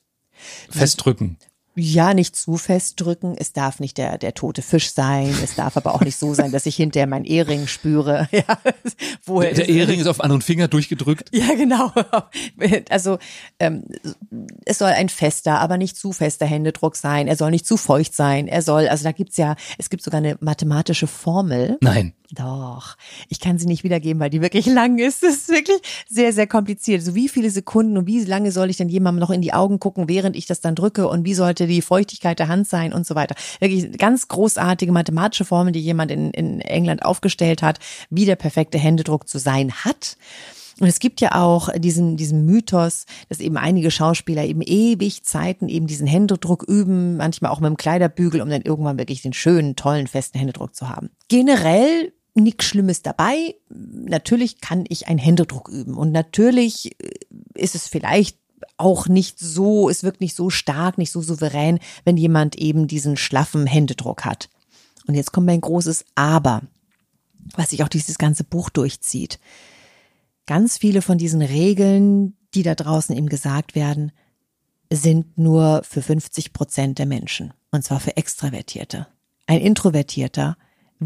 festdrücken 0.70 1.38
ja, 1.76 2.14
nicht 2.14 2.36
zu 2.36 2.58
fest 2.58 3.02
drücken. 3.02 3.36
Es 3.38 3.54
darf 3.54 3.80
nicht 3.80 3.98
der, 3.98 4.18
der 4.18 4.34
tote 4.34 4.62
Fisch 4.62 4.92
sein. 4.92 5.34
Es 5.44 5.56
darf 5.56 5.76
aber 5.76 5.96
auch 5.96 6.02
nicht 6.02 6.18
so 6.18 6.34
sein, 6.34 6.52
dass 6.52 6.66
ich 6.66 6.76
hinterher 6.76 7.08
meinen 7.08 7.26
Ehering 7.26 7.68
spüre. 7.68 8.28
Ja, 8.34 8.58
woher 9.26 9.54
der, 9.54 9.66
der 9.66 9.70
Ehering 9.70 10.00
ist 10.00 10.08
auf 10.08 10.20
anderen 10.20 10.42
Finger 10.42 10.68
durchgedrückt. 10.68 11.30
Ja, 11.34 11.54
genau. 11.54 11.92
Also 12.90 13.20
ähm, 13.60 13.84
es 14.66 14.80
soll 14.80 14.90
ein 14.90 15.08
fester, 15.10 15.60
aber 15.60 15.78
nicht 15.78 15.96
zu 15.96 16.12
fester 16.12 16.46
Händedruck 16.46 16.96
sein. 16.96 17.28
Er 17.28 17.36
soll 17.36 17.52
nicht 17.52 17.66
zu 17.66 17.78
feucht 17.78 18.16
sein. 18.16 18.48
Er 18.48 18.62
soll, 18.62 18.88
also 18.88 19.04
da 19.04 19.12
gibt's 19.12 19.38
ja, 19.38 19.56
es 19.78 19.90
gibt 19.90 20.04
sogar 20.04 20.18
eine 20.18 20.38
mathematische 20.42 21.08
Formel. 21.08 21.78
Nein. 21.82 22.14
Doch, 22.36 22.98
ich 23.30 23.40
kann 23.40 23.60
sie 23.60 23.68
nicht 23.68 23.84
wiedergeben, 23.84 24.20
weil 24.20 24.32
die 24.32 24.42
wirklich 24.42 24.66
lang 24.66 24.98
ist. 24.98 25.22
Das 25.22 25.36
ist 25.36 25.50
wirklich 25.50 25.80
sehr, 26.10 26.34
sehr 26.34 26.48
kompliziert. 26.48 27.04
So 27.04 27.14
wie 27.14 27.30
viele 27.30 27.52
Sekunden 27.52 27.96
und 27.96 28.08
wie 28.08 28.24
lange 28.24 28.52
soll 28.52 28.72
ich 28.72 28.78
denn 28.78 28.90
jemandem 28.90 29.20
noch 29.20 29.30
in 29.30 29.42
die 29.42 29.54
Augen 29.54 29.80
gucken, 29.80 30.10
während 30.10 30.36
ich 30.36 30.48
das 30.48 30.60
dann 30.60 30.74
drücke 30.74 31.08
und 31.08 31.26
wie 31.26 31.36
sollte 31.36 31.63
die 31.68 31.82
Feuchtigkeit 31.82 32.40
der 32.40 32.48
Hand 32.48 32.68
sein 32.68 32.94
und 32.94 33.06
so 33.06 33.16
weiter. 33.16 33.36
Wirklich 33.60 33.98
ganz 33.98 34.28
großartige 34.28 34.92
mathematische 34.92 35.46
Formel, 35.46 35.74
die 35.74 35.82
jemand 35.82 36.12
in, 36.12 36.32
in 36.32 36.62
England 36.62 37.04
aufgestellt 37.04 37.62
hat, 37.62 37.80
wie 38.10 38.26
der 38.26 38.36
perfekte 38.36 38.78
Händedruck 38.78 39.28
zu 39.28 39.40
sein 39.40 39.72
hat. 39.72 40.18
Und 40.80 40.88
es 40.88 41.00
gibt 41.00 41.22
ja 41.22 41.36
auch 41.36 41.70
diesen, 41.78 42.18
diesen 42.18 42.46
Mythos, 42.46 43.06
dass 43.30 43.40
eben 43.40 43.58
einige 43.58 43.92
Schauspieler 43.92 44.44
eben 44.44 44.62
ewig 44.62 45.24
Zeiten 45.24 45.70
eben 45.70 45.88
diesen 45.88 46.08
Händedruck 46.08 46.64
üben, 46.64 47.18
manchmal 47.18 47.52
auch 47.52 47.60
mit 47.60 47.70
dem 47.70 47.78
Kleiderbügel, 47.78 48.42
um 48.42 48.50
dann 48.50 48.64
irgendwann 48.64 48.98
wirklich 48.98 49.22
den 49.22 49.34
schönen, 49.34 49.76
tollen, 49.76 50.08
festen 50.08 50.40
Händedruck 50.40 50.76
zu 50.76 50.90
haben. 50.90 51.12
Generell 51.28 52.14
nichts 52.36 52.66
Schlimmes 52.66 53.04
dabei. 53.04 53.56
Natürlich 53.70 54.60
kann 54.62 54.86
ich 54.88 55.08
einen 55.08 55.20
Händedruck 55.20 55.70
üben 55.70 55.96
und 55.96 56.12
natürlich 56.12 57.00
äh, 57.00 57.12
ist 57.54 57.76
es 57.76 57.88
vielleicht 57.88 58.38
auch 58.78 59.08
nicht 59.08 59.40
so, 59.40 59.90
es 59.90 60.04
wirkt 60.04 60.22
nicht 60.22 60.36
so 60.36 60.50
stark, 60.50 60.98
nicht 60.98 61.12
so 61.12 61.22
souverän, 61.22 61.80
wenn 62.06 62.18
jemand 62.18 62.56
eben 62.56 62.88
diesen 62.88 63.18
schlaffen 63.18 63.66
Händedruck 63.68 64.26
hat. 64.26 64.50
Und 65.08 65.16
jetzt 65.16 65.32
kommt 65.32 65.48
mein 65.48 65.62
großes 65.62 66.06
Aber, 66.16 66.62
was 67.56 67.72
sich 67.72 67.84
auch 67.84 67.90
dieses 67.90 68.18
ganze 68.18 68.44
Buch 68.44 68.70
durchzieht. 68.70 69.40
Ganz 70.46 70.78
viele 70.78 71.02
von 71.02 71.18
diesen 71.18 71.42
Regeln, 71.42 72.36
die 72.54 72.64
da 72.64 72.76
draußen 72.76 73.16
eben 73.16 73.30
gesagt 73.30 73.76
werden, 73.76 74.12
sind 74.92 75.38
nur 75.38 75.82
für 75.84 76.02
50 76.02 76.54
Prozent 76.54 77.00
der 77.00 77.06
Menschen. 77.06 77.54
Und 77.72 77.84
zwar 77.84 78.00
für 78.00 78.16
Extravertierte. 78.18 79.08
Ein 79.48 79.60
Introvertierter 79.60 80.58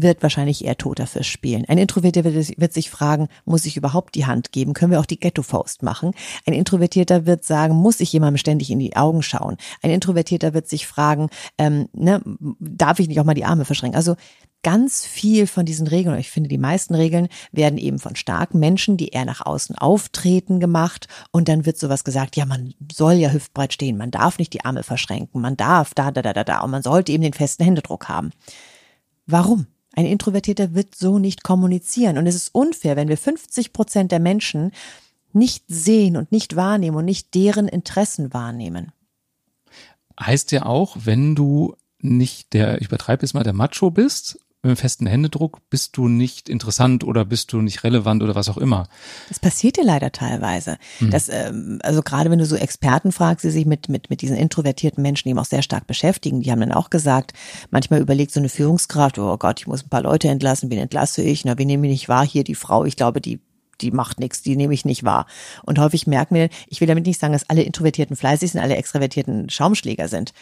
wird 0.02 0.22
wahrscheinlich 0.22 0.64
eher 0.64 0.76
toter 0.76 1.06
Fisch 1.06 1.30
spielen. 1.30 1.64
Ein 1.66 1.78
Introvertierter 1.78 2.34
wird, 2.34 2.72
sich 2.72 2.90
fragen, 2.90 3.28
muss 3.44 3.66
ich 3.66 3.76
überhaupt 3.76 4.14
die 4.14 4.26
Hand 4.26 4.52
geben? 4.52 4.74
Können 4.74 4.92
wir 4.92 5.00
auch 5.00 5.06
die 5.06 5.20
Ghetto-Faust 5.20 5.82
machen? 5.82 6.12
Ein 6.46 6.54
Introvertierter 6.54 7.26
wird 7.26 7.44
sagen, 7.44 7.74
muss 7.74 8.00
ich 8.00 8.12
jemandem 8.12 8.38
ständig 8.38 8.70
in 8.70 8.78
die 8.78 8.96
Augen 8.96 9.22
schauen? 9.22 9.56
Ein 9.82 9.90
Introvertierter 9.90 10.54
wird 10.54 10.68
sich 10.68 10.86
fragen, 10.86 11.30
ähm, 11.58 11.88
ne, 11.92 12.22
darf 12.60 12.98
ich 12.98 13.08
nicht 13.08 13.20
auch 13.20 13.24
mal 13.24 13.34
die 13.34 13.44
Arme 13.44 13.64
verschränken? 13.64 13.96
Also 13.96 14.16
ganz 14.62 15.06
viel 15.06 15.46
von 15.46 15.64
diesen 15.64 15.86
Regeln, 15.86 16.18
ich 16.18 16.30
finde, 16.30 16.48
die 16.48 16.58
meisten 16.58 16.94
Regeln 16.94 17.28
werden 17.52 17.78
eben 17.78 17.98
von 17.98 18.16
starken 18.16 18.58
Menschen, 18.58 18.96
die 18.96 19.08
eher 19.08 19.24
nach 19.24 19.44
außen 19.44 19.76
auftreten, 19.76 20.60
gemacht. 20.60 21.06
Und 21.30 21.48
dann 21.48 21.64
wird 21.64 21.78
sowas 21.78 22.04
gesagt, 22.04 22.36
ja, 22.36 22.44
man 22.44 22.74
soll 22.92 23.14
ja 23.14 23.30
hüftbreit 23.30 23.72
stehen, 23.72 23.96
man 23.96 24.10
darf 24.10 24.38
nicht 24.38 24.52
die 24.52 24.64
Arme 24.64 24.82
verschränken, 24.82 25.40
man 25.40 25.56
darf 25.56 25.94
da, 25.94 26.10
da, 26.10 26.22
da, 26.22 26.32
da, 26.32 26.44
da, 26.44 26.60
und 26.60 26.70
man 26.70 26.82
sollte 26.82 27.12
eben 27.12 27.22
den 27.22 27.32
festen 27.32 27.64
Händedruck 27.64 28.08
haben. 28.08 28.30
Warum? 29.26 29.66
Ein 29.98 30.06
Introvertierter 30.06 30.74
wird 30.74 30.94
so 30.94 31.18
nicht 31.18 31.42
kommunizieren. 31.42 32.18
Und 32.18 32.28
es 32.28 32.36
ist 32.36 32.54
unfair, 32.54 32.94
wenn 32.94 33.08
wir 33.08 33.16
50 33.16 33.72
Prozent 33.72 34.12
der 34.12 34.20
Menschen 34.20 34.70
nicht 35.32 35.64
sehen 35.66 36.16
und 36.16 36.30
nicht 36.30 36.54
wahrnehmen 36.54 36.96
und 36.98 37.04
nicht 37.04 37.34
deren 37.34 37.66
Interessen 37.66 38.32
wahrnehmen. 38.32 38.92
Heißt 40.20 40.52
ja 40.52 40.66
auch, 40.66 40.96
wenn 41.00 41.34
du 41.34 41.74
nicht 41.98 42.52
der, 42.52 42.80
ich 42.80 42.86
übertreibe 42.86 43.22
jetzt 43.24 43.32
mal, 43.32 43.42
der 43.42 43.54
Macho 43.54 43.90
bist 43.90 44.38
mit 44.62 44.70
einem 44.70 44.76
festen 44.76 45.06
Händedruck 45.06 45.60
bist 45.70 45.96
du 45.96 46.08
nicht 46.08 46.48
interessant 46.48 47.04
oder 47.04 47.24
bist 47.24 47.52
du 47.52 47.60
nicht 47.60 47.84
relevant 47.84 48.24
oder 48.24 48.34
was 48.34 48.48
auch 48.48 48.56
immer. 48.56 48.88
Das 49.28 49.38
passiert 49.38 49.76
dir 49.76 49.84
leider 49.84 50.10
teilweise. 50.10 50.78
Hm. 50.98 51.10
Das, 51.10 51.28
ähm, 51.28 51.78
also 51.84 52.02
gerade 52.02 52.28
wenn 52.30 52.40
du 52.40 52.44
so 52.44 52.56
Experten 52.56 53.12
fragst, 53.12 53.44
die 53.44 53.50
sich 53.50 53.66
mit, 53.66 53.88
mit, 53.88 54.10
mit 54.10 54.20
diesen 54.20 54.36
introvertierten 54.36 55.00
Menschen 55.00 55.28
eben 55.28 55.38
auch 55.38 55.44
sehr 55.44 55.62
stark 55.62 55.86
beschäftigen, 55.86 56.40
die 56.40 56.50
haben 56.50 56.58
dann 56.60 56.72
auch 56.72 56.90
gesagt, 56.90 57.34
manchmal 57.70 58.00
überlegt 58.00 58.32
so 58.32 58.40
eine 58.40 58.48
Führungskraft, 58.48 59.18
oh 59.18 59.36
Gott, 59.36 59.60
ich 59.60 59.68
muss 59.68 59.84
ein 59.84 59.90
paar 59.90 60.02
Leute 60.02 60.28
entlassen, 60.28 60.70
wen 60.70 60.78
entlasse 60.78 61.22
ich? 61.22 61.44
Na, 61.44 61.56
wen 61.56 61.68
nehme 61.68 61.86
ich 61.86 61.92
nicht 61.92 62.08
wahr? 62.08 62.26
Hier 62.26 62.42
die 62.42 62.56
Frau, 62.56 62.84
ich 62.84 62.96
glaube, 62.96 63.20
die 63.20 63.40
die 63.80 63.92
macht 63.92 64.18
nichts, 64.18 64.42
die 64.42 64.56
nehme 64.56 64.74
ich 64.74 64.84
nicht 64.84 65.04
wahr. 65.04 65.26
Und 65.64 65.78
häufig 65.78 66.08
merken 66.08 66.34
wir, 66.34 66.48
ich 66.66 66.80
will 66.80 66.88
damit 66.88 67.06
nicht 67.06 67.20
sagen, 67.20 67.32
dass 67.32 67.48
alle 67.48 67.62
Introvertierten 67.62 68.16
fleißig 68.16 68.50
sind, 68.50 68.60
alle 68.60 68.74
Extravertierten 68.74 69.50
Schaumschläger 69.50 70.08
sind. 70.08 70.32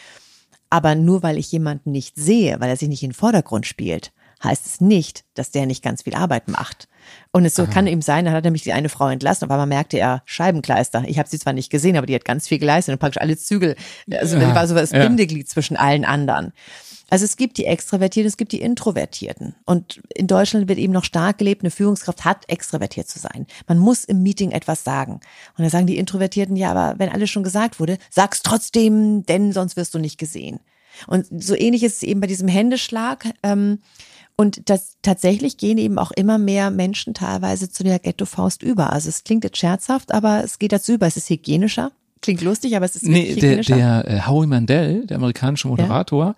Aber 0.69 0.95
nur 0.95 1.23
weil 1.23 1.37
ich 1.37 1.51
jemanden 1.51 1.91
nicht 1.91 2.15
sehe, 2.17 2.59
weil 2.59 2.69
er 2.69 2.77
sich 2.77 2.89
nicht 2.89 3.03
in 3.03 3.11
den 3.11 3.15
Vordergrund 3.15 3.65
spielt, 3.65 4.11
heißt 4.43 4.65
es 4.65 4.81
nicht, 4.81 5.23
dass 5.33 5.51
der 5.51 5.65
nicht 5.65 5.83
ganz 5.83 6.03
viel 6.03 6.13
Arbeit 6.13 6.47
macht. 6.47 6.87
Und 7.31 7.45
es 7.45 7.55
so 7.55 7.63
Aha. 7.63 7.71
kann 7.71 7.87
eben 7.87 8.01
sein, 8.01 8.25
dann 8.25 8.33
hat 8.33 8.43
er 8.43 8.47
nämlich 8.47 8.63
die 8.63 8.73
eine 8.73 8.89
Frau 8.89 9.07
entlassen, 9.07 9.45
aber 9.45 9.57
man 9.57 9.69
merkte 9.69 9.97
er 9.97 10.21
Scheibenkleister. 10.25 11.05
Ich 11.07 11.17
habe 11.17 11.29
sie 11.29 11.39
zwar 11.39 11.53
nicht 11.53 11.69
gesehen, 11.69 11.97
aber 11.97 12.05
die 12.05 12.15
hat 12.15 12.25
ganz 12.25 12.47
viel 12.47 12.59
geleistet 12.59 12.93
und 12.93 12.99
praktisch 12.99 13.21
alle 13.21 13.37
Zügel, 13.37 13.75
also 14.11 14.37
ja, 14.37 14.53
war 14.53 14.67
so 14.67 14.75
das 14.75 14.91
ja. 14.91 15.03
Bindeglied 15.03 15.49
zwischen 15.49 15.77
allen 15.77 16.05
anderen. 16.05 16.53
Also 17.09 17.25
es 17.25 17.37
gibt 17.37 17.57
die 17.57 17.65
Extravertierten, 17.65 18.27
es 18.27 18.37
gibt 18.37 18.51
die 18.51 18.61
Introvertierten. 18.61 19.55
Und 19.65 20.01
in 20.13 20.27
Deutschland 20.27 20.67
wird 20.67 20.79
eben 20.79 20.93
noch 20.93 21.05
stark 21.05 21.37
gelebt, 21.37 21.63
eine 21.63 21.71
Führungskraft 21.71 22.25
hat 22.25 22.49
extravertiert 22.49 23.07
zu 23.07 23.19
sein. 23.19 23.47
Man 23.67 23.77
muss 23.77 24.03
im 24.03 24.23
Meeting 24.23 24.51
etwas 24.51 24.83
sagen. 24.83 25.13
Und 25.13 25.59
dann 25.59 25.69
sagen 25.69 25.87
die 25.87 25.97
Introvertierten, 25.97 26.55
ja, 26.55 26.71
aber 26.71 26.99
wenn 26.99 27.09
alles 27.09 27.29
schon 27.29 27.43
gesagt 27.43 27.79
wurde, 27.79 27.97
sag's 28.09 28.41
trotzdem, 28.41 29.23
denn 29.25 29.53
sonst 29.53 29.77
wirst 29.77 29.93
du 29.93 29.99
nicht 29.99 30.17
gesehen. 30.17 30.59
Und 31.05 31.27
so 31.31 31.55
ähnlich 31.55 31.83
ist 31.83 31.97
es 31.97 32.03
eben 32.03 32.19
bei 32.19 32.27
diesem 32.27 32.47
Händeschlag. 32.47 33.25
Ähm, 33.43 33.79
und 34.35 34.69
das 34.69 34.97
tatsächlich 35.01 35.57
gehen 35.57 35.77
eben 35.77 35.97
auch 35.97 36.11
immer 36.11 36.37
mehr 36.37 36.69
Menschen 36.71 37.13
teilweise 37.13 37.69
zu 37.69 37.83
der 37.83 37.99
Ghetto-Faust 37.99 38.61
über. 38.61 38.93
Also 38.93 39.09
es 39.09 39.23
klingt 39.23 39.43
jetzt 39.43 39.57
scherzhaft, 39.57 40.13
aber 40.13 40.43
es 40.43 40.59
geht 40.59 40.71
dazu 40.71 40.93
über. 40.93 41.07
Es 41.07 41.17
ist 41.17 41.29
hygienischer. 41.29 41.91
Klingt 42.21 42.41
lustig, 42.41 42.75
aber 42.75 42.85
es 42.85 42.95
ist 42.95 43.03
nee, 43.03 43.35
der, 43.35 43.61
der 43.61 44.07
äh, 44.07 44.21
Howie 44.27 44.47
Mandel, 44.47 45.05
der 45.05 45.17
amerikanische 45.17 45.67
Moderator? 45.67 46.35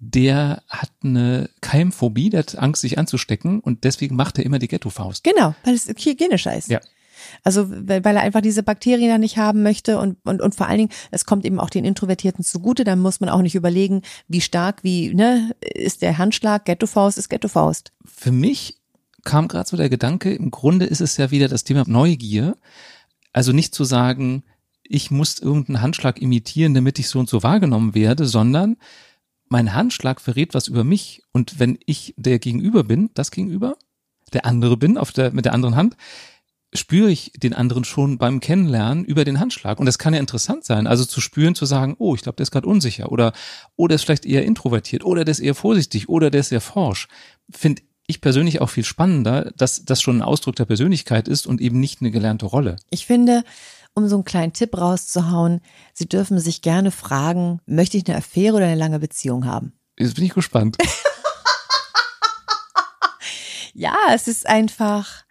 Der 0.00 0.62
hat 0.68 0.90
eine 1.04 1.50
Keimphobie, 1.60 2.30
der 2.30 2.40
hat 2.40 2.58
Angst, 2.58 2.80
sich 2.80 2.98
anzustecken 2.98 3.60
und 3.60 3.84
deswegen 3.84 4.16
macht 4.16 4.38
er 4.38 4.46
immer 4.46 4.58
die 4.58 4.68
Ghetto-Faust. 4.68 5.22
Genau, 5.22 5.54
weil 5.64 5.74
es 5.74 5.86
hygienischer 5.86 6.56
ist. 6.56 6.68
Ja. 6.68 6.80
Also 7.44 7.70
weil, 7.70 8.04
er 8.04 8.22
einfach 8.22 8.40
diese 8.40 8.62
Bakterien 8.62 9.10
da 9.10 9.18
nicht 9.18 9.36
haben 9.36 9.62
möchte 9.62 9.98
und, 9.98 10.16
und, 10.24 10.40
und 10.40 10.54
vor 10.54 10.68
allen 10.68 10.78
Dingen, 10.78 10.90
es 11.10 11.26
kommt 11.26 11.44
eben 11.44 11.60
auch 11.60 11.68
den 11.68 11.84
Introvertierten 11.84 12.42
zugute, 12.42 12.82
dann 12.82 12.98
muss 12.98 13.20
man 13.20 13.28
auch 13.28 13.42
nicht 13.42 13.54
überlegen, 13.54 14.00
wie 14.26 14.40
stark, 14.40 14.82
wie, 14.82 15.14
ne, 15.14 15.54
ist 15.60 16.00
der 16.00 16.16
Handschlag, 16.16 16.64
Ghetto-Faust 16.64 17.18
ist 17.18 17.28
Ghetto-Faust. 17.28 17.92
Für 18.04 18.32
mich 18.32 18.78
kam 19.24 19.48
gerade 19.48 19.68
so 19.68 19.76
der 19.76 19.90
Gedanke, 19.90 20.32
im 20.34 20.50
Grunde 20.50 20.86
ist 20.86 21.02
es 21.02 21.18
ja 21.18 21.30
wieder 21.30 21.48
das 21.48 21.64
Thema 21.64 21.84
Neugier. 21.86 22.56
Also 23.34 23.52
nicht 23.52 23.74
zu 23.74 23.84
sagen, 23.84 24.44
ich 24.82 25.10
muss 25.10 25.38
irgendeinen 25.38 25.82
Handschlag 25.82 26.20
imitieren, 26.22 26.72
damit 26.72 26.98
ich 26.98 27.08
so 27.08 27.18
und 27.18 27.28
so 27.28 27.42
wahrgenommen 27.42 27.94
werde, 27.94 28.24
sondern 28.24 28.76
mein 29.50 29.74
Handschlag 29.74 30.20
verrät 30.20 30.54
was 30.54 30.68
über 30.68 30.84
mich. 30.84 31.22
Und 31.32 31.58
wenn 31.58 31.78
ich 31.84 32.14
der 32.16 32.38
Gegenüber 32.38 32.84
bin, 32.84 33.10
das 33.14 33.30
Gegenüber, 33.30 33.76
der 34.32 34.46
andere 34.46 34.76
bin, 34.76 34.96
auf 34.96 35.12
der, 35.12 35.32
mit 35.32 35.44
der 35.44 35.52
anderen 35.52 35.76
Hand, 35.76 35.96
spüre 36.72 37.10
ich 37.10 37.32
den 37.36 37.52
anderen 37.52 37.82
schon 37.82 38.16
beim 38.16 38.38
Kennenlernen 38.38 39.04
über 39.04 39.24
den 39.24 39.40
Handschlag. 39.40 39.80
Und 39.80 39.86
das 39.86 39.98
kann 39.98 40.14
ja 40.14 40.20
interessant 40.20 40.64
sein. 40.64 40.86
Also 40.86 41.04
zu 41.04 41.20
spüren, 41.20 41.56
zu 41.56 41.66
sagen, 41.66 41.96
oh, 41.98 42.14
ich 42.14 42.22
glaube, 42.22 42.36
der 42.36 42.44
ist 42.44 42.52
gerade 42.52 42.68
unsicher 42.68 43.10
oder, 43.10 43.32
oder 43.74 43.96
ist 43.96 44.04
vielleicht 44.04 44.24
eher 44.24 44.44
introvertiert 44.44 45.04
oder 45.04 45.24
der 45.24 45.32
ist 45.32 45.40
eher 45.40 45.56
vorsichtig 45.56 46.08
oder 46.08 46.30
der 46.30 46.42
ist 46.42 46.50
sehr 46.50 46.60
forsch. 46.60 47.08
Finde 47.50 47.82
ich 48.06 48.20
persönlich 48.20 48.60
auch 48.60 48.68
viel 48.68 48.84
spannender, 48.84 49.52
dass 49.56 49.84
das 49.84 50.00
schon 50.00 50.18
ein 50.18 50.22
Ausdruck 50.22 50.56
der 50.56 50.64
Persönlichkeit 50.64 51.26
ist 51.26 51.46
und 51.46 51.60
eben 51.60 51.80
nicht 51.80 52.00
eine 52.00 52.12
gelernte 52.12 52.46
Rolle. 52.46 52.76
Ich 52.90 53.06
finde, 53.06 53.42
um 53.94 54.08
so 54.08 54.16
einen 54.16 54.24
kleinen 54.24 54.52
Tipp 54.52 54.76
rauszuhauen, 54.76 55.60
Sie 55.94 56.08
dürfen 56.08 56.38
sich 56.38 56.62
gerne 56.62 56.90
fragen, 56.90 57.60
möchte 57.66 57.96
ich 57.96 58.08
eine 58.08 58.18
Affäre 58.18 58.56
oder 58.56 58.66
eine 58.66 58.76
lange 58.76 58.98
Beziehung 58.98 59.46
haben? 59.46 59.72
Jetzt 59.98 60.14
bin 60.14 60.24
ich 60.24 60.34
gespannt. 60.34 60.76
ja, 63.74 63.96
es 64.14 64.28
ist 64.28 64.46
einfach, 64.46 65.24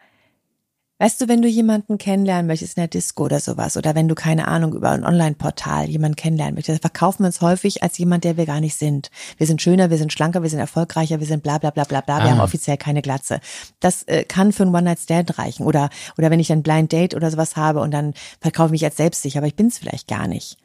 Weißt 1.02 1.22
du, 1.22 1.30
wenn 1.30 1.42
du 1.42 1.48
jemanden 1.48 1.98
kennenlernen 1.98 2.46
möchtest 2.46 2.76
in 2.76 2.82
der 2.82 2.90
Disco 2.90 3.24
oder 3.24 3.40
sowas, 3.40 3.78
oder 3.78 3.96
wenn 3.96 4.10
du 4.10 4.16
keine 4.16 4.50
Ahnung 4.50 4.74
über 4.74 4.90
ein 4.90 5.06
Online-Portal 5.06 5.90
jemanden 5.90 6.18
kennenlernen 6.18 6.56
möchtest, 6.56 6.82
verkaufen 6.82 7.24
wir 7.24 7.28
uns 7.28 7.40
häufig 7.40 7.82
als 7.84 7.98
jemand, 7.98 8.26
der 8.26 8.36
wir 8.36 8.46
gar 8.46 8.60
nicht 8.60 8.76
sind. 8.76 9.10
Wir 9.38 9.48
sind 9.48 9.62
schöner, 9.62 9.90
wir 9.90 9.98
sind 9.98 10.12
schlanker, 10.12 10.44
wir 10.44 10.50
sind 10.50 10.60
erfolgreicher, 10.60 11.22
wir 11.22 11.26
sind 11.26 11.42
bla 11.42 11.58
bla 11.58 11.70
bla 11.70 11.86
bla 11.86 12.02
bla, 12.02 12.18
wir 12.18 12.26
ah. 12.26 12.30
haben 12.32 12.42
offiziell 12.42 12.76
keine 12.76 13.02
Glatze. 13.02 13.40
Das 13.80 14.04
äh, 14.04 14.26
kann 14.26 14.52
für 14.52 14.64
ein 14.64 14.76
One-Night-Stand 14.76 15.40
reichen. 15.40 15.66
Oder, 15.66 15.90
oder 16.18 16.32
wenn 16.32 16.42
ich 16.42 16.52
ein 16.52 16.64
Blind 16.64 16.92
Date 16.92 17.16
oder 17.16 17.32
sowas 17.32 17.56
habe 17.56 17.80
und 17.80 17.92
dann 17.92 18.14
verkaufe 18.42 18.68
ich 18.68 18.82
mich 18.82 18.86
als 18.86 18.98
selbstsicher, 18.98 19.40
aber 19.40 19.48
ich 19.48 19.56
bin 19.56 19.68
es 19.68 19.78
vielleicht 19.78 20.10
gar 20.10 20.28
nicht 20.28 20.58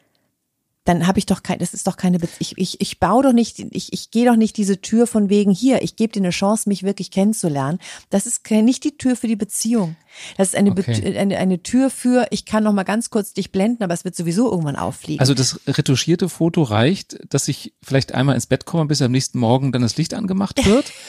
dann 0.85 1.07
habe 1.07 1.17
ich 1.17 1.25
doch 1.25 1.41
kein, 1.43 1.57
das 1.59 1.73
ist 1.73 1.87
doch 1.87 1.97
keine, 1.97 2.19
Be 2.19 2.29
ich, 2.39 2.57
ich, 2.57 2.79
ich 2.79 2.99
baue 2.99 3.23
doch 3.23 3.33
nicht, 3.33 3.59
ich, 3.59 3.91
ich 3.91 4.11
gehe 4.11 4.25
doch 4.25 4.35
nicht 4.35 4.55
diese 4.55 4.79
Tür 4.79 5.07
von 5.07 5.29
wegen 5.29 5.51
hier, 5.51 5.81
ich 5.81 5.95
gebe 5.95 6.13
dir 6.13 6.19
eine 6.19 6.29
Chance, 6.29 6.69
mich 6.69 6.83
wirklich 6.83 7.09
kennenzulernen. 7.09 7.79
Das 8.11 8.27
ist 8.27 8.49
nicht 8.49 8.83
die 8.83 8.97
Tür 8.97 9.15
für 9.15 9.27
die 9.27 9.35
Beziehung. 9.35 9.95
Das 10.37 10.49
ist 10.49 10.55
eine, 10.55 10.71
okay. 10.71 11.17
eine, 11.17 11.37
eine 11.37 11.63
Tür 11.63 11.89
für, 11.89 12.27
ich 12.29 12.45
kann 12.45 12.63
noch 12.63 12.71
mal 12.71 12.83
ganz 12.83 13.09
kurz 13.09 13.33
dich 13.33 13.51
blenden, 13.51 13.83
aber 13.83 13.95
es 13.95 14.05
wird 14.05 14.15
sowieso 14.15 14.49
irgendwann 14.49 14.75
auffliegen. 14.75 15.19
Also 15.19 15.33
das 15.33 15.59
retuschierte 15.67 16.29
Foto 16.29 16.61
reicht, 16.61 17.17
dass 17.33 17.47
ich 17.47 17.73
vielleicht 17.81 18.13
einmal 18.13 18.35
ins 18.35 18.45
Bett 18.45 18.65
komme, 18.65 18.85
bis 18.85 19.01
am 19.01 19.11
nächsten 19.11 19.39
Morgen 19.39 19.71
dann 19.71 19.81
das 19.81 19.97
Licht 19.97 20.13
angemacht 20.13 20.65
wird. 20.65 20.91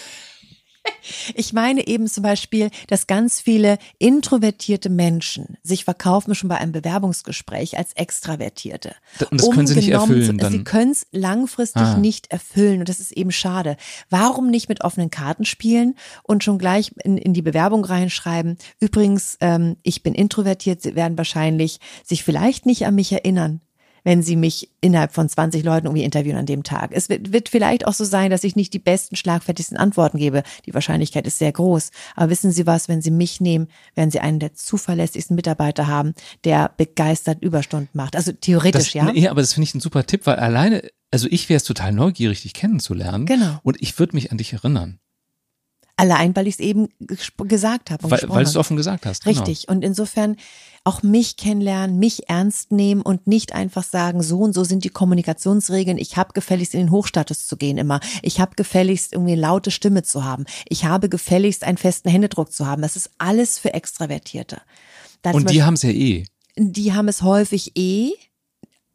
Ich 1.35 1.53
meine 1.53 1.87
eben 1.87 2.09
zum 2.09 2.23
Beispiel, 2.23 2.71
dass 2.89 3.07
ganz 3.07 3.41
viele 3.41 3.79
introvertierte 3.99 4.89
Menschen 4.89 5.57
sich 5.63 5.85
verkaufen 5.85 6.35
schon 6.35 6.49
bei 6.49 6.57
einem 6.59 6.73
Bewerbungsgespräch 6.73 7.79
als 7.79 7.93
Extravertierte. 7.95 8.95
Und 9.31 9.41
das 9.41 9.51
können 9.51 9.67
sie 9.67 9.77
nicht 9.77 9.91
erfüllen. 9.91 10.39
Dann. 10.39 10.53
Sie 10.53 10.65
können 10.65 10.93
es 10.93 11.07
langfristig 11.13 11.83
ah. 11.83 11.97
nicht 11.97 12.31
erfüllen 12.31 12.81
und 12.81 12.89
das 12.89 13.01
ist 13.01 13.13
eben 13.13 13.33
schade. 13.33 13.77
Warum 14.11 14.51
nicht 14.51 14.69
mit 14.69 14.83
offenen 14.83 15.11
Karten 15.11 15.45
spielen 15.45 15.95
und 16.23 16.45
schon 16.45 16.59
gleich 16.59 16.93
in, 17.05 17.17
in 17.17 17.35
die 17.35 17.43
Bewerbung 17.43 17.85
reinschreiben? 17.85 18.59
Übrigens, 18.81 19.37
ähm, 19.41 19.77
ich 19.83 20.03
bin 20.03 20.15
introvertiert, 20.15 20.83
sie 20.83 20.95
werden 20.95 21.19
wahrscheinlich 21.19 21.79
sich 22.05 22.25
vielleicht 22.25 22.67
nicht 22.67 22.87
an 22.87 22.95
mich 22.95 23.13
erinnern 23.13 23.61
wenn 24.07 24.23
sie 24.23 24.37
mich 24.37 24.71
innerhalb 24.81 25.13
von 25.13 25.29
20 25.29 25.65
Leuten 25.65 25.89
irgendwie 25.89 26.05
interviewen 26.05 26.37
an 26.37 26.47
dem 26.47 26.63
Tag. 26.63 26.93
Es 26.93 27.09
wird, 27.09 27.33
wird 27.33 27.49
vielleicht 27.49 27.89
auch 27.89 27.93
so 27.93 28.05
sein, 28.05 28.31
dass 28.31 28.45
ich 28.45 28.55
nicht 28.55 28.73
die 28.73 28.79
besten, 28.79 29.17
schlagfertigsten 29.17 29.77
Antworten 29.77 30.17
gebe. 30.17 30.45
Die 30.65 30.75
Wahrscheinlichkeit 30.75 31.27
ist 31.27 31.39
sehr 31.39 31.51
groß. 31.51 31.91
Aber 32.15 32.31
wissen 32.31 32.53
Sie 32.53 32.69
was, 32.69 32.89
wenn 32.89 33.03
Sie 33.03 33.11
mich 33.11 33.41
nehmen, 33.41 33.67
werden 33.97 34.13
Sie 34.13 34.21
einen 34.21 34.39
der 34.39 34.55
zuverlässigsten 34.55 35.35
Mitarbeiter 35.35 35.89
haben, 35.89 36.15
der 36.45 36.71
begeistert 36.77 37.43
Überstunden 37.43 37.91
macht. 37.95 38.15
Also 38.15 38.31
theoretisch, 38.31 38.93
das, 38.93 38.95
ja. 38.95 39.11
Nee, 39.11 39.27
aber 39.27 39.41
das 39.41 39.55
finde 39.55 39.65
ich 39.65 39.75
ein 39.75 39.81
super 39.81 40.07
Tipp, 40.07 40.25
weil 40.27 40.37
alleine, 40.37 40.89
also 41.11 41.27
ich 41.29 41.49
wäre 41.49 41.57
es 41.57 41.65
total 41.65 41.91
neugierig, 41.91 42.43
dich 42.43 42.55
kennenzulernen. 42.55 43.27
Genau. 43.27 43.59
Und 43.65 43.83
ich 43.83 43.99
würde 43.99 44.15
mich 44.15 44.31
an 44.31 44.39
dich 44.39 44.53
erinnern. 44.53 45.01
Allein, 45.99 46.37
weil 46.37 46.47
ich 46.47 46.55
es 46.55 46.61
eben 46.61 46.89
gesagt 47.39 47.91
habe. 47.91 48.11
Weil, 48.11 48.21
weil 48.29 48.45
du 48.45 48.51
es 48.51 48.57
offen 48.57 48.77
gesagt 48.77 49.07
hast. 49.07 49.25
Genau. 49.25 49.39
Richtig. 49.39 49.69
Und 49.69 49.83
insofern 49.83 50.37
auch 50.85 51.03
mich 51.03 51.37
kennenlernen, 51.37 51.99
mich 51.99 52.29
ernst 52.29 52.71
nehmen 52.71 53.01
und 53.01 53.27
nicht 53.27 53.55
einfach 53.55 53.83
sagen, 53.83 54.23
so 54.23 54.41
und 54.41 54.53
so 54.53 54.63
sind 54.63 54.85
die 54.85 54.91
Kommunikationsregeln. 54.91 55.97
Ich 55.97 56.17
habe 56.17 56.35
gefälligst 56.35 56.75
in 56.75 56.81
den 56.81 56.91
Hochstatus 56.91 57.47
zu 57.47 57.57
gehen 57.57 57.79
immer. 57.79 58.01
Ich 58.23 58.41
habe 58.41 58.55
gefälligst 58.57 59.15
irgendwie 59.15 59.33
eine 59.33 59.41
laute 59.41 59.71
Stimme 59.71 60.03
zu 60.03 60.23
haben. 60.23 60.45
Ich 60.69 60.85
habe 60.85 61.09
gefälligst 61.09 61.65
einen 61.65 61.79
festen 61.79 62.11
Händedruck 62.11 62.53
zu 62.53 62.67
haben. 62.67 62.83
Das 62.83 62.95
ist 62.95 63.11
alles 63.19 63.59
für 63.59 63.73
Extravertierte. 63.73 64.61
Da 65.23 65.31
und 65.31 65.51
die 65.51 65.63
haben 65.63 65.75
es 65.75 65.83
ja 65.83 65.91
eh. 65.91 66.25
Die 66.57 66.93
haben 66.93 67.09
es 67.09 67.23
häufig 67.23 67.73
eh 67.75 68.13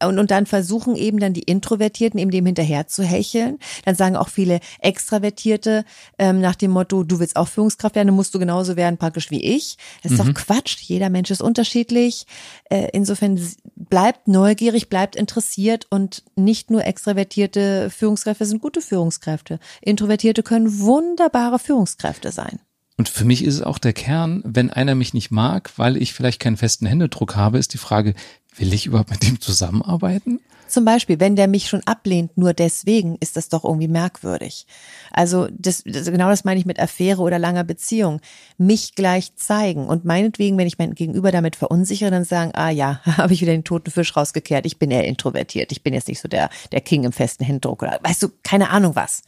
und, 0.06 0.18
und 0.18 0.30
dann 0.30 0.46
versuchen 0.46 0.96
eben 0.96 1.18
dann 1.18 1.32
die 1.32 1.42
Introvertierten 1.42 2.18
eben 2.18 2.30
dem 2.30 2.46
hinterher 2.46 2.86
zu 2.86 3.02
hecheln. 3.02 3.58
Dann 3.84 3.94
sagen 3.94 4.16
auch 4.16 4.28
viele 4.28 4.60
Extravertierte 4.80 5.84
ähm, 6.18 6.40
nach 6.40 6.54
dem 6.54 6.70
Motto, 6.70 7.04
du 7.04 7.20
willst 7.20 7.36
auch 7.36 7.48
Führungskraft 7.48 7.94
werden, 7.94 8.08
dann 8.08 8.16
musst 8.16 8.34
du 8.34 8.38
genauso 8.38 8.76
werden 8.76 8.98
praktisch 8.98 9.30
wie 9.30 9.42
ich. 9.42 9.76
Das 10.02 10.12
ist 10.12 10.22
mhm. 10.22 10.34
doch 10.34 10.34
Quatsch. 10.34 10.78
Jeder 10.82 11.10
Mensch 11.10 11.30
ist 11.30 11.42
unterschiedlich. 11.42 12.26
Äh, 12.70 12.88
insofern 12.92 13.40
bleibt 13.74 14.28
neugierig, 14.28 14.88
bleibt 14.88 15.16
interessiert 15.16 15.86
und 15.90 16.22
nicht 16.36 16.70
nur 16.70 16.84
extravertierte 16.84 17.90
Führungskräfte 17.90 18.46
sind 18.46 18.62
gute 18.62 18.80
Führungskräfte. 18.80 19.58
Introvertierte 19.80 20.42
können 20.42 20.80
wunderbare 20.80 21.58
Führungskräfte 21.58 22.32
sein. 22.32 22.60
Und 23.02 23.08
für 23.08 23.24
mich 23.24 23.44
ist 23.44 23.54
es 23.54 23.62
auch 23.62 23.78
der 23.78 23.92
Kern, 23.92 24.42
wenn 24.44 24.70
einer 24.70 24.94
mich 24.94 25.12
nicht 25.12 25.32
mag, 25.32 25.72
weil 25.76 25.96
ich 25.96 26.12
vielleicht 26.12 26.38
keinen 26.38 26.56
festen 26.56 26.86
Händedruck 26.86 27.34
habe, 27.34 27.58
ist 27.58 27.74
die 27.74 27.78
Frage, 27.78 28.14
will 28.56 28.72
ich 28.72 28.86
überhaupt 28.86 29.10
mit 29.10 29.24
dem 29.24 29.40
zusammenarbeiten? 29.40 30.38
Zum 30.68 30.84
Beispiel, 30.84 31.18
wenn 31.18 31.34
der 31.34 31.48
mich 31.48 31.68
schon 31.68 31.82
ablehnt, 31.84 32.38
nur 32.38 32.54
deswegen 32.54 33.16
ist 33.18 33.36
das 33.36 33.48
doch 33.48 33.64
irgendwie 33.64 33.88
merkwürdig. 33.88 34.68
Also 35.10 35.48
das, 35.50 35.82
das, 35.84 36.04
genau 36.12 36.28
das 36.28 36.44
meine 36.44 36.60
ich 36.60 36.64
mit 36.64 36.78
Affäre 36.78 37.22
oder 37.22 37.40
langer 37.40 37.64
Beziehung. 37.64 38.20
Mich 38.56 38.94
gleich 38.94 39.34
zeigen 39.34 39.86
und 39.86 40.04
meinetwegen, 40.04 40.56
wenn 40.56 40.68
ich 40.68 40.78
mein 40.78 40.94
Gegenüber 40.94 41.32
damit 41.32 41.56
verunsichere, 41.56 42.12
dann 42.12 42.24
sagen, 42.24 42.52
ah 42.54 42.70
ja, 42.70 43.00
habe 43.04 43.34
ich 43.34 43.40
wieder 43.40 43.50
den 43.50 43.64
toten 43.64 43.90
Fisch 43.90 44.16
rausgekehrt. 44.16 44.64
Ich 44.64 44.78
bin 44.78 44.92
eher 44.92 45.08
introvertiert. 45.08 45.72
Ich 45.72 45.82
bin 45.82 45.92
jetzt 45.92 46.06
nicht 46.06 46.20
so 46.20 46.28
der 46.28 46.50
der 46.70 46.82
King 46.82 47.02
im 47.02 47.10
festen 47.10 47.42
Händedruck 47.42 47.82
oder 47.82 47.98
weißt 48.00 48.22
du, 48.22 48.28
keine 48.44 48.70
Ahnung 48.70 48.94
was. 48.94 49.22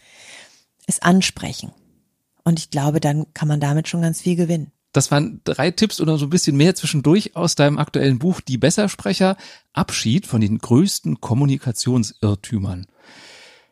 Es 0.86 1.02
ansprechen. 1.02 1.72
Und 2.44 2.58
ich 2.58 2.70
glaube, 2.70 3.00
dann 3.00 3.26
kann 3.34 3.48
man 3.48 3.60
damit 3.60 3.88
schon 3.88 4.02
ganz 4.02 4.20
viel 4.20 4.36
gewinnen. 4.36 4.70
Das 4.92 5.10
waren 5.10 5.40
drei 5.42 5.72
Tipps 5.72 6.00
oder 6.00 6.18
so 6.18 6.26
ein 6.26 6.30
bisschen 6.30 6.56
mehr 6.56 6.76
zwischendurch 6.76 7.34
aus 7.34 7.56
deinem 7.56 7.78
aktuellen 7.78 8.20
Buch 8.20 8.40
Die 8.40 8.58
Bessersprecher. 8.58 9.36
Abschied 9.72 10.26
von 10.26 10.40
den 10.40 10.58
größten 10.58 11.20
Kommunikationsirrtümern. 11.20 12.86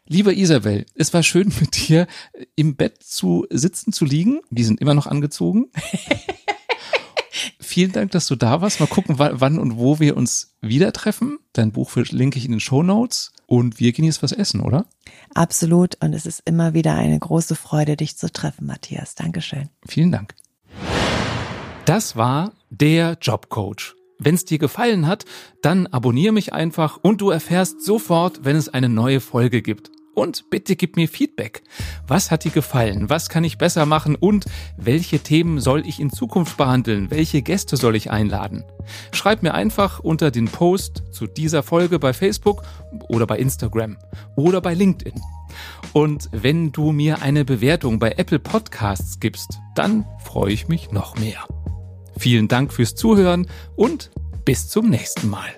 Lieber 0.05 0.33
Isabel, 0.33 0.85
es 0.97 1.15
war 1.15 1.23
schön 1.23 1.53
mit 1.61 1.89
dir 1.89 2.09
im 2.57 2.75
Bett 2.75 3.03
zu 3.03 3.47
sitzen, 3.51 3.93
zu 3.93 4.05
liegen. 4.05 4.41
Die 4.51 4.65
sind 4.65 4.81
immer 4.81 4.95
noch 4.95 5.07
angezogen. 5.07 5.71
Vielen 7.61 7.93
Dank, 7.93 8.11
dass 8.11 8.27
du 8.27 8.35
da 8.35 8.61
warst. 8.61 8.81
Mal 8.81 8.87
gucken, 8.87 9.15
wann 9.19 9.59
und 9.59 9.77
wo 9.77 10.01
wir 10.01 10.17
uns 10.17 10.57
wieder 10.61 10.93
treffen. 10.93 11.39
Dein 11.53 11.73
Buch 11.73 11.91
verlinke 11.91 12.39
ich 12.39 12.45
in 12.45 12.51
den 12.51 12.61
Show 12.61 12.83
Notes 12.83 13.33
und 13.47 13.79
wir 13.81 13.93
gehen 13.93 14.05
jetzt 14.05 14.23
was 14.23 14.33
essen, 14.33 14.61
oder? 14.61 14.87
Absolut. 15.35 15.97
Und 16.03 16.13
es 16.13 16.27
ist 16.27 16.43
immer 16.45 16.75
wieder 16.75 16.95
eine 16.95 17.19
große 17.19 17.55
Freude, 17.55 17.97
dich 17.97 18.17
zu 18.17 18.31
treffen, 18.31 18.67
Matthias. 18.67 19.15
Dankeschön. 19.15 19.69
Vielen 19.87 20.13
Dank. 20.13 20.35
Das 21.85 22.17
war 22.17 22.53
der 22.71 23.19
Jobcoach. 23.21 23.95
Wenn 24.19 24.37
es 24.37 24.45
dir 24.45 24.59
gefallen 24.59 25.07
hat, 25.07 25.25
dann 25.63 25.89
abonniere 25.89 26.33
mich 26.33 26.53
einfach 26.53 26.99
und 27.03 27.21
du 27.21 27.31
erfährst 27.31 27.85
sofort, 27.85 28.45
wenn 28.45 28.57
es 28.57 28.69
eine 28.69 28.89
neue 28.89 29.21
Folge 29.21 29.63
gibt. 29.63 29.92
Und 30.15 30.51
bitte 30.51 30.77
gib 30.77 30.97
mir 30.97 31.09
Feedback. 31.09 31.63
Was 32.07 32.31
hat 32.31 32.45
dir 32.45 32.51
gefallen? 32.51 33.09
Was 33.09 33.29
kann 33.29 33.45
ich 33.45 33.59
besser 33.59 33.87
machen? 33.87 34.15
Und 34.15 34.45
welche 34.77 35.21
Themen 35.21 35.59
soll 35.61 35.87
ich 35.87 36.01
in 36.01 36.11
Zukunft 36.11 36.57
behandeln? 36.57 37.11
Welche 37.11 37.41
Gäste 37.43 37.77
soll 37.77 37.97
ich 37.97 38.11
einladen? 38.11 38.65
Schreib 39.13 39.43
mir 39.43 39.55
einfach 39.55 40.01
unter 40.01 40.31
den 40.31 40.49
Post 40.49 41.03
zu 41.13 41.27
dieser 41.27 41.63
Folge 41.63 41.99
bei 41.99 42.13
Facebook 42.13 42.63
oder 43.09 43.27
bei 43.27 43.39
Instagram 43.39 43.97
oder 44.37 44.61
bei 44.61 44.75
LinkedIn. 44.75 45.21
Und 45.93 46.29
wenn 46.33 46.73
du 46.73 46.93
mir 46.93 47.23
eine 47.23 47.45
Bewertung 47.45 47.99
bei 47.99 48.13
Apple 48.13 48.39
Podcasts 48.39 49.21
gibst, 49.21 49.59
dann 49.75 50.07
freue 50.25 50.53
ich 50.53 50.69
mich 50.69 50.91
noch 50.93 51.19
mehr. 51.19 51.47
Vielen 52.19 52.49
Dank 52.49 52.73
fürs 52.73 52.95
Zuhören 52.95 53.47
und 53.77 54.11
bis 54.45 54.69
zum 54.69 54.91
nächsten 54.91 55.31
Mal. 55.31 55.49